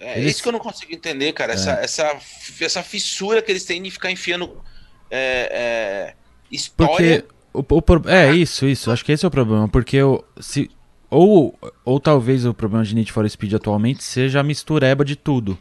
É 0.00 0.18
Eles- 0.18 0.32
isso 0.34 0.42
que 0.42 0.48
eu 0.48 0.52
não 0.52 0.58
consigo 0.58 0.94
entender, 0.94 1.32
cara. 1.34 1.52
Essa, 1.52 1.72
essa, 1.72 2.18
essa 2.60 2.82
fissura 2.82 3.42
que 3.42 3.52
eles 3.52 3.64
têm 3.64 3.82
de 3.82 3.90
ficar 3.90 4.10
enfiando 4.10 4.64
é, 5.10 6.14
é, 6.14 6.14
história. 6.50 7.22
Porque. 7.22 7.39
O, 7.52 7.58
o 7.60 7.82
pro- 7.82 8.08
é, 8.08 8.32
isso, 8.34 8.66
isso. 8.66 8.90
Acho 8.90 9.04
que 9.04 9.12
esse 9.12 9.24
é 9.24 9.28
o 9.28 9.30
problema. 9.30 9.68
Porque 9.68 9.96
eu, 9.96 10.24
se. 10.40 10.70
Ou, 11.10 11.58
ou 11.84 11.98
talvez 11.98 12.46
o 12.46 12.54
problema 12.54 12.84
de 12.84 12.94
Need 12.94 13.10
for 13.10 13.28
Speed 13.28 13.54
atualmente 13.54 14.04
seja 14.04 14.38
a 14.40 14.42
mistureba 14.44 15.04
de 15.04 15.16
tudo. 15.16 15.58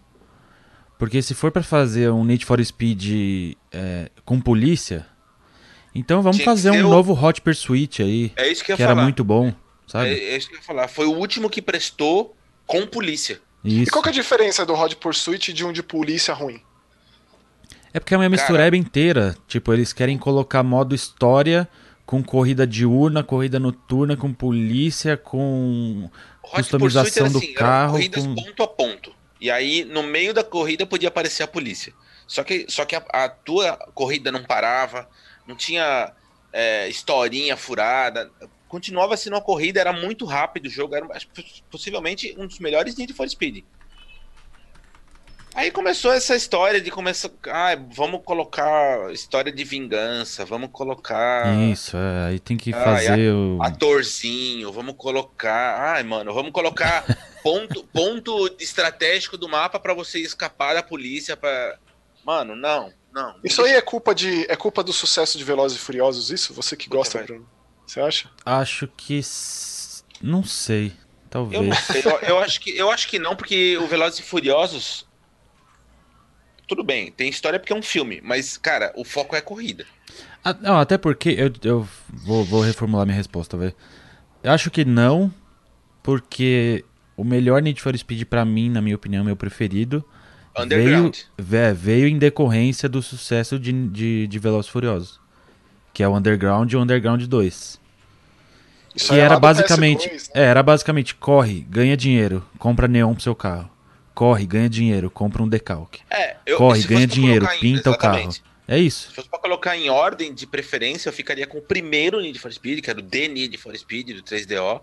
Porque 0.98 1.22
se 1.22 1.34
for 1.34 1.52
pra 1.52 1.64
fazer 1.64 2.12
um 2.12 2.24
Need 2.24 2.46
for 2.46 2.64
Speed 2.64 3.56
é, 3.72 4.12
com 4.26 4.40
polícia, 4.40 5.08
então 5.96 6.22
vamos 6.22 6.38
Tinha 6.38 6.46
fazer 6.46 6.70
um 6.72 6.86
o- 6.86 6.90
novo 6.90 7.14
Hot 7.14 7.42
Pursuit 7.42 8.04
aí, 8.04 8.32
É 8.36 8.48
isso 8.52 8.64
que 8.64 8.72
eu 8.72 8.74
ia 8.74 8.78
que 8.78 8.84
era 8.84 8.92
falar. 8.92 9.04
muito 9.04 9.24
bom, 9.24 9.52
sabe? 9.88 10.10
É, 10.10 10.34
é 10.34 10.38
isso 10.38 10.50
que 10.50 10.54
eu 10.56 10.60
ia 10.60 10.64
falar. 10.64 10.88
Foi 10.88 11.06
o 11.08 11.14
último 11.16 11.50
que 11.50 11.62
prestou 11.62 12.36
com 12.68 12.86
polícia. 12.86 13.42
E 13.64 13.82
Isso. 13.84 13.92
qual 13.92 14.04
que 14.04 14.10
é 14.10 14.12
a 14.12 14.14
diferença 14.16 14.66
do 14.66 14.74
Hot 14.74 14.96
Pursuit 14.98 15.52
de 15.52 15.66
um 15.66 15.74
de 15.74 15.82
polícia 15.82 16.34
ruim? 16.34 16.62
É 17.94 18.00
porque 18.00 18.14
é 18.14 18.18
uma 18.18 18.30
mistureba 18.30 18.76
inteira. 18.78 19.36
Tipo, 19.48 19.74
eles 19.74 19.94
querem 19.94 20.18
colocar 20.18 20.64
modo 20.64 20.94
história 20.94 21.68
com 22.06 22.24
corrida 22.24 22.66
diurna, 22.66 23.24
corrida 23.24 23.60
noturna, 23.60 24.18
com 24.18 24.34
polícia, 24.34 25.16
com 25.16 26.10
Hot 26.44 26.56
customização 26.56 27.26
era 27.26 27.34
do 27.34 27.38
assim, 27.38 27.54
carro. 27.54 27.92
corridas 27.94 28.26
Com... 28.26 28.36
ponto 28.36 28.64
a 28.64 28.68
ponto. 28.68 29.16
E 29.40 29.50
aí, 29.50 29.86
no 29.86 30.04
meio 30.04 30.34
da 30.34 30.44
corrida, 30.44 30.86
podia 30.86 31.08
aparecer 31.08 31.44
a 31.44 31.48
polícia. 31.48 31.94
Só 32.28 32.44
que, 32.44 32.66
só 32.68 32.86
que 32.86 32.96
a, 32.96 33.04
a 33.14 33.30
tua 33.30 33.78
corrida 33.94 34.32
não 34.32 34.44
parava, 34.44 35.08
não 35.48 35.56
tinha 35.56 36.12
é, 36.52 36.88
historinha 36.90 37.56
furada. 37.56 38.32
Continuava 38.68 39.16
sendo 39.18 39.34
uma 39.34 39.42
corrida, 39.42 39.80
era 39.80 39.94
muito 39.94 40.26
rápido 40.26 40.66
o 40.68 40.70
jogo, 40.70 40.96
era 40.96 41.08
possivelmente 41.72 42.36
um 42.38 42.46
dos 42.46 42.60
melhores 42.60 42.96
Need 42.98 43.14
for 43.14 43.28
Speed. 43.28 43.64
Aí 45.56 45.72
começou 45.72 46.14
essa 46.14 46.36
história 46.36 46.80
de 46.80 46.92
começar. 46.92 47.30
Ah, 47.48 47.76
vamos 47.96 48.22
colocar 48.24 49.12
história 49.12 49.52
de 49.52 49.64
vingança, 49.64 50.46
vamos 50.46 50.70
colocar 50.72 51.54
Isso, 51.72 51.98
é, 51.98 52.28
aí 52.28 52.40
tem 52.40 52.56
que 52.56 52.72
Ah, 52.74 52.84
fazer 52.84 53.34
o. 53.34 53.58
atorzinho, 53.62 54.72
vamos 54.72 54.96
colocar. 54.96 55.94
Ai, 55.96 56.04
mano, 56.04 56.34
vamos 56.34 56.52
colocar 56.52 57.04
ponto, 57.44 57.84
ponto 57.86 58.56
estratégico 58.60 59.38
do 59.38 59.50
mapa 59.50 59.80
pra 59.80 59.94
você 59.94 60.20
escapar 60.20 60.76
da 60.76 60.84
polícia. 60.84 61.36
Pra... 61.36 61.78
Mano, 62.24 62.56
não, 62.56 62.94
não. 63.12 63.36
Isso 63.44 63.62
aí 63.64 63.74
é 63.74 63.82
culpa 63.82 64.14
de 64.14 64.46
é 64.50 64.56
culpa 64.56 64.84
do 64.84 64.94
sucesso 64.94 65.38
de 65.38 65.44
Velozes 65.44 65.78
e 65.78 65.82
Furiosos, 65.82 66.30
isso? 66.30 66.54
Você 66.54 66.78
que 66.78 66.88
gosta, 66.88 67.18
velho. 67.18 67.28
Bruno? 67.28 67.50
Você 67.88 68.00
acha? 68.00 68.30
Acho 68.46 68.88
que. 68.96 69.20
Não 70.22 70.44
sei. 70.44 70.94
Talvez. 71.30 71.62
Eu 71.62 71.68
não 71.68 71.76
sei, 71.76 72.02
eu, 72.04 72.20
eu 72.22 72.40
acho 72.40 72.60
que, 72.60 72.76
eu 72.76 72.90
acho 72.92 73.08
que 73.08 73.20
não, 73.20 73.36
porque 73.36 73.78
o 73.78 73.88
Velozes 73.88 74.20
e 74.20 74.24
Furiosos. 74.24 75.09
Tudo 76.70 76.84
bem, 76.84 77.12
tem 77.12 77.28
história 77.30 77.60
porque 77.60 77.74
é 77.74 77.76
um 77.76 77.82
filme, 77.82 78.22
mas, 78.24 78.56
cara, 78.56 78.94
o 78.96 79.04
foco 79.04 79.36
é 79.36 79.40
a 79.40 79.42
corrida. 79.42 79.86
Ah, 80.44 80.54
não, 80.54 80.78
até 80.80 80.98
porque 81.00 81.30
eu, 81.32 81.52
eu 81.64 81.88
vou, 82.26 82.46
vou 82.46 82.62
reformular 82.62 83.06
minha 83.08 83.18
resposta, 83.18 83.58
velho. 83.58 83.74
Eu 84.44 84.52
acho 84.52 84.70
que 84.70 84.86
não, 84.86 85.34
porque 86.04 86.86
o 87.18 87.24
melhor 87.24 87.62
Need 87.62 87.82
for 87.82 87.98
Speed 87.98 88.24
pra 88.26 88.46
mim, 88.46 88.70
na 88.70 88.82
minha 88.82 88.96
opinião, 88.96 89.24
meu 89.26 89.36
preferido, 89.36 90.06
veio, 90.68 91.12
vé- 91.38 91.74
veio 91.74 92.08
em 92.08 92.20
decorrência 92.20 92.88
do 92.88 93.02
sucesso 93.02 93.58
de, 93.60 93.72
de, 93.90 94.28
de 94.28 94.40
Velozes 94.40 94.70
Furiosos. 94.70 95.20
Que 95.92 96.04
é 96.04 96.08
o 96.08 96.16
Underground 96.16 96.72
e 96.72 96.78
o 96.78 96.82
Underground 96.82 97.24
2. 97.24 97.80
Isso 98.96 99.08
Que 99.08 99.16
é 99.16 99.20
era 99.24 99.40
basicamente, 99.40 100.08
PS2, 100.08 100.12
né? 100.36 100.42
é, 100.42 100.44
era 100.46 100.62
basicamente 100.64 101.16
corre, 101.16 101.62
ganha 101.62 101.98
dinheiro, 101.98 102.46
compra 102.60 102.88
neon 102.88 103.14
pro 103.16 103.24
seu 103.24 103.36
carro. 103.36 103.70
Corre, 104.20 104.46
ganha 104.46 104.68
dinheiro, 104.70 105.10
compra 105.10 105.42
um 105.42 105.48
decalque. 105.48 106.02
É, 106.10 106.36
eu, 106.46 106.58
Corre, 106.58 106.84
ganha 106.84 107.08
dinheiro, 107.08 107.46
em- 107.46 107.60
pinta 107.62 107.90
o 107.90 107.98
carro. 107.98 108.16
exatamente. 108.16 108.44
É 108.68 108.78
isso. 108.78 109.08
Se 109.08 109.16
fosse 109.16 109.30
pra 109.30 109.40
colocar 109.40 109.78
em 109.78 109.90
ordem 109.90 110.34
de 110.34 110.46
preferência, 110.46 111.08
eu 111.08 111.14
ficaria 111.14 111.48
com 111.48 111.60
o 111.60 111.62
primeiro 111.62 112.20
Need 112.20 112.38
for 112.38 112.52
Speed, 112.52 112.84
que 112.84 112.90
era 112.90 113.00
o 113.00 113.02
The 113.02 113.30
Need 113.30 113.58
for 113.58 113.74
Speed, 113.78 114.10
do 114.18 114.22
3DO, 114.22 114.82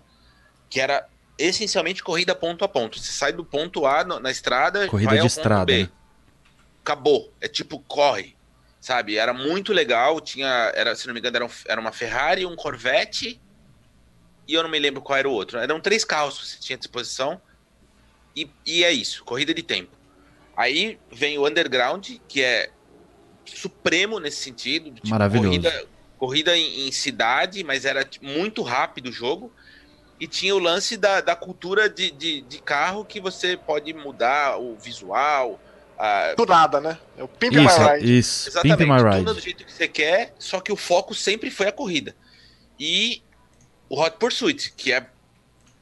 que 0.71 0.81
era 0.81 1.07
essencialmente 1.37 2.01
corrida 2.01 2.33
ponto 2.33 2.65
a 2.65 2.67
ponto. 2.67 2.97
Você 2.99 3.11
sai 3.11 3.31
do 3.31 3.45
ponto 3.45 3.85
A 3.85 4.03
na 4.03 4.31
estrada, 4.31 4.87
Corrida 4.87 5.11
vai 5.11 5.17
de 5.17 5.21
ao 5.21 5.27
ponto 5.27 5.37
estrada, 5.37 5.65
B. 5.65 5.83
né? 5.83 5.89
Acabou. 6.81 7.31
É 7.39 7.47
tipo, 7.47 7.77
corre. 7.87 8.35
Sabe? 8.81 9.17
Era 9.17 9.35
muito 9.35 9.71
legal. 9.71 10.19
Tinha, 10.19 10.71
era, 10.73 10.95
se 10.95 11.05
não 11.05 11.13
me 11.13 11.19
engano, 11.19 11.35
era, 11.37 11.45
um- 11.45 11.49
era 11.67 11.79
uma 11.79 11.91
Ferrari, 11.91 12.43
um 12.43 12.55
Corvette, 12.55 13.39
e 14.47 14.53
eu 14.55 14.63
não 14.63 14.69
me 14.69 14.79
lembro 14.79 14.99
qual 14.99 15.19
era 15.19 15.29
o 15.29 15.31
outro. 15.31 15.59
Eram 15.59 15.79
três 15.79 16.03
carros 16.03 16.39
que 16.39 16.47
você 16.47 16.57
tinha 16.59 16.75
à 16.75 16.79
disposição. 16.79 17.39
E, 18.37 18.49
e 18.65 18.83
é 18.83 18.91
isso, 18.91 19.23
corrida 19.23 19.53
de 19.53 19.63
tempo. 19.63 19.91
Aí 20.55 20.99
vem 21.11 21.37
o 21.37 21.47
Underground, 21.47 22.07
que 22.27 22.41
é 22.43 22.69
supremo 23.45 24.19
nesse 24.19 24.37
sentido. 24.43 24.91
tipo, 24.91 25.09
Maravilhoso. 25.09 25.47
Corrida, 25.49 25.85
corrida 26.17 26.57
em, 26.57 26.87
em 26.87 26.91
cidade, 26.91 27.63
mas 27.63 27.85
era 27.85 28.03
tipo, 28.03 28.25
muito 28.25 28.61
rápido 28.61 29.07
o 29.09 29.11
jogo. 29.11 29.51
E 30.19 30.27
tinha 30.27 30.55
o 30.55 30.59
lance 30.59 30.97
da, 30.97 31.21
da 31.21 31.35
cultura 31.35 31.87
de, 31.89 32.09
de, 32.11 32.41
de 32.41 32.59
carro 32.59 33.05
que 33.05 33.19
você 33.19 33.55
pode 33.55 33.93
mudar 33.93 34.57
o 34.59 34.75
visual. 34.75 35.59
a- 35.97 36.33
Do 36.35 36.45
nada, 36.45 36.81
né? 36.81 36.97
É 37.17 37.23
o 37.23 37.27
Pimp 37.27 37.53
Isso, 37.53 37.61
My 37.81 37.89
Ride. 37.99 38.17
isso. 38.17 38.45
Pimp 38.61 38.65
exatamente, 38.65 38.85
My 38.91 38.97
tudo 38.97 39.29
Ride. 39.29 39.33
do 39.33 39.39
jeito 39.39 39.65
que 39.65 39.71
você 39.71 39.87
quer, 39.87 40.33
só 40.39 40.59
que 40.59 40.71
o 40.71 40.75
foco 40.75 41.13
sempre 41.13 41.51
foi 41.51 41.67
a 41.67 41.71
corrida. 41.71 42.15
E 42.79 43.21
o 43.89 44.01
Hot 44.01 44.17
Pursuit, 44.17 44.73
que 44.75 44.91
é 44.91 45.05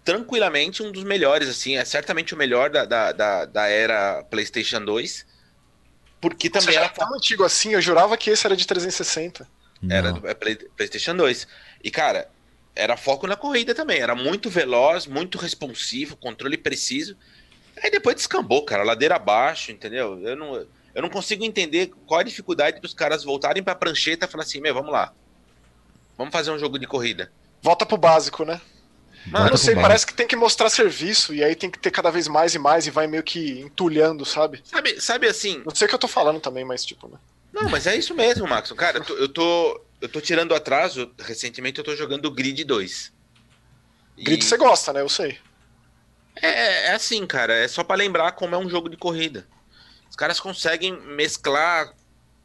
tranquilamente 0.06 0.84
um 0.84 0.92
dos 0.92 1.04
melhores, 1.04 1.50
assim, 1.50 1.78
é 1.78 1.86
certamente 1.86 2.34
o 2.36 2.38
melhor 2.38 2.70
da, 2.70 2.86
da, 2.86 3.14
da, 3.14 3.46
da 3.46 3.68
era 3.68 4.24
PlayStation 4.26 4.86
2. 4.86 5.26
Porque 6.22 6.50
Nossa, 6.54 6.60
também 6.62 6.76
era 6.76 6.88
é 6.88 6.90
tão 6.90 7.14
antigo 7.16 7.44
assim, 7.44 7.74
eu 7.74 7.82
jurava 7.82 8.18
que 8.18 8.30
esse 8.30 8.46
era 8.48 8.56
de 8.58 8.68
360. 8.68 9.50
era 9.90 10.12
Não. 10.12 10.14
do 10.14 10.28
é 10.28 10.34
Play- 10.34 10.56
PlayStation 10.78 11.16
2. 11.16 11.48
E, 11.84 11.92
cara, 11.92 12.30
era 12.76 12.98
foco 12.98 13.28
na 13.28 13.36
corrida 13.36 13.76
também. 13.76 14.00
Era 14.02 14.16
muito 14.16 14.50
veloz, 14.50 15.08
muito 15.08 15.38
responsivo, 15.38 16.18
controle 16.18 16.58
preciso. 16.58 17.18
Aí 17.84 17.92
depois 17.92 18.16
descambou, 18.16 18.64
cara, 18.66 18.84
ladeira 18.84 19.16
abaixo, 19.18 19.72
entendeu? 19.72 20.20
Eu 20.22 20.36
não, 20.36 20.56
eu 20.96 21.02
não 21.02 21.10
consigo 21.10 21.44
entender 21.46 21.88
qual 22.08 22.22
a 22.22 22.24
dificuldade 22.24 22.80
dos 22.82 22.94
caras 22.94 23.24
voltarem 23.24 23.64
pra 23.64 23.76
prancheta 23.76 24.26
e 24.26 24.30
falar 24.30 24.44
assim: 24.44 24.62
meu, 24.62 24.74
vamos 24.74 24.92
lá. 24.92 25.14
Vamos 26.18 26.32
fazer 26.32 26.52
um 26.52 26.60
jogo 26.60 26.80
de 26.80 26.88
corrida. 26.88 27.32
Volta 27.62 27.86
pro 27.86 27.98
básico, 27.98 28.46
né? 28.46 28.62
Volta 29.32 29.50
não 29.50 29.58
sei, 29.58 29.74
parece 29.76 30.06
que 30.06 30.14
tem 30.14 30.28
que 30.28 30.36
mostrar 30.36 30.70
serviço 30.70 31.34
e 31.34 31.44
aí 31.44 31.56
tem 31.56 31.70
que 31.70 31.80
ter 31.80 31.92
cada 31.92 32.12
vez 32.12 32.28
mais 32.28 32.54
e 32.54 32.60
mais 32.60 32.86
e 32.86 32.92
vai 32.92 33.08
meio 33.08 33.24
que 33.24 33.60
entulhando, 33.60 34.24
sabe? 34.26 34.62
Sabe, 34.64 35.02
sabe 35.02 35.28
assim? 35.28 35.64
Não 35.66 35.74
sei 35.74 35.86
o 35.86 35.90
que 35.90 35.96
eu 35.96 36.00
tô 36.00 36.08
falando 36.08 36.40
também, 36.40 36.64
mas 36.64 36.86
tipo, 36.86 37.08
né? 37.08 37.18
Não, 37.52 37.70
mas 37.70 37.88
é 37.88 37.96
isso 37.96 38.14
mesmo, 38.14 38.48
Max. 38.48 38.72
Cara, 38.74 38.98
eu 39.00 39.04
tô, 39.04 39.14
eu 39.16 39.30
tô, 39.30 39.82
eu 40.02 40.10
tô 40.10 40.22
tirando 40.22 40.54
atraso. 40.54 41.12
Recentemente 41.20 41.80
eu 41.80 41.84
tô 41.86 41.96
jogando 41.96 42.30
Grid 42.30 42.64
2. 42.66 43.14
E- 44.18 44.24
Grid 44.24 44.44
você 44.44 44.58
gosta, 44.58 44.92
né? 44.92 45.02
Eu 45.02 45.10
sei. 45.10 45.40
É, 46.42 46.88
é 46.88 46.92
assim, 46.94 47.26
cara. 47.26 47.54
É 47.56 47.68
só 47.68 47.84
pra 47.84 47.96
lembrar 47.96 48.34
como 48.34 48.54
é 48.54 48.58
um 48.58 48.70
jogo 48.70 48.90
de 48.90 48.98
corrida. 48.98 49.48
Os 50.10 50.16
caras 50.18 50.40
conseguem 50.40 51.00
mesclar 51.02 51.94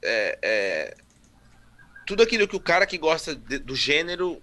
é, 0.02 0.38
é, 0.42 0.94
tudo 2.06 2.22
aquilo 2.22 2.48
que 2.48 2.56
o 2.56 2.60
cara 2.60 2.86
que 2.86 2.96
gosta 2.96 3.34
de- 3.34 3.58
do 3.58 3.74
gênero 3.76 4.40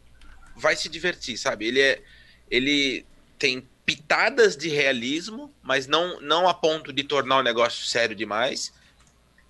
vai 0.56 0.76
se 0.76 0.90
divertir, 0.90 1.38
sabe? 1.38 1.66
Ele 1.68 1.82
é, 1.82 2.02
ele 2.50 3.06
tem 3.38 3.68
pitadas 3.86 4.58
de 4.58 4.70
realismo, 4.70 5.54
mas 5.64 5.88
não 5.88 6.20
não 6.22 6.48
a 6.48 6.54
ponto 6.54 6.92
de 6.92 7.04
tornar 7.04 7.38
o 7.38 7.44
negócio 7.44 7.86
sério 7.86 8.16
demais. 8.16 8.74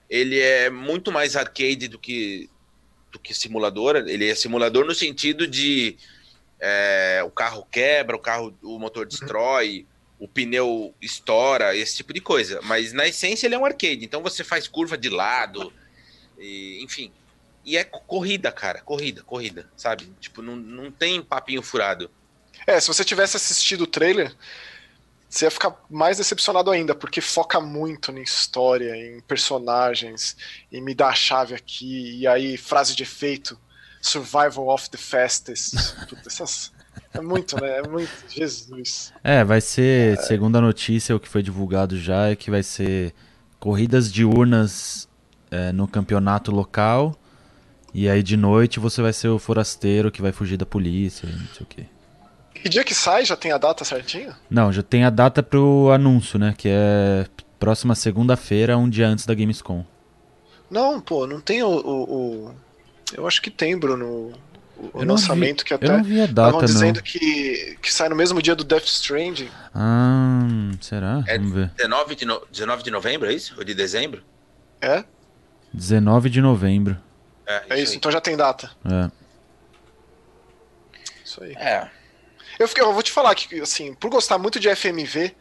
Ele 0.10 0.40
é 0.40 0.70
muito 0.70 1.12
mais 1.12 1.36
arcade 1.36 1.88
do 1.88 1.98
que 2.00 2.50
do 3.12 3.20
que 3.20 3.34
simulador. 3.34 3.96
Ele 3.96 4.28
é 4.30 4.36
simulador 4.36 4.86
no 4.86 4.94
sentido 4.94 5.48
de 5.48 5.98
é, 6.60 7.22
o 7.26 7.32
carro 7.32 7.66
quebra, 7.72 8.16
o 8.16 8.20
carro, 8.20 8.58
o 8.62 8.80
motor 8.80 9.06
destrói, 9.06 9.86
o 10.20 10.28
pneu 10.28 10.94
estoura, 11.02 11.76
esse 11.76 11.98
tipo 11.98 12.14
de 12.14 12.22
coisa. 12.22 12.60
Mas 12.64 12.94
na 12.94 13.08
essência 13.08 13.48
ele 13.48 13.56
é 13.56 13.60
um 13.60 13.66
arcade, 13.66 14.04
então 14.04 14.22
você 14.22 14.44
faz 14.44 14.68
curva 14.68 14.98
de 14.98 15.10
lado, 15.10 15.72
e, 16.38 16.84
enfim. 16.84 17.12
E 17.64 17.76
é 17.78 17.84
co- 17.84 18.00
corrida, 18.02 18.52
cara, 18.52 18.82
corrida, 18.82 19.24
corrida, 19.24 19.70
sabe? 19.76 20.10
Tipo, 20.20 20.42
não, 20.42 20.56
não 20.56 20.92
tem 20.92 21.22
papinho 21.22 21.62
furado. 21.62 22.10
É, 22.68 22.80
se 22.82 22.88
você 22.90 23.04
tivesse 23.06 23.38
assistido 23.38 23.82
o 23.82 23.88
trailer, 23.88 24.36
você 25.30 25.46
ia 25.46 25.52
ficar 25.52 25.74
mais 25.90 26.18
decepcionado 26.18 26.70
ainda, 26.70 26.94
porque 26.94 27.22
foca 27.22 27.62
muito 27.62 28.12
em 28.12 28.22
história, 28.22 28.94
em 28.96 29.22
personagens, 29.22 30.36
e 30.72 30.82
me 30.82 30.94
dá 30.94 31.08
a 31.08 31.16
chave 31.16 31.56
aqui, 31.56 32.20
e 32.20 32.28
aí 32.28 32.58
frase 32.58 32.94
de 32.96 33.04
efeito, 33.04 33.58
survival 34.02 34.68
of 34.68 34.90
the 34.90 34.98
fastest. 34.98 35.76
Puta, 36.10 36.24
essas- 36.28 36.72
é 37.14 37.22
muito, 37.22 37.60
né? 37.60 37.78
É 37.80 37.88
muito, 37.88 38.12
Jesus. 38.30 39.14
É, 39.24 39.44
vai 39.44 39.62
ser, 39.62 40.18
segundo 40.20 40.58
a 40.58 40.62
notícia, 40.62 41.16
o 41.16 41.20
que 41.20 41.28
foi 41.28 41.42
divulgado 41.42 41.98
já 42.00 42.28
é 42.30 42.36
que 42.36 42.52
vai 42.52 42.64
ser 42.64 43.14
corridas 43.60 44.12
diurnas 44.12 45.08
é, 45.50 45.72
no 45.72 45.88
campeonato 45.88 46.52
local. 46.52 47.16
E 47.94 48.10
aí 48.10 48.22
de 48.22 48.36
noite 48.38 48.80
você 48.80 49.02
vai 49.02 49.14
ser 49.14 49.30
o 49.30 49.40
forasteiro 49.40 50.12
que 50.12 50.22
vai 50.22 50.32
fugir 50.34 50.58
da 50.58 50.66
polícia, 50.66 51.28
não 51.30 51.48
sei 51.56 51.62
o 51.62 51.66
quê. 51.66 51.86
Que 52.62 52.70
dia 52.70 52.84
que 52.84 52.94
sai? 52.94 53.26
Já 53.26 53.36
tem 53.36 53.52
a 53.52 53.58
data 53.58 53.84
certinha? 53.86 54.36
Não, 54.50 54.72
já 54.72 54.82
tem 54.84 55.04
a 55.04 55.10
data 55.10 55.42
pro 55.44 55.92
anúncio, 55.92 56.38
né? 56.40 56.54
Que 56.58 56.70
é 56.70 57.26
próxima 57.60 57.96
segunda-feira, 57.96 58.78
um 58.78 58.90
dia 58.90 59.08
antes 59.08 59.26
da 59.26 59.34
Gamescom. 59.34 59.84
Não, 60.70 61.00
pô, 61.00 61.26
não 61.26 61.40
tem 61.40 61.64
o. 61.64 61.68
o- 61.70 62.48
o- 62.50 62.56
Eu 63.16 63.26
acho 63.28 63.42
que 63.42 63.50
tem, 63.50 63.78
Bruno. 63.78 64.34
O, 64.78 65.00
o 65.00 65.04
lançamento 65.04 65.60
vi, 65.60 65.66
que 65.66 65.74
até 65.74 65.88
eu 65.88 65.98
não 65.98 66.04
vi 66.04 66.22
a 66.22 66.26
data, 66.28 66.66
dizendo 66.66 66.98
não. 66.98 67.02
Que, 67.04 67.78
que 67.82 67.92
sai 67.92 68.10
no 68.10 68.16
mesmo 68.16 68.42
dia 68.42 68.54
do 68.56 68.64
Death 68.64 68.84
Stranding. 68.86 69.50
Ah, 69.74 70.46
será? 70.82 71.24
É 71.26 71.38
Vamos 71.38 71.54
ver. 71.54 71.72
19 71.78 72.16
de, 72.16 72.26
no... 72.26 72.42
19 72.52 72.84
de 72.84 72.92
novembro, 72.92 73.28
é 73.30 73.34
isso? 73.34 73.56
Ou 73.58 73.64
de 73.64 73.74
dezembro? 73.74 74.22
É? 74.82 75.04
19 75.74 76.30
de 76.30 76.42
novembro. 76.42 76.96
É, 77.48 77.64
É 77.72 77.80
isso, 77.82 77.94
aí. 77.94 77.98
então 77.98 78.12
já 78.12 78.22
tem 78.22 78.36
data. 78.38 78.70
É. 78.86 79.10
Isso 81.26 81.44
aí. 81.44 81.54
É. 81.54 81.90
Eu, 82.60 82.68
fiquei, 82.68 82.84
eu 82.84 82.94
vou 82.94 83.04
te 83.04 83.12
falar 83.12 83.34
que, 83.36 83.60
assim, 83.62 83.94
por 83.94 84.10
gostar 84.10 84.38
muito 84.38 84.60
de 84.60 84.74
FMV, 84.76 85.36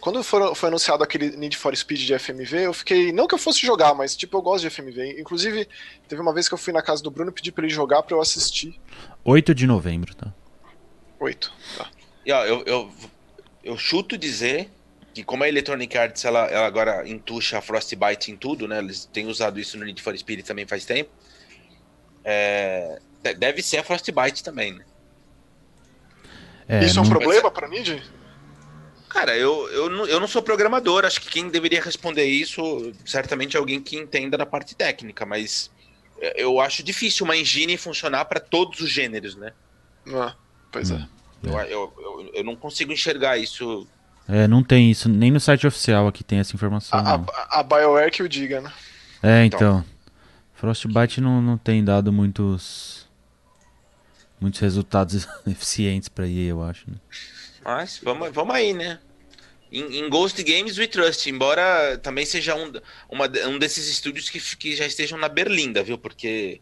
quando 0.00 0.22
for, 0.22 0.54
foi 0.54 0.68
anunciado 0.68 1.02
aquele 1.02 1.36
Need 1.36 1.56
for 1.56 1.74
Speed 1.76 2.00
de 2.00 2.18
FMV, 2.18 2.66
eu 2.66 2.72
fiquei. 2.74 3.12
Não 3.12 3.26
que 3.26 3.34
eu 3.34 3.38
fosse 3.38 3.64
jogar, 3.66 3.94
mas 3.94 4.14
tipo, 4.16 4.36
eu 4.36 4.42
gosto 4.42 4.62
de 4.62 4.70
FMV. 4.70 5.20
Inclusive, 5.20 5.68
teve 6.08 6.20
uma 6.20 6.32
vez 6.34 6.48
que 6.48 6.54
eu 6.54 6.58
fui 6.58 6.72
na 6.72 6.82
casa 6.82 7.02
do 7.02 7.10
Bruno 7.10 7.30
e 7.30 7.34
pedi 7.34 7.50
pra 7.50 7.64
ele 7.64 7.72
jogar 7.74 8.02
pra 8.02 8.14
eu 8.16 8.20
assistir. 8.20 8.78
8 9.24 9.54
de 9.54 9.66
novembro, 9.66 10.14
tá? 10.14 10.32
Oito. 11.18 11.52
Tá. 11.78 11.88
E 12.24 12.30
ó, 12.32 12.44
eu, 12.44 12.62
eu, 12.66 12.90
eu 13.64 13.78
chuto 13.78 14.18
dizer 14.18 14.68
que 15.14 15.24
como 15.24 15.44
a 15.44 15.48
Electronic 15.48 15.96
Arts 15.96 16.24
ela, 16.26 16.44
ela 16.46 16.66
agora 16.66 17.08
entuxa 17.08 17.56
a 17.58 17.62
Frostbite 17.62 18.30
em 18.30 18.36
tudo, 18.36 18.68
né? 18.68 18.78
Eles 18.78 19.06
têm 19.06 19.26
usado 19.26 19.58
isso 19.58 19.78
no 19.78 19.84
Need 19.84 20.02
for 20.02 20.16
Speed 20.16 20.44
também 20.44 20.66
faz 20.66 20.84
tempo. 20.84 21.10
É, 22.22 22.98
de- 23.22 23.34
deve 23.34 23.62
ser 23.62 23.78
a 23.78 23.84
Frostbite 23.84 24.44
também, 24.44 24.74
né? 24.74 24.84
É, 26.68 26.84
Isso 26.84 26.98
é 26.98 27.02
um 27.02 27.08
problema 27.08 27.50
pra 27.50 27.68
Nid? 27.68 28.02
Cara, 29.08 29.36
eu, 29.36 29.68
eu, 29.68 29.88
não, 29.88 30.06
eu 30.06 30.20
não 30.20 30.26
sou 30.26 30.42
programador, 30.42 31.04
acho 31.04 31.20
que 31.20 31.30
quem 31.30 31.48
deveria 31.48 31.80
responder 31.80 32.24
isso 32.24 32.92
certamente 33.04 33.56
é 33.56 33.58
alguém 33.58 33.80
que 33.80 33.96
entenda 33.96 34.36
da 34.36 34.44
parte 34.44 34.74
técnica, 34.74 35.24
mas 35.24 35.70
eu 36.34 36.60
acho 36.60 36.82
difícil 36.82 37.24
uma 37.24 37.36
engine 37.36 37.76
funcionar 37.76 38.24
para 38.24 38.40
todos 38.40 38.80
os 38.80 38.90
gêneros, 38.90 39.36
né? 39.36 39.52
Ah, 40.12 40.34
pois 40.70 40.90
é. 40.90 40.94
Hum. 40.94 41.06
Eu, 41.42 41.58
eu, 41.60 41.92
eu, 41.98 42.30
eu 42.34 42.44
não 42.44 42.56
consigo 42.56 42.92
enxergar 42.92 43.36
isso. 43.38 43.86
É, 44.28 44.48
não 44.48 44.62
tem 44.62 44.90
isso, 44.90 45.08
nem 45.08 45.30
no 45.30 45.38
site 45.38 45.66
oficial 45.66 46.08
aqui 46.08 46.24
tem 46.24 46.38
essa 46.38 46.54
informação. 46.54 46.98
A, 46.98 47.14
a, 47.14 47.60
a 47.60 47.62
BioWare 47.62 48.10
que 48.10 48.22
o 48.22 48.28
diga, 48.28 48.60
né? 48.60 48.72
É, 49.22 49.44
então. 49.44 49.84
Frostbite 50.54 51.20
não, 51.20 51.42
não 51.42 51.58
tem 51.58 51.84
dado 51.84 52.10
muitos 52.10 53.05
muitos 54.40 54.60
resultados 54.60 55.26
eficientes 55.46 56.08
pra 56.08 56.26
EA, 56.26 56.50
eu 56.50 56.62
acho. 56.62 56.90
Né? 56.90 56.96
Mas 57.64 58.00
vamos, 58.02 58.30
vamos 58.32 58.54
aí, 58.54 58.72
né? 58.72 58.98
Em, 59.72 60.08
Ghost 60.08 60.40
Games 60.44 60.78
We 60.78 60.86
Trust, 60.86 61.28
embora 61.28 61.98
também 61.98 62.24
seja 62.24 62.54
um, 62.54 62.72
uma- 63.10 63.26
um 63.48 63.58
desses 63.58 63.88
estúdios 63.88 64.30
que, 64.30 64.38
que 64.56 64.76
já 64.76 64.86
estejam 64.86 65.18
na 65.18 65.28
berlinda, 65.28 65.82
viu? 65.82 65.98
Porque 65.98 66.60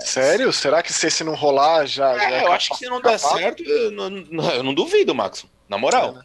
Sério? 0.00 0.52
Será 0.52 0.82
que 0.82 0.92
se 0.92 1.06
esse 1.06 1.22
não 1.22 1.34
rolar 1.34 1.86
já. 1.86 2.16
já 2.16 2.30
é, 2.30 2.42
eu 2.44 2.52
acho 2.52 2.70
que 2.70 2.76
se 2.78 2.86
não 2.86 3.00
der 3.00 3.18
certo, 3.18 3.62
eu 3.62 3.90
não, 3.90 4.08
não- 4.10 4.50
eu 4.50 4.62
não 4.62 4.74
duvido, 4.74 5.14
Max. 5.14 5.44
Na 5.68 5.76
moral. 5.76 6.18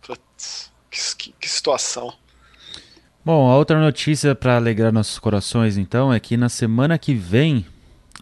Putz, 0.00 0.72
que, 0.90 0.98
que- 1.16 1.34
que 1.38 1.48
situação. 1.48 2.12
Bom, 3.24 3.50
a 3.50 3.56
outra 3.56 3.78
notícia 3.78 4.34
pra 4.34 4.56
alegrar 4.56 4.90
nossos 4.90 5.18
corações, 5.18 5.76
então, 5.76 6.12
é 6.12 6.18
que 6.18 6.36
na 6.36 6.48
semana 6.48 6.98
que 6.98 7.12
vem 7.14 7.66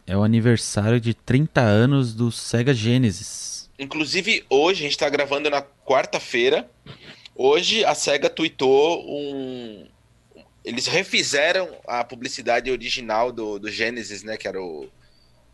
é 0.07 0.17
o 0.17 0.23
aniversário 0.23 1.01
de 1.01 1.13
30 1.15 1.61
anos 1.61 2.15
do 2.15 2.31
Sega 2.31 2.73
Genesis. 2.73 3.69
Inclusive, 3.79 4.45
hoje, 4.49 4.81
a 4.81 4.83
gente 4.85 4.97
tá 4.99 5.09
gravando 5.09 5.51
na 5.51 5.63
quarta-feira. 5.85 6.71
Hoje 7.35 7.85
a 7.85 7.95
SEGA 7.95 8.31
tweetou 8.31 9.05
um. 9.07 9.87
Eles 10.65 10.87
refizeram 10.87 11.69
a 11.87 12.03
publicidade 12.03 12.71
original 12.71 13.31
do, 13.31 13.59
do 13.59 13.71
Genesis, 13.71 14.23
né? 14.23 14.37
Que 14.37 14.49
era 14.49 14.61
o 14.61 14.89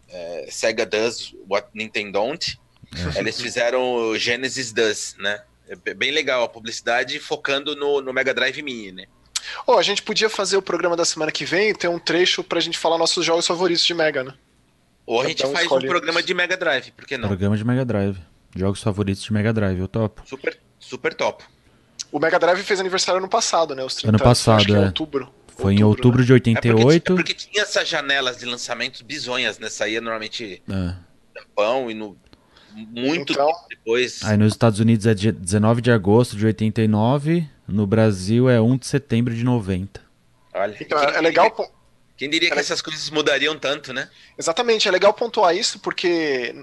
é, 0.09 0.47
Sega 0.51 0.87
Does 0.87 1.35
What 1.49 1.69
Nintendo 1.75 2.13
Don't. 2.13 2.59
Eles 3.17 3.41
fizeram 3.41 3.95
o 3.95 4.19
Genesis 4.19 4.73
Does, 4.73 5.17
né? 5.19 5.43
É 5.69 5.75
be- 5.75 5.95
bem 5.95 6.11
legal 6.13 6.43
a 6.45 6.49
publicidade 6.49 7.19
focando 7.19 7.75
no, 7.75 8.01
no 8.01 8.13
Mega 8.13 8.33
Drive 8.33 8.63
Mini, 8.63 8.93
né? 8.93 9.07
Ô, 9.67 9.73
a 9.79 9.83
gente 9.83 10.03
podia 10.03 10.29
fazer 10.31 10.57
o 10.57 10.63
programa 10.63 10.97
da 10.97 11.05
semana 11.05 11.31
que 11.33 11.45
vem 11.45 11.71
e 11.71 11.75
ter 11.75 11.89
um 11.89 11.99
trecho 11.99 12.43
pra 12.45 12.61
gente 12.61 12.79
falar 12.79 12.99
nossos 12.99 13.25
jogos 13.25 13.47
favoritos 13.47 13.85
de 13.85 13.95
Mega, 13.95 14.25
né? 14.25 14.33
Ou 15.07 15.21
a 15.21 15.27
gente 15.27 15.45
um 15.45 15.51
faz 15.53 15.61
um 15.61 15.63
escolhe 15.65 15.89
programa 15.89 16.21
um. 16.21 16.23
de 16.23 16.35
Mega 16.35 16.57
Drive, 16.57 16.91
por 16.93 17.07
que 17.07 17.17
não? 17.19 17.29
Programa 17.29 17.57
de 17.57 17.65
Mega 17.65 17.85
Drive. 17.85 18.19
Jogos 18.55 18.83
favoritos 18.83 19.23
de 19.23 19.33
Mega 19.33 19.53
Drive, 19.53 19.79
eu 19.81 19.89
topo. 19.89 20.23
Super, 20.27 20.59
super 20.79 21.15
top. 21.15 21.43
O 22.11 22.19
Mega 22.21 22.39
Drive 22.39 22.63
fez 22.63 22.79
aniversário 22.79 23.19
ano 23.19 23.29
passado, 23.29 23.75
né? 23.75 23.83
Os 23.83 23.95
30 23.95 24.09
Ano 24.11 24.19
passado, 24.19 24.65
que 24.65 24.73
em 24.73 24.77
é. 24.77 24.81
outubro. 24.85 25.33
Foi 25.57 25.75
em 25.75 25.83
outubro 25.83 26.25
de 26.25 26.33
É 26.33 26.37
porque, 26.39 26.51
88. 26.69 27.13
é 27.13 27.17
porque 27.17 27.35
tinha 27.35 27.63
essas 27.63 27.89
janelas 27.89 28.39
de 28.39 28.47
lançamentos 28.47 29.01
bizonhas, 29.03 29.59
né? 29.59 29.69
Saía 29.69 30.01
normalmente 30.01 30.63
É. 30.69 30.73
no 30.73 30.97
Japão 31.37 31.91
e 31.91 31.95
no 31.95 32.17
muito 32.75 33.33
Então- 33.33 33.47
tempo 33.47 33.59
depois. 33.69 34.23
Aí 34.25 34.37
nos 34.37 34.53
Estados 34.53 34.79
Unidos 34.81 35.07
é 35.07 35.15
dia 35.15 35.33
19 35.33 35.81
de 35.83 35.91
agosto 35.91 36.37
de 36.37 36.47
89, 36.47 37.49
no 37.73 37.87
Brasil 37.87 38.49
é 38.49 38.61
1 38.61 38.77
de 38.77 38.87
setembro 38.87 39.35
de 39.35 39.43
90. 39.45 40.01
Olha, 40.55 40.77
Então, 40.81 40.99
quem 40.99 41.15
é, 41.15 41.21
legal. 41.21 41.75
Quem 42.17 42.31
diria 42.31 42.51
que 42.51 42.59
é- 42.59 42.61
essas 42.61 42.83
coisas 42.83 43.09
mudariam 43.11 43.59
tanto, 43.59 43.93
né? 43.93 44.09
Exatamente, 44.39 44.87
é 44.87 44.91
legal 44.91 45.13
pontuar 45.15 45.57
isso 45.57 45.79
porque 45.81 46.55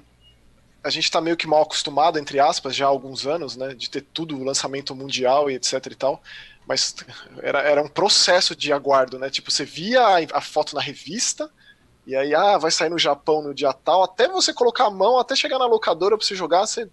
a 0.83 0.89
gente 0.89 1.11
tá 1.11 1.19
meio 1.19 1.35
que 1.35 1.47
mal 1.47 1.63
acostumado, 1.63 2.17
entre 2.17 2.39
aspas, 2.39 2.75
já 2.75 2.85
há 2.85 2.89
alguns 2.89 3.27
anos, 3.27 3.55
né? 3.57 3.73
De 3.73 3.89
ter 3.89 4.01
tudo 4.01 4.41
lançamento 4.43 4.95
mundial 4.95 5.49
e 5.49 5.55
etc 5.55 5.85
e 5.91 5.95
tal. 5.95 6.21
Mas 6.67 6.95
era, 7.41 7.61
era 7.61 7.81
um 7.81 7.87
processo 7.89 8.55
de 8.55 8.71
aguardo, 8.71 9.17
né? 9.17 9.29
Tipo, 9.29 9.51
você 9.51 9.65
via 9.65 10.01
a, 10.01 10.37
a 10.37 10.41
foto 10.41 10.75
na 10.75 10.81
revista, 10.81 11.49
e 12.05 12.15
aí, 12.15 12.33
ah, 12.33 12.57
vai 12.57 12.71
sair 12.71 12.89
no 12.89 12.97
Japão 12.97 13.41
no 13.41 13.53
dia 13.53 13.73
tal, 13.73 14.03
até 14.03 14.27
você 14.27 14.53
colocar 14.53 14.85
a 14.85 14.91
mão, 14.91 15.19
até 15.19 15.35
chegar 15.35 15.59
na 15.59 15.65
locadora 15.65 16.17
pra 16.17 16.25
você 16.25 16.35
jogar, 16.35 16.65
você 16.65 16.89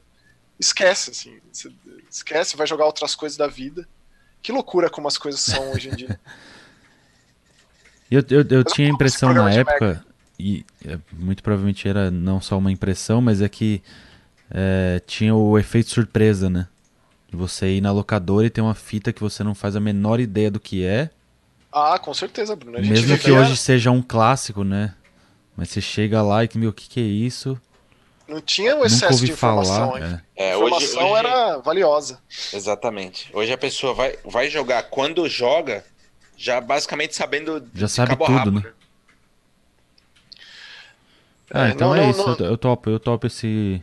esquece, 0.58 1.10
assim. 1.10 1.38
Você 1.52 1.70
esquece, 2.10 2.56
vai 2.56 2.66
jogar 2.66 2.86
outras 2.86 3.14
coisas 3.14 3.36
da 3.36 3.46
vida. 3.46 3.86
Que 4.46 4.52
loucura 4.52 4.88
como 4.88 5.08
as 5.08 5.18
coisas 5.18 5.40
são 5.40 5.72
hoje 5.72 5.88
em 5.88 5.96
dia. 5.96 6.20
Eu, 8.08 8.22
eu, 8.30 8.46
eu 8.48 8.62
tinha 8.62 8.86
a 8.86 8.88
esse 8.88 8.94
impressão 8.94 9.34
na 9.34 9.52
época, 9.52 10.04
e 10.38 10.64
é, 10.84 10.96
muito 11.12 11.42
provavelmente 11.42 11.88
era 11.88 12.08
não 12.08 12.40
só 12.40 12.56
uma 12.56 12.70
impressão, 12.70 13.20
mas 13.20 13.42
é 13.42 13.48
que 13.48 13.82
é, 14.48 15.02
tinha 15.04 15.34
o 15.34 15.58
efeito 15.58 15.90
surpresa, 15.90 16.48
né? 16.48 16.68
Você 17.32 17.66
ir 17.66 17.80
na 17.80 17.90
locadora 17.90 18.46
e 18.46 18.50
ter 18.50 18.60
uma 18.60 18.76
fita 18.76 19.12
que 19.12 19.20
você 19.20 19.42
não 19.42 19.56
faz 19.56 19.74
a 19.74 19.80
menor 19.80 20.20
ideia 20.20 20.48
do 20.48 20.60
que 20.60 20.84
é, 20.84 21.10
Ah, 21.72 21.98
com 21.98 22.14
certeza, 22.14 22.54
Bruno. 22.54 22.78
Mesmo 22.78 23.18
que 23.18 23.32
hoje 23.32 23.56
seja 23.56 23.90
um 23.90 24.00
clássico, 24.00 24.62
né? 24.62 24.94
Mas 25.56 25.70
você 25.70 25.80
chega 25.80 26.22
lá 26.22 26.44
e 26.44 26.50
meu, 26.54 26.70
o 26.70 26.72
que, 26.72 26.88
que 26.88 27.00
é 27.00 27.02
isso? 27.02 27.60
Não 28.28 28.40
tinha 28.40 28.72
o 28.72 28.76
Nunca 28.78 28.86
excesso 28.88 29.12
ouvi 29.14 29.26
de 29.26 29.32
informação. 29.32 29.92
falar. 29.92 30.00
hein? 30.00 30.20
é. 30.36 30.46
É, 30.48 30.52
a 30.52 30.56
informação 30.56 31.16
era 31.16 31.58
valiosa. 31.58 32.20
Exatamente. 32.52 33.30
Hoje 33.32 33.52
a 33.52 33.58
pessoa 33.58 33.94
vai, 33.94 34.18
vai 34.24 34.50
jogar 34.50 34.82
quando 34.84 35.28
joga, 35.28 35.84
já 36.36 36.60
basicamente 36.60 37.14
sabendo 37.14 37.60
de 37.60 37.80
Já 37.80 37.86
sabe 37.88 38.16
tudo, 38.16 38.32
rabo, 38.32 38.50
né? 38.50 38.72
Ah, 41.50 41.68
É, 41.68 41.70
então 41.70 41.88
não, 41.90 41.94
é 41.96 42.00
não, 42.02 42.10
isso. 42.10 42.26
não. 42.26 42.36
Eu, 42.36 42.46
eu 42.46 42.58
topo, 42.58 42.90
eu 42.90 42.98
topo 43.00 43.26
esse, 43.26 43.82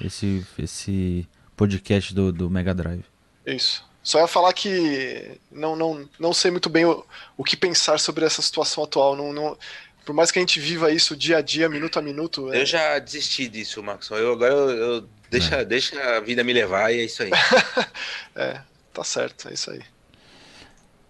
esse, 0.00 0.44
esse 0.58 1.28
podcast 1.56 2.12
do, 2.14 2.32
do 2.32 2.50
Mega 2.50 2.74
Drive. 2.74 3.04
Isso. 3.46 3.86
Só 4.02 4.20
ia 4.20 4.26
falar 4.26 4.52
que 4.54 5.38
não, 5.50 5.76
não, 5.76 6.08
não 6.18 6.32
sei 6.32 6.50
muito 6.50 6.68
bem 6.68 6.84
o, 6.84 7.04
o 7.36 7.44
que 7.44 7.56
pensar 7.56 8.00
sobre 8.00 8.24
essa 8.24 8.40
situação 8.42 8.82
atual. 8.84 9.14
Não, 9.14 9.32
não, 9.32 9.56
por 10.08 10.14
mais 10.14 10.30
que 10.30 10.38
a 10.38 10.40
gente 10.40 10.58
viva 10.58 10.90
isso 10.90 11.14
dia 11.14 11.36
a 11.36 11.42
dia, 11.42 11.68
minuto 11.68 11.98
a 11.98 12.02
minuto. 12.02 12.50
é- 12.50 12.62
Eu 12.62 12.64
já 12.64 12.98
desisti 12.98 13.46
disso, 13.46 13.82
Max. 13.82 14.08
Eu 14.08 14.32
agora 14.32 14.54
eu, 14.54 14.70
eu- 14.70 15.08
deixa, 15.30 15.62
deixa 15.66 16.00
a 16.16 16.18
vida 16.20 16.42
me 16.42 16.54
levar 16.54 16.90
e 16.94 17.00
é 17.00 17.04
isso 17.04 17.22
aí. 17.22 17.30
É, 18.34 18.58
tá 18.90 19.04
certo, 19.04 19.48
é 19.50 19.52
isso 19.52 19.70
aí. 19.70 19.82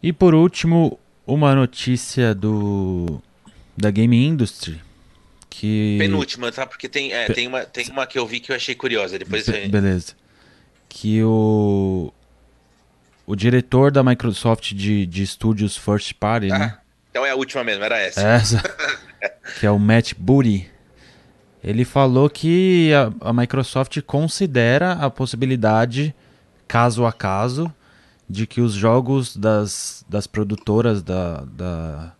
E 0.03 0.13
por 0.13 0.35
último, 0.35 0.99
uma 1.25 1.55
notícia 1.55 2.35
do 2.35 3.23
da 3.77 3.89
Game 3.93 4.17
Industry 4.17 4.81
que 5.49 5.95
Penúltima, 6.01 6.51
tá? 6.51 6.67
Porque 6.67 6.89
tem, 6.89 7.13
é, 7.13 7.27
tem, 7.29 7.47
uma, 7.47 7.65
tem 7.65 7.89
uma 7.91 8.05
que 8.05 8.19
eu 8.19 8.27
vi 8.27 8.41
que 8.41 8.51
eu 8.51 8.57
achei 8.57 8.75
curiosa. 8.75 9.17
Depois 9.17 9.49
Be- 9.49 9.69
beleza. 9.69 10.15
Que 10.89 11.23
o 11.23 12.13
o 13.25 13.37
diretor 13.37 13.93
da 13.93 14.03
Microsoft 14.03 14.73
de, 14.75 15.07
de 15.07 15.23
estúdios 15.23 15.77
First 15.77 16.15
Party, 16.15 16.49
né? 16.49 16.79
Então 17.19 17.27
é 17.27 17.31
a 17.31 17.35
última 17.35 17.65
mesmo, 17.65 17.83
era 17.83 17.99
essa. 17.99 18.21
Essa, 18.21 18.63
que 19.59 19.67
é 19.67 19.71
o 19.73 19.77
Matt 19.77 20.13
Booty. 20.17 20.71
Ele 21.65 21.85
falou 21.85 22.31
que 22.31 22.93
a, 22.95 23.31
a 23.31 23.33
Microsoft 23.33 24.01
considera 24.03 24.93
a 24.93 25.11
possibilidade, 25.11 26.15
caso 26.69 27.05
a 27.05 27.13
caso, 27.13 27.75
de 28.31 28.47
que 28.47 28.61
os 28.61 28.73
jogos 28.73 29.37
das, 29.37 30.05
das 30.09 30.29
produtoras 30.29 31.03
da, 31.03 31.45
da 31.45 32.13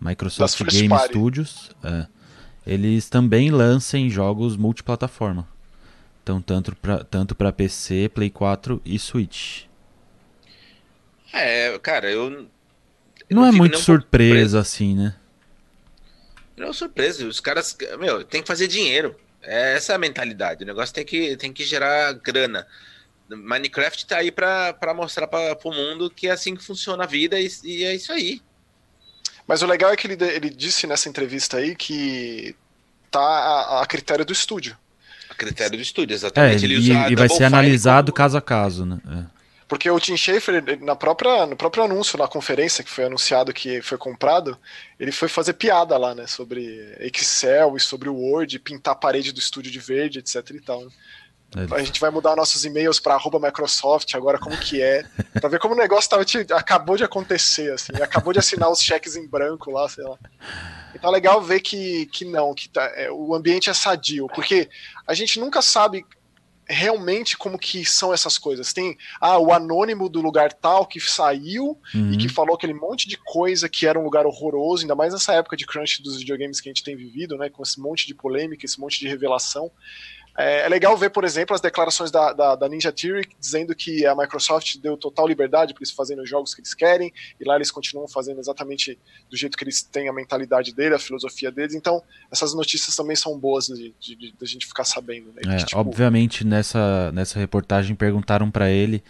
Microsoft 0.00 0.56
first 0.56 0.74
Game 0.74 0.88
party. 0.88 1.08
Studios, 1.08 1.70
é, 1.84 2.06
eles 2.66 3.10
também 3.10 3.50
lancem 3.50 4.08
jogos 4.08 4.56
multiplataforma. 4.56 5.46
Então, 6.22 6.40
tanto 6.40 6.74
para 6.74 7.04
tanto 7.04 7.34
pra 7.34 7.52
PC, 7.52 8.10
Play 8.14 8.30
4 8.30 8.80
e 8.82 8.98
Switch. 8.98 9.64
É, 11.34 11.78
cara, 11.80 12.10
eu. 12.10 12.46
Eu 13.28 13.36
Não, 13.36 13.44
é 13.44 13.48
fico 13.48 13.58
muito 13.58 13.78
surpresa 13.78 14.60
assim, 14.60 14.94
né? 14.94 15.14
Não, 16.56 16.72
surpresa. 16.72 17.26
Os 17.26 17.40
caras, 17.40 17.76
meu, 17.98 18.24
tem 18.24 18.42
que 18.42 18.48
fazer 18.48 18.66
dinheiro. 18.66 19.14
É 19.42 19.76
essa 19.76 19.92
é 19.92 19.94
a 19.94 19.98
mentalidade. 19.98 20.64
O 20.64 20.66
negócio 20.66 20.94
tem 20.94 21.04
que, 21.04 21.36
tem 21.36 21.52
que 21.52 21.64
gerar 21.64 22.12
grana. 22.14 22.66
Minecraft 23.28 24.06
tá 24.06 24.16
aí 24.16 24.30
pra, 24.30 24.72
pra 24.72 24.94
mostrar 24.94 25.26
pra, 25.26 25.54
pro 25.54 25.70
mundo 25.70 26.10
que 26.10 26.28
é 26.28 26.30
assim 26.30 26.56
que 26.56 26.64
funciona 26.64 27.04
a 27.04 27.06
vida 27.06 27.38
e, 27.38 27.48
e 27.64 27.84
é 27.84 27.94
isso 27.94 28.12
aí. 28.12 28.40
Mas 29.46 29.62
o 29.62 29.66
legal 29.66 29.92
é 29.92 29.96
que 29.96 30.06
ele, 30.06 30.24
ele 30.24 30.50
disse 30.50 30.86
nessa 30.86 31.08
entrevista 31.08 31.58
aí 31.58 31.74
que 31.76 32.54
tá 33.10 33.20
a, 33.20 33.82
a 33.82 33.86
critério 33.86 34.24
do 34.24 34.32
estúdio. 34.32 34.76
A 35.30 35.34
critério 35.34 35.76
do 35.76 35.82
estúdio, 35.82 36.14
exatamente. 36.14 36.64
É, 36.64 36.68
e, 36.68 37.12
e 37.12 37.16
vai 37.16 37.28
ser 37.28 37.44
analisado 37.44 38.12
como... 38.12 38.16
caso 38.16 38.36
a 38.36 38.42
caso, 38.42 38.84
né? 38.84 38.98
É. 39.06 39.37
Porque 39.68 39.90
o 39.90 40.00
Tim 40.00 40.16
Schafer, 40.16 40.80
na 40.80 40.96
própria, 40.96 41.44
no 41.44 41.54
próprio 41.54 41.84
anúncio, 41.84 42.18
na 42.18 42.26
conferência 42.26 42.82
que 42.82 42.90
foi 42.90 43.04
anunciado 43.04 43.52
que 43.52 43.82
foi 43.82 43.98
comprado, 43.98 44.58
ele 44.98 45.12
foi 45.12 45.28
fazer 45.28 45.52
piada 45.52 45.96
lá, 45.98 46.14
né? 46.14 46.26
Sobre 46.26 46.96
Excel 46.98 47.76
e 47.76 47.80
sobre 47.80 48.08
o 48.08 48.14
Word, 48.14 48.58
pintar 48.60 48.92
a 48.94 48.98
parede 48.98 49.30
do 49.30 49.38
estúdio 49.38 49.70
de 49.70 49.78
verde, 49.78 50.20
etc 50.20 50.50
e 50.50 50.60
tal. 50.60 50.80
Né? 50.80 50.90
É. 51.56 51.74
A 51.74 51.82
gente 51.82 52.00
vai 52.00 52.10
mudar 52.10 52.36
nossos 52.36 52.64
e-mails 52.64 52.98
para 52.98 53.18
Microsoft 53.40 54.14
agora, 54.14 54.38
como 54.38 54.56
que 54.56 54.82
é, 54.82 55.04
para 55.34 55.48
ver 55.48 55.58
como 55.58 55.74
o 55.74 55.78
negócio 55.78 56.08
tava, 56.08 56.24
acabou 56.58 56.96
de 56.96 57.04
acontecer, 57.04 57.72
assim, 57.72 57.92
acabou 58.02 58.32
de 58.32 58.38
assinar 58.38 58.70
os 58.70 58.80
cheques 58.80 59.16
em 59.16 59.26
branco 59.26 59.70
lá, 59.70 59.88
sei 59.88 60.04
lá. 60.04 60.18
Então 60.94 61.10
é 61.10 61.12
legal 61.12 61.40
ver 61.40 61.60
que, 61.60 62.06
que 62.06 62.24
não, 62.24 62.54
que 62.54 62.68
tá, 62.68 62.84
é, 62.94 63.10
o 63.10 63.34
ambiente 63.34 63.70
é 63.70 63.74
sadio, 63.74 64.26
porque 64.34 64.68
a 65.06 65.14
gente 65.14 65.40
nunca 65.40 65.62
sabe 65.62 66.04
realmente 66.68 67.36
como 67.36 67.58
que 67.58 67.84
são 67.84 68.12
essas 68.12 68.36
coisas. 68.36 68.72
Tem 68.72 68.96
ah, 69.20 69.38
o 69.38 69.52
anônimo 69.52 70.08
do 70.08 70.20
lugar 70.20 70.52
tal 70.52 70.86
que 70.86 71.00
saiu 71.00 71.78
uhum. 71.94 72.12
e 72.12 72.18
que 72.18 72.28
falou 72.28 72.54
aquele 72.54 72.74
monte 72.74 73.08
de 73.08 73.16
coisa 73.16 73.68
que 73.68 73.86
era 73.86 73.98
um 73.98 74.04
lugar 74.04 74.26
horroroso, 74.26 74.82
ainda 74.82 74.94
mais 74.94 75.12
nessa 75.12 75.32
época 75.32 75.56
de 75.56 75.66
crunch 75.66 76.02
dos 76.02 76.18
videogames 76.18 76.60
que 76.60 76.68
a 76.68 76.72
gente 76.72 76.84
tem 76.84 76.96
vivido, 76.96 77.36
né, 77.36 77.48
com 77.48 77.62
esse 77.62 77.80
monte 77.80 78.06
de 78.06 78.14
polêmica, 78.14 78.66
esse 78.66 78.78
monte 78.78 79.00
de 79.00 79.08
revelação. 79.08 79.70
É, 80.38 80.66
é, 80.66 80.68
legal 80.68 80.96
ver, 80.96 81.10
por 81.10 81.24
exemplo, 81.24 81.52
as 81.52 81.60
declarações 81.60 82.12
da, 82.12 82.32
da, 82.32 82.54
da, 82.54 82.68
Ninja 82.68 82.92
Theory 82.92 83.28
dizendo 83.40 83.74
que 83.74 84.06
a 84.06 84.14
Microsoft 84.14 84.76
deu 84.78 84.96
total 84.96 85.26
liberdade 85.26 85.74
para 85.74 85.80
eles 85.82 85.90
fazerem 85.90 86.22
os 86.22 86.30
jogos 86.30 86.54
que 86.54 86.60
eles 86.60 86.74
querem, 86.74 87.12
e 87.40 87.44
lá 87.44 87.56
eles 87.56 87.72
continuam 87.72 88.06
fazendo 88.06 88.38
exatamente 88.38 88.96
do 89.28 89.36
jeito 89.36 89.58
que 89.58 89.64
eles 89.64 89.82
têm 89.82 90.08
a 90.08 90.12
mentalidade 90.12 90.72
dele, 90.72 90.94
a 90.94 90.98
filosofia 90.98 91.50
deles. 91.50 91.74
Então, 91.74 92.00
essas 92.30 92.54
notícias 92.54 92.94
também 92.94 93.16
são 93.16 93.36
boas 93.36 93.66
de, 93.66 93.92
de, 93.98 94.14
de, 94.14 94.30
de 94.30 94.36
a 94.40 94.46
gente 94.46 94.64
ficar 94.64 94.84
sabendo. 94.84 95.32
Né? 95.34 95.56
É, 95.56 95.56
tipo... 95.56 95.76
Obviamente, 95.76 96.46
nessa, 96.46 97.10
nessa 97.10 97.36
reportagem 97.36 97.96
perguntaram 97.96 98.48
para 98.48 98.70
ele: 98.70 99.02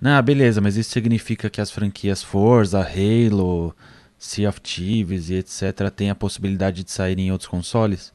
Ah, 0.00 0.22
beleza, 0.22 0.60
mas 0.60 0.76
isso 0.76 0.90
significa 0.90 1.50
que 1.50 1.60
as 1.60 1.72
franquias 1.72 2.22
Forza, 2.22 2.78
Halo, 2.80 3.74
Sea 4.16 4.48
of 4.48 4.60
Thieves 4.60 5.30
e 5.30 5.34
etc. 5.34 5.90
têm 5.90 6.10
a 6.10 6.14
possibilidade 6.14 6.84
de 6.84 6.92
sair 6.92 7.18
em 7.18 7.32
outros 7.32 7.48
consoles? 7.48 8.12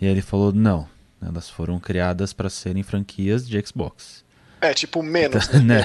E 0.00 0.06
aí 0.06 0.12
ele 0.12 0.22
falou: 0.22 0.52
Não 0.52 0.96
elas 1.20 1.48
foram 1.48 1.78
criadas 1.78 2.32
para 2.32 2.48
serem 2.50 2.82
franquias 2.82 3.46
de 3.48 3.60
Xbox. 3.66 4.24
É, 4.60 4.74
tipo, 4.74 5.02
menos, 5.02 5.48
então, 5.48 5.62
né? 5.62 5.84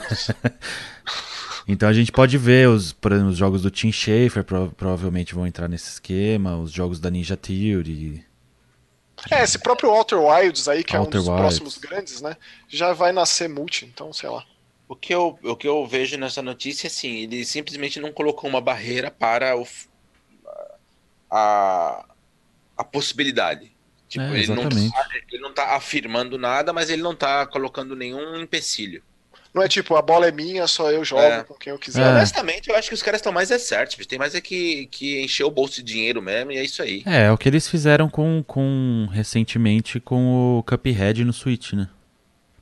então 1.67 1.87
a 1.87 1.93
gente 1.93 2.11
pode 2.11 2.37
ver 2.37 2.67
os, 2.69 2.91
por 2.91 3.11
exemplo, 3.11 3.31
os 3.31 3.37
jogos 3.37 3.61
do 3.61 3.69
Tim 3.69 3.91
Schafer 3.91 4.43
pro, 4.43 4.71
provavelmente 4.71 5.35
vão 5.35 5.45
entrar 5.45 5.67
nesse 5.67 5.89
esquema, 5.89 6.57
os 6.57 6.71
jogos 6.71 6.99
da 6.99 7.09
Ninja 7.09 7.37
Theory. 7.37 8.25
É, 9.29 9.43
esse 9.43 9.59
próprio 9.59 9.91
Outer 9.91 10.19
Wilds 10.19 10.67
aí, 10.67 10.83
que 10.83 10.95
Outer 10.95 11.17
é 11.17 11.21
um 11.21 11.23
dos 11.23 11.27
Wilds. 11.27 11.41
próximos 11.41 11.77
grandes, 11.77 12.21
né? 12.21 12.35
Já 12.67 12.93
vai 12.93 13.11
nascer 13.11 13.47
multi, 13.47 13.85
então 13.85 14.11
sei 14.11 14.29
lá. 14.29 14.43
O 14.87 14.95
que, 14.95 15.13
eu, 15.13 15.39
o 15.43 15.55
que 15.55 15.67
eu 15.67 15.87
vejo 15.87 16.17
nessa 16.17 16.41
notícia, 16.41 16.87
assim, 16.87 17.23
ele 17.23 17.45
simplesmente 17.45 17.99
não 17.99 18.11
colocou 18.11 18.49
uma 18.49 18.61
barreira 18.61 19.09
para 19.09 19.57
o, 19.57 19.65
a, 21.31 22.05
a 22.77 22.83
possibilidade. 22.83 23.72
Tipo, 24.13 24.25
é, 24.25 24.39
ele, 24.39 24.47
não 24.53 24.69
tá, 24.69 24.77
ele 25.31 25.41
não 25.41 25.53
tá 25.53 25.75
afirmando 25.75 26.37
nada, 26.37 26.71
mas 26.71 26.91
ele 26.91 27.01
não 27.01 27.15
tá 27.15 27.47
colocando 27.47 27.95
nenhum 27.95 28.39
empecilho. 28.39 29.01
Não 29.51 29.63
é 29.63 29.67
tipo, 29.67 29.95
a 29.95 30.03
bola 30.03 30.27
é 30.27 30.31
minha, 30.31 30.67
só 30.67 30.91
eu 30.91 31.03
jogo 31.03 31.23
é. 31.23 31.43
com 31.43 31.55
quem 31.55 31.71
eu 31.71 31.79
quiser. 31.79 32.03
É. 32.03 32.09
Honestamente, 32.09 32.69
eu 32.69 32.75
acho 32.75 32.89
que 32.89 32.93
os 32.93 33.01
caras 33.01 33.21
estão 33.21 33.33
mais 33.33 33.49
é 33.49 33.57
certos. 33.57 34.05
Tem 34.05 34.19
mais 34.19 34.35
é 34.35 34.41
que, 34.41 34.87
que 34.91 35.19
encher 35.23 35.43
o 35.45 35.49
bolso 35.49 35.77
de 35.77 35.93
dinheiro 35.93 36.21
mesmo 36.21 36.51
e 36.51 36.57
é 36.57 36.63
isso 36.63 36.83
aí. 36.83 37.01
É, 37.07 37.23
é 37.23 37.31
o 37.31 37.37
que 37.37 37.49
eles 37.49 37.67
fizeram 37.67 38.07
com, 38.07 38.43
com 38.45 39.07
recentemente 39.11 39.99
com 39.99 40.59
o 40.59 40.63
Cuphead 40.63 41.25
no 41.25 41.33
Switch, 41.33 41.73
né? 41.73 41.89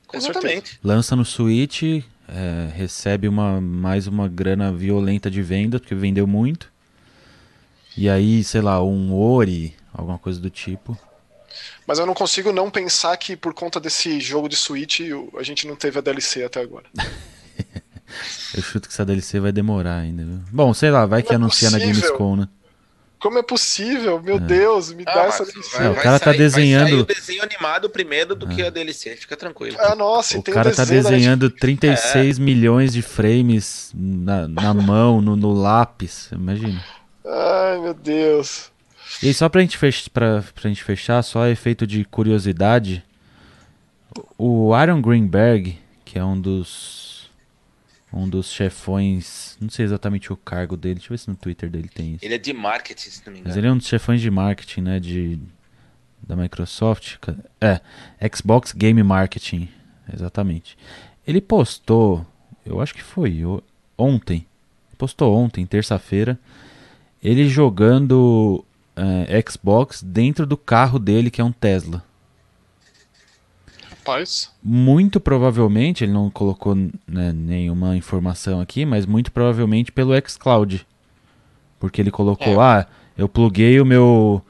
Com 0.06 0.16
Exatamente. 0.16 0.80
Lança 0.82 1.14
no 1.14 1.24
Switch, 1.24 1.82
é, 1.82 2.70
recebe 2.74 3.28
uma, 3.28 3.60
mais 3.60 4.06
uma 4.06 4.26
grana 4.26 4.72
violenta 4.72 5.30
de 5.30 5.42
venda, 5.42 5.78
porque 5.78 5.94
vendeu 5.94 6.26
muito. 6.26 6.72
E 7.94 8.08
aí, 8.08 8.42
sei 8.42 8.62
lá, 8.62 8.82
um 8.82 9.14
Ori, 9.14 9.74
alguma 9.92 10.18
coisa 10.18 10.40
do 10.40 10.48
tipo. 10.48 10.98
Mas 11.92 11.98
eu 11.98 12.06
não 12.06 12.14
consigo 12.14 12.52
não 12.52 12.70
pensar 12.70 13.14
que 13.18 13.36
por 13.36 13.52
conta 13.52 13.78
desse 13.78 14.18
jogo 14.18 14.48
de 14.48 14.56
Switch 14.56 15.00
a 15.36 15.42
gente 15.42 15.66
não 15.66 15.76
teve 15.76 15.98
a 15.98 16.00
DLC 16.00 16.42
até 16.42 16.58
agora. 16.58 16.86
eu 18.56 18.62
chuto 18.62 18.88
que 18.88 18.94
essa 18.94 19.04
DLC 19.04 19.38
vai 19.38 19.52
demorar 19.52 19.98
ainda. 19.98 20.24
Viu? 20.24 20.40
Bom, 20.50 20.72
sei 20.72 20.90
lá, 20.90 21.04
vai 21.04 21.20
Como 21.20 21.28
que 21.28 21.32
é 21.34 21.36
anuncia 21.36 21.70
possível? 21.70 21.86
na 21.86 22.00
Gamescom, 22.00 22.36
né? 22.36 22.48
Como 23.18 23.38
é 23.38 23.42
possível? 23.42 24.22
Meu 24.22 24.36
é. 24.36 24.40
Deus, 24.40 24.90
me 24.90 25.04
dá 25.04 25.24
essa 25.24 25.44
DLC. 25.44 25.76
Vai, 25.76 25.92
o 25.92 25.96
cara 25.96 26.18
tá 26.18 26.30
sair, 26.30 26.38
desenhando. 26.38 26.90
Vai 26.92 27.00
o 27.00 27.04
desenho 27.04 27.42
animado 27.42 27.90
primeiro 27.90 28.34
do 28.34 28.48
que 28.48 28.62
a 28.62 28.70
DLC, 28.70 29.14
fica 29.16 29.36
tranquilo. 29.36 29.76
Ah, 29.78 29.94
nossa, 29.94 30.38
o 30.38 30.42
cara 30.42 30.74
tá 30.74 30.86
desenhando 30.86 31.50
36 31.50 32.38
é. 32.38 32.40
milhões 32.40 32.94
de 32.94 33.02
frames 33.02 33.92
na, 33.94 34.48
na 34.48 34.72
mão, 34.72 35.20
no, 35.20 35.36
no 35.36 35.52
lápis. 35.52 36.30
Imagina. 36.32 36.82
Ai, 37.22 37.78
meu 37.80 37.92
Deus. 37.92 38.71
E 39.22 39.32
só 39.34 39.48
pra 39.48 39.60
gente, 39.60 39.76
fech 39.76 40.10
pra, 40.10 40.42
pra 40.54 40.68
gente 40.68 40.84
fechar, 40.84 41.22
só 41.22 41.46
efeito 41.46 41.86
de 41.86 42.04
curiosidade, 42.04 43.04
o 44.38 44.72
Aaron 44.74 45.00
Greenberg, 45.00 45.78
que 46.04 46.18
é 46.18 46.24
um 46.24 46.40
dos 46.40 47.12
um 48.12 48.28
dos 48.28 48.52
chefões, 48.52 49.56
não 49.58 49.70
sei 49.70 49.86
exatamente 49.86 50.30
o 50.30 50.36
cargo 50.36 50.76
dele, 50.76 50.96
deixa 50.96 51.06
eu 51.06 51.16
ver 51.16 51.18
se 51.18 51.30
no 51.30 51.34
Twitter 51.34 51.70
dele 51.70 51.88
tem 51.88 52.14
isso. 52.14 52.24
Ele 52.24 52.34
é 52.34 52.38
de 52.38 52.52
marketing, 52.52 53.08
se 53.08 53.22
não 53.24 53.32
me 53.32 53.38
engano. 53.38 53.48
Mas 53.48 53.56
ele 53.56 53.66
é 53.66 53.72
um 53.72 53.76
dos 53.78 53.86
chefões 53.86 54.20
de 54.20 54.30
marketing, 54.30 54.82
né, 54.82 55.00
de 55.00 55.38
da 56.22 56.36
Microsoft. 56.36 57.16
É, 57.60 57.80
Xbox 58.34 58.72
Game 58.72 59.02
Marketing, 59.02 59.68
exatamente. 60.12 60.76
Ele 61.26 61.40
postou, 61.40 62.24
eu 62.66 62.80
acho 62.80 62.94
que 62.94 63.02
foi 63.02 63.42
ontem, 63.96 64.46
postou 64.98 65.34
ontem, 65.34 65.64
terça-feira, 65.64 66.38
ele 67.22 67.48
jogando 67.48 68.64
é, 68.96 69.42
Xbox 69.48 70.02
dentro 70.02 70.46
do 70.46 70.56
carro 70.56 70.98
dele, 70.98 71.30
que 71.30 71.40
é 71.40 71.44
um 71.44 71.52
Tesla. 71.52 72.02
Rapaz. 73.88 74.50
Muito 74.62 75.20
provavelmente, 75.20 76.04
ele 76.04 76.12
não 76.12 76.28
colocou 76.28 76.74
né, 76.74 77.32
nenhuma 77.32 77.96
informação 77.96 78.60
aqui, 78.60 78.84
mas 78.84 79.06
muito 79.06 79.30
provavelmente 79.30 79.92
pelo 79.92 80.12
xCloud. 80.28 80.86
Porque 81.78 82.00
ele 82.00 82.10
colocou, 82.10 82.54
é. 82.54 82.80
ah, 82.80 82.86
eu 83.16 83.28
pluguei 83.28 83.80
o 83.80 83.84
meu 83.84 84.42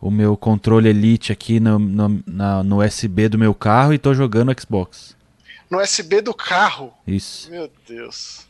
o 0.00 0.10
meu 0.10 0.36
controle 0.36 0.88
Elite 0.88 1.30
aqui 1.30 1.60
no, 1.60 1.78
no, 1.78 2.22
na, 2.26 2.62
no 2.62 2.82
USB 2.82 3.28
do 3.28 3.38
meu 3.38 3.54
carro 3.54 3.92
e 3.92 3.98
tô 3.98 4.14
jogando 4.14 4.54
Xbox. 4.58 5.14
No 5.68 5.78
USB 5.78 6.22
do 6.22 6.32
carro? 6.32 6.92
Isso. 7.06 7.50
Meu 7.50 7.70
Deus. 7.86 8.46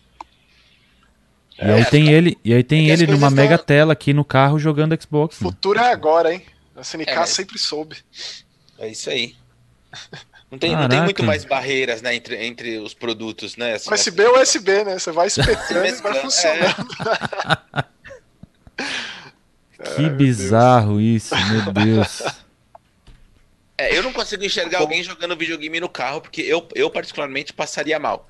E 1.60 1.70
aí 1.70 1.84
tem 1.84 2.10
ele, 2.10 2.38
e 2.42 2.54
aí 2.54 2.64
tem 2.64 2.90
é 2.90 2.94
ele 2.94 3.06
numa 3.06 3.30
mega 3.30 3.58
tela 3.58 3.92
aqui 3.92 4.14
no 4.14 4.24
carro 4.24 4.58
jogando 4.58 4.96
Xbox. 5.00 5.36
O 5.36 5.44
futuro 5.44 5.78
é 5.78 5.92
agora, 5.92 6.32
hein? 6.32 6.42
A 6.74 6.80
SNK 6.80 7.10
é, 7.10 7.26
sempre 7.26 7.58
soube. 7.58 7.96
É 8.78 8.88
isso 8.88 9.10
aí. 9.10 9.34
Não 10.50 10.58
tem, 10.58 10.74
não 10.74 10.88
tem 10.88 11.02
muito 11.02 11.22
mais 11.22 11.44
barreiras 11.44 12.00
né, 12.00 12.14
entre, 12.14 12.44
entre 12.44 12.78
os 12.78 12.94
produtos, 12.94 13.56
né? 13.56 13.74
Assim, 13.74 13.92
USB 13.92 14.22
é 14.22 14.30
USB, 14.30 14.84
né? 14.84 14.98
Você 14.98 15.12
vai 15.12 15.26
espetando 15.26 15.86
e 15.86 15.92
vai 15.92 16.14
funcionando. 16.20 16.88
É. 19.78 19.84
que 19.96 20.08
bizarro 20.10 21.00
isso, 21.00 21.34
meu 21.36 21.72
Deus. 21.72 22.22
É, 23.78 23.96
eu 23.96 24.02
não 24.02 24.12
consigo 24.12 24.44
enxergar 24.44 24.80
alguém 24.80 25.02
jogando 25.02 25.36
videogame 25.36 25.78
no 25.78 25.88
carro, 25.88 26.20
porque 26.20 26.40
eu, 26.42 26.66
eu 26.74 26.90
particularmente 26.90 27.52
passaria 27.52 27.98
mal. 27.98 28.28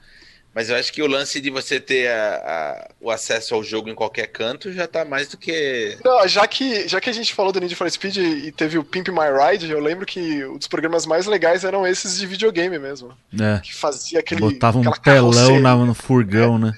Mas 0.53 0.69
eu 0.69 0.77
acho 0.77 0.93
que 0.93 1.01
o 1.01 1.07
lance 1.07 1.41
de 1.41 1.49
você 1.49 1.79
ter 1.79 2.11
a, 2.11 2.35
a, 2.35 2.91
o 3.01 3.11
acesso 3.11 3.55
ao 3.55 3.63
jogo 3.63 3.89
em 3.89 3.95
qualquer 3.95 4.27
canto 4.27 4.73
já 4.73 4.87
tá 4.87 5.05
mais 5.05 5.29
do 5.29 5.37
que. 5.37 5.97
Não, 6.05 6.27
já 6.27 6.47
que, 6.47 6.89
já 6.89 7.01
que 7.01 7.09
a 7.09 7.13
gente 7.13 7.33
falou 7.33 7.53
do 7.53 7.61
Need 7.61 7.77
for 7.77 7.89
Speed 7.89 8.17
e 8.17 8.51
teve 8.51 8.77
o 8.77 8.83
Pimp 8.83 9.09
My 9.09 9.31
Ride, 9.31 9.71
eu 9.71 9.79
lembro 9.79 10.05
que 10.05 10.45
um 10.45 10.59
dos 10.59 10.67
programas 10.67 11.07
mais 11.07 11.27
legais 11.27 11.63
eram 11.63 11.87
esses 11.87 12.19
de 12.19 12.27
videogame 12.27 12.79
mesmo. 12.81 13.17
É. 13.41 13.61
Que 13.61 13.73
fazia 13.73 14.19
aquele. 14.19 14.41
Botava 14.41 14.79
um 14.79 14.91
telão 14.91 15.61
na, 15.61 15.77
no 15.77 15.95
furgão, 15.95 16.57
é. 16.57 16.59
né? 16.59 16.73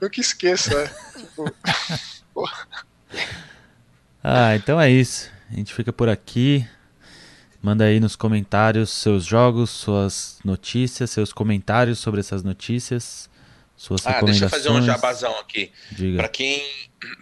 Nunca 0.00 0.20
esqueço, 0.20 0.76
é. 0.76 0.90
tipo... 1.16 1.50
ah, 4.22 4.54
então 4.54 4.78
é 4.78 4.90
isso. 4.90 5.30
A 5.50 5.54
gente 5.54 5.72
fica 5.72 5.92
por 5.94 6.10
aqui. 6.10 6.66
Manda 7.64 7.84
aí 7.86 7.98
nos 7.98 8.14
comentários 8.14 8.90
seus 8.90 9.24
jogos, 9.24 9.70
suas 9.70 10.38
notícias, 10.44 11.10
seus 11.10 11.32
comentários 11.32 11.98
sobre 11.98 12.20
essas 12.20 12.42
notícias. 12.42 13.30
Suas 13.74 14.06
Ah, 14.06 14.20
deixa 14.20 14.44
eu 14.44 14.48
recomendações. 14.48 14.50
fazer 14.50 14.68
um 14.68 14.82
jabazão 14.82 15.38
aqui. 15.38 15.72
Diga. 15.90 16.18
Para 16.18 16.28
quem, 16.28 16.62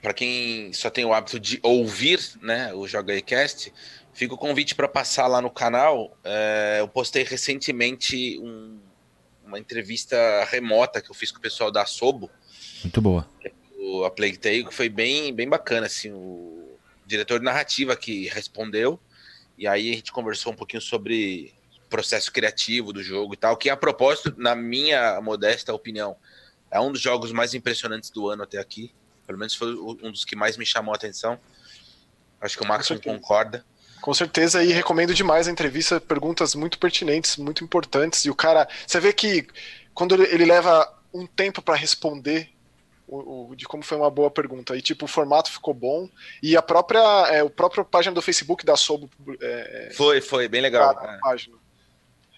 pra 0.02 0.12
quem 0.12 0.72
só 0.72 0.90
tem 0.90 1.04
o 1.04 1.14
hábito 1.14 1.38
de 1.38 1.60
ouvir 1.62 2.18
né, 2.42 2.74
o 2.74 2.88
Joga 2.88 3.18
Cast, 3.22 3.72
fica 4.12 4.34
o 4.34 4.36
convite 4.36 4.74
para 4.74 4.88
passar 4.88 5.28
lá 5.28 5.40
no 5.40 5.48
canal. 5.48 6.18
É, 6.24 6.78
eu 6.80 6.88
postei 6.88 7.22
recentemente 7.22 8.36
um- 8.42 8.80
uma 9.46 9.60
entrevista 9.60 10.16
remota 10.50 11.00
que 11.00 11.08
eu 11.08 11.14
fiz 11.14 11.30
com 11.30 11.38
o 11.38 11.40
pessoal 11.42 11.70
da 11.70 11.86
Sobo, 11.86 12.28
Muito 12.82 13.00
boa. 13.00 13.28
o, 13.78 14.02
a 14.04 14.10
Plague 14.10 14.38
Tale, 14.38 14.64
que 14.64 14.74
foi 14.74 14.88
bem, 14.88 15.32
bem 15.32 15.48
bacana. 15.48 15.86
Assim, 15.86 16.10
o 16.10 16.76
diretor 17.06 17.38
de 17.38 17.44
narrativa 17.44 17.94
que 17.94 18.26
respondeu, 18.28 18.98
e 19.62 19.66
aí 19.68 19.92
a 19.92 19.94
gente 19.94 20.10
conversou 20.10 20.52
um 20.52 20.56
pouquinho 20.56 20.82
sobre 20.82 21.54
o 21.86 21.88
processo 21.88 22.32
criativo 22.32 22.92
do 22.92 23.00
jogo 23.00 23.34
e 23.34 23.36
tal, 23.36 23.56
que 23.56 23.70
a 23.70 23.76
propósito, 23.76 24.34
na 24.36 24.56
minha 24.56 25.20
modesta 25.20 25.72
opinião, 25.72 26.16
é 26.68 26.80
um 26.80 26.90
dos 26.90 27.00
jogos 27.00 27.30
mais 27.30 27.54
impressionantes 27.54 28.10
do 28.10 28.28
ano 28.28 28.42
até 28.42 28.58
aqui. 28.58 28.92
Pelo 29.24 29.38
menos 29.38 29.54
foi 29.54 29.72
um 29.72 30.10
dos 30.10 30.24
que 30.24 30.34
mais 30.34 30.56
me 30.56 30.66
chamou 30.66 30.92
a 30.92 30.96
atenção. 30.96 31.38
Acho 32.40 32.58
que 32.58 32.64
o 32.64 32.66
Max 32.66 32.88
concorda. 33.04 33.64
Com 34.00 34.12
certeza, 34.12 34.64
e 34.64 34.72
recomendo 34.72 35.14
demais 35.14 35.46
a 35.46 35.52
entrevista, 35.52 36.00
perguntas 36.00 36.56
muito 36.56 36.76
pertinentes, 36.76 37.36
muito 37.36 37.62
importantes. 37.62 38.24
E 38.24 38.30
o 38.30 38.34
cara, 38.34 38.68
você 38.84 38.98
vê 38.98 39.12
que 39.12 39.46
quando 39.94 40.20
ele 40.24 40.44
leva 40.44 40.92
um 41.14 41.24
tempo 41.24 41.62
para 41.62 41.76
responder 41.76 42.50
o, 43.16 43.50
o- 43.50 43.56
de 43.56 43.64
como 43.66 43.82
foi 43.82 43.96
uma 43.98 44.10
boa 44.10 44.30
pergunta, 44.30 44.76
e 44.76 44.82
tipo, 44.82 45.04
o 45.04 45.08
formato 45.08 45.50
ficou 45.50 45.74
bom, 45.74 46.08
e 46.42 46.56
a 46.56 46.62
própria, 46.62 47.00
é, 47.28 47.42
o 47.42 47.50
próprio 47.50 47.84
página 47.84 48.14
do 48.14 48.22
Facebook 48.22 48.64
da 48.64 48.76
Sobo 48.76 49.10
é, 49.40 49.92
Foi, 49.94 50.20
foi, 50.20 50.48
bem 50.48 50.60
legal. 50.60 50.96
a 50.98 51.14
É. 51.14 51.18
página. 51.18 51.56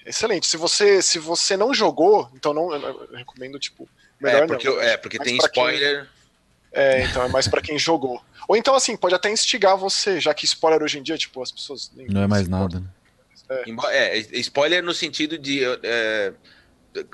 Excelente. 0.07 0.47
Se 0.47 0.57
você, 0.57 1.01
se 1.01 1.19
você 1.19 1.57
não 1.57 1.73
jogou, 1.73 2.29
então 2.35 2.53
não, 2.53 2.73
eu 2.75 2.81
eu 3.11 3.17
recomendo, 3.17 3.59
tipo, 3.59 3.89
melhor 4.21 4.43
É, 4.43 4.47
porque, 4.47 4.69
não. 4.69 4.81
é, 4.81 4.97
porque 4.97 5.19
tem 5.19 5.39
pra 5.39 5.49
quem- 5.49 5.63
spoiler. 5.65 6.09
É, 6.73 7.05
então 7.05 7.23
é 7.23 7.29
mais 7.29 7.47
pra 7.49 7.63
quem 7.63 7.79
jogou. 7.79 8.21
Ou 8.49 8.57
então, 8.57 8.75
assim, 8.75 8.97
pode 8.97 9.15
até 9.15 9.31
instigar 9.31 9.77
você, 9.77 10.21
já 10.21 10.35
que 10.35 10.45
spoiler 10.45 10.83
hoje 10.83 10.99
em 10.99 11.03
dia, 11.03 11.17
tipo, 11.17 11.41
as 11.41 11.53
pessoas 11.53 11.91
nem 11.95 12.07
Não 12.09 12.23
é 12.23 12.27
mais 12.27 12.49
nada. 12.49 12.81
né? 12.81 12.87
Embo- 13.67 13.87
É, 13.89 14.19
spoiler 14.41 14.83
no 14.83 14.93
sentido 14.93 15.39
de 15.39 15.63
é, 15.85 16.33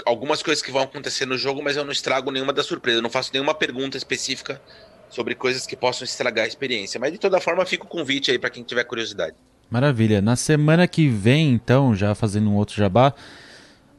algumas 0.04 0.42
coisas 0.42 0.62
que 0.62 0.70
vão 0.70 0.82
acontecer 0.82 1.26
no 1.26 1.38
jogo, 1.38 1.62
mas 1.62 1.76
eu 1.76 1.84
não 1.84 1.92
estrago 1.92 2.30
nenhuma 2.30 2.52
da 2.52 2.62
surpresa. 2.62 2.98
Eu 2.98 3.02
não 3.02 3.10
faço 3.10 3.30
nenhuma 3.32 3.54
pergunta 3.54 3.96
específica 3.96 4.60
sobre 5.08 5.34
coisas 5.34 5.66
que 5.66 5.76
possam 5.76 6.04
estragar 6.04 6.44
a 6.44 6.48
experiência. 6.48 7.00
Mas 7.00 7.12
de 7.12 7.18
toda 7.18 7.40
forma, 7.40 7.64
fica 7.66 7.84
o 7.84 7.88
convite 7.88 8.30
aí 8.30 8.38
para 8.38 8.50
quem 8.50 8.62
tiver 8.62 8.84
curiosidade. 8.84 9.36
Maravilha. 9.70 10.20
Na 10.20 10.36
semana 10.36 10.86
que 10.86 11.08
vem, 11.08 11.52
então, 11.52 11.94
já 11.94 12.14
fazendo 12.14 12.50
um 12.50 12.54
outro 12.56 12.76
jabá, 12.76 13.14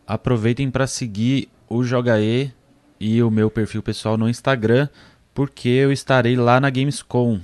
aproveitem 0.06 0.70
para 0.70 0.86
seguir 0.88 1.50
o 1.70 1.84
Jogaê 1.84 2.52
e 3.00 3.24
o 3.24 3.32
meu 3.32 3.50
perfil 3.50 3.82
pessoal 3.82 4.18
no 4.18 4.30
Instagram, 4.30 4.88
porque 5.34 5.70
eu 5.70 5.92
estarei 5.92 6.36
lá 6.36 6.60
na 6.60 6.70
Gamescom. 6.70 7.40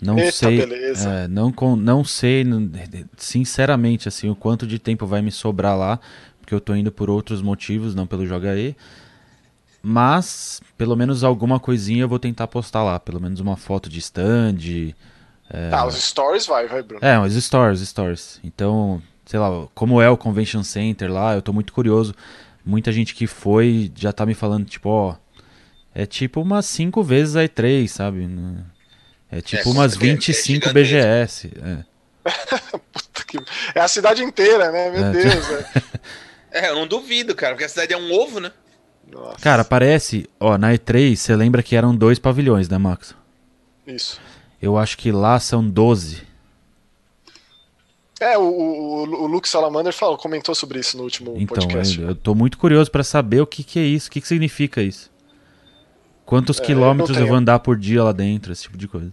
Não 0.00 0.18
Eita, 0.18 0.32
sei, 0.32 0.60
é, 0.60 1.28
não, 1.28 1.52
não 1.76 2.04
sei, 2.04 2.44
sinceramente, 3.16 4.06
assim, 4.06 4.28
o 4.28 4.36
quanto 4.36 4.66
de 4.66 4.78
tempo 4.78 5.06
vai 5.06 5.22
me 5.22 5.32
sobrar 5.32 5.76
lá, 5.78 5.98
porque 6.44 6.54
eu 6.54 6.60
tô 6.60 6.74
indo 6.76 6.92
por 6.92 7.08
outros 7.08 7.40
motivos, 7.40 7.94
não 7.94 8.06
pelo 8.06 8.26
Jogaê. 8.26 8.74
Mas, 9.82 10.60
pelo 10.78 10.96
menos 10.96 11.22
alguma 11.24 11.58
coisinha 11.60 12.02
eu 12.02 12.08
vou 12.08 12.18
tentar 12.18 12.46
postar 12.46 12.82
lá, 12.82 12.98
pelo 12.98 13.20
menos 13.20 13.40
uma 13.40 13.56
foto 13.56 13.88
de 13.88 13.98
stand, 13.98 14.94
Tá, 15.70 15.84
os 15.86 15.94
stories 16.02 16.46
vai, 16.46 16.66
vai, 16.66 16.82
Bruno. 16.82 17.04
é, 17.04 17.18
os 17.20 17.34
stories, 17.34 17.80
stories. 17.86 18.40
Então, 18.42 19.00
sei 19.26 19.38
lá, 19.38 19.66
como 19.74 20.00
é 20.00 20.08
o 20.08 20.16
Convention 20.16 20.62
Center 20.64 21.12
lá, 21.12 21.34
eu 21.34 21.42
tô 21.42 21.52
muito 21.52 21.72
curioso. 21.72 22.14
Muita 22.64 22.90
gente 22.90 23.14
que 23.14 23.26
foi 23.26 23.92
já 23.94 24.10
tá 24.10 24.24
me 24.24 24.32
falando, 24.34 24.64
tipo, 24.64 24.88
ó, 24.88 25.16
é 25.94 26.06
tipo 26.06 26.40
umas 26.40 26.64
5 26.66 27.02
vezes 27.02 27.36
a 27.36 27.42
E3, 27.44 27.86
sabe? 27.88 28.28
É 29.30 29.40
tipo 29.42 29.68
É, 29.68 29.72
umas 29.72 29.92
porque 29.92 30.06
é 30.08 30.12
25 30.12 30.66
gigantesco. 30.70 30.72
BGS. 30.74 31.52
É. 31.62 31.84
Puta 32.92 33.24
que- 33.26 33.38
É 33.74 33.80
a 33.80 33.88
cidade 33.88 34.24
inteira, 34.24 34.72
né? 34.72 34.90
Meu 34.90 35.04
É. 35.04 35.12
Deus. 35.12 35.50
é. 35.50 35.82
É, 36.54 36.70
eu 36.70 36.74
não 36.76 36.86
duvido, 36.86 37.34
cara, 37.34 37.52
porque 37.54 37.64
a 37.64 37.68
cidade 37.68 37.92
é 37.92 37.96
um 37.96 38.12
ovo, 38.12 38.38
né? 38.40 38.52
Nossa, 39.10 39.38
Cara, 39.40 39.64
parece, 39.64 40.26
ó, 40.40 40.56
na 40.56 40.72
E3, 40.72 41.16
você 41.16 41.36
lembra 41.36 41.62
que 41.62 41.76
eram 41.76 41.94
dois 41.94 42.18
pavilhões, 42.18 42.68
né, 42.68 42.78
Max? 42.78 43.14
isso. 43.86 44.18
Eu 44.62 44.78
acho 44.78 44.96
que 44.96 45.12
lá 45.12 45.38
são 45.38 45.62
12. 45.68 46.22
É, 48.20 48.38
o, 48.38 48.42
o, 48.42 49.02
o 49.24 49.26
Luke 49.26 49.48
Salamander 49.48 49.92
falou, 49.92 50.16
comentou 50.16 50.54
sobre 50.54 50.78
isso 50.78 50.96
no 50.96 51.02
último 51.02 51.34
Então, 51.36 51.56
podcast. 51.56 52.00
eu, 52.00 52.08
eu 52.08 52.14
tô 52.14 52.34
muito 52.34 52.56
curioso 52.56 52.90
pra 52.90 53.02
saber 53.04 53.40
o 53.40 53.46
que 53.46 53.62
que 53.64 53.78
é 53.78 53.82
isso, 53.82 54.08
o 54.08 54.10
que 54.10 54.20
que 54.20 54.28
significa 54.28 54.80
isso. 54.80 55.10
Quantos 56.24 56.58
É, 56.58 56.62
eu 56.62 56.66
quilômetros 56.66 57.10
eu 57.10 57.16
tenho. 57.16 57.28
vou 57.28 57.36
andar 57.36 57.58
por 57.58 57.76
dia 57.76 58.02
lá 58.02 58.12
dentro, 58.12 58.52
esse 58.52 58.62
tipo 58.62 58.78
de 58.78 58.88
coisa. 58.88 59.12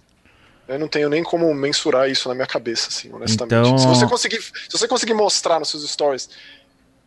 Eu 0.68 0.80
não 0.80 0.88
tenho 0.88 1.10
nem 1.10 1.22
como 1.22 1.54
mensurar 1.54 2.10
isso 2.10 2.30
na 2.30 2.36
minha 2.36 2.48
cabeça, 2.48 2.88
assim, 2.88 3.12
honestamente. 3.12 3.54
Então- 3.68 3.78
Se, 3.78 3.88
você 3.88 4.08
conseguir, 4.08 4.42
se 4.42 4.52
você 4.72 4.88
conseguir 4.88 5.14
mostrar 5.14 5.60
nos 5.60 5.70
seus 5.70 5.89
stories, 5.89 6.30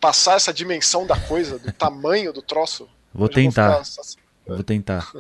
passar 0.01 0.37
essa 0.37 0.53
dimensão 0.53 1.07
da 1.07 1.19
coisa, 1.19 1.59
do 1.59 1.73
tamanho 1.73 2.33
do 2.33 2.43
troço. 2.43 2.89
Vou 3.13 3.29
tentar. 3.29 3.79
assim. 3.79 4.17
Vou 4.47 4.63
tentar. 4.63 5.11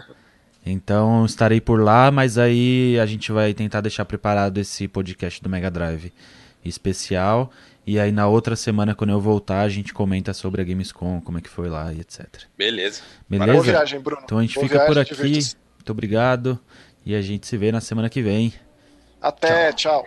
Então 0.67 1.25
estarei 1.27 1.61
por 1.61 1.81
lá, 1.81 2.11
mas 2.11 2.39
aí 2.39 2.99
a 2.99 3.07
gente 3.07 3.31
vai 3.31 3.53
tentar 3.53 3.81
deixar 3.81 4.05
preparado 4.05 4.59
esse 4.59 4.89
podcast 4.89 5.43
do 5.43 5.49
Mega 5.49 5.71
Drive 5.71 6.13
especial. 6.65 7.51
E 7.87 8.01
aí 8.01 8.11
na 8.11 8.27
outra 8.27 8.57
semana, 8.57 8.95
quando 8.95 9.11
eu 9.11 9.21
voltar, 9.21 9.61
a 9.61 9.69
gente 9.69 9.93
comenta 9.93 10.33
sobre 10.33 10.63
a 10.63 10.65
Gamescom, 10.65 11.21
como 11.21 11.37
é 11.37 11.41
que 11.43 11.51
foi 11.51 11.69
lá 11.69 11.93
e 11.93 12.01
etc. 12.01 12.27
Beleza. 12.57 13.03
Beleza? 13.29 13.53
Boa 13.53 13.63
viagem, 13.63 14.01
Bruno. 14.01 14.23
Então 14.25 14.39
a 14.39 14.43
gente 14.43 14.55
Boa 14.55 14.67
fica 14.67 14.87
por 14.87 14.95
viagem, 14.95 15.13
aqui. 15.13 15.23
divirta-se. 15.23 15.57
Muito 15.77 15.91
obrigado. 15.91 16.59
E 17.05 17.15
a 17.15 17.21
gente 17.21 17.47
se 17.47 17.57
vê 17.59 17.71
na 17.71 17.83
semana 17.83 18.09
que 18.09 18.23
vem. 18.23 18.55
Até, 19.21 19.71
tchau. 19.75 20.07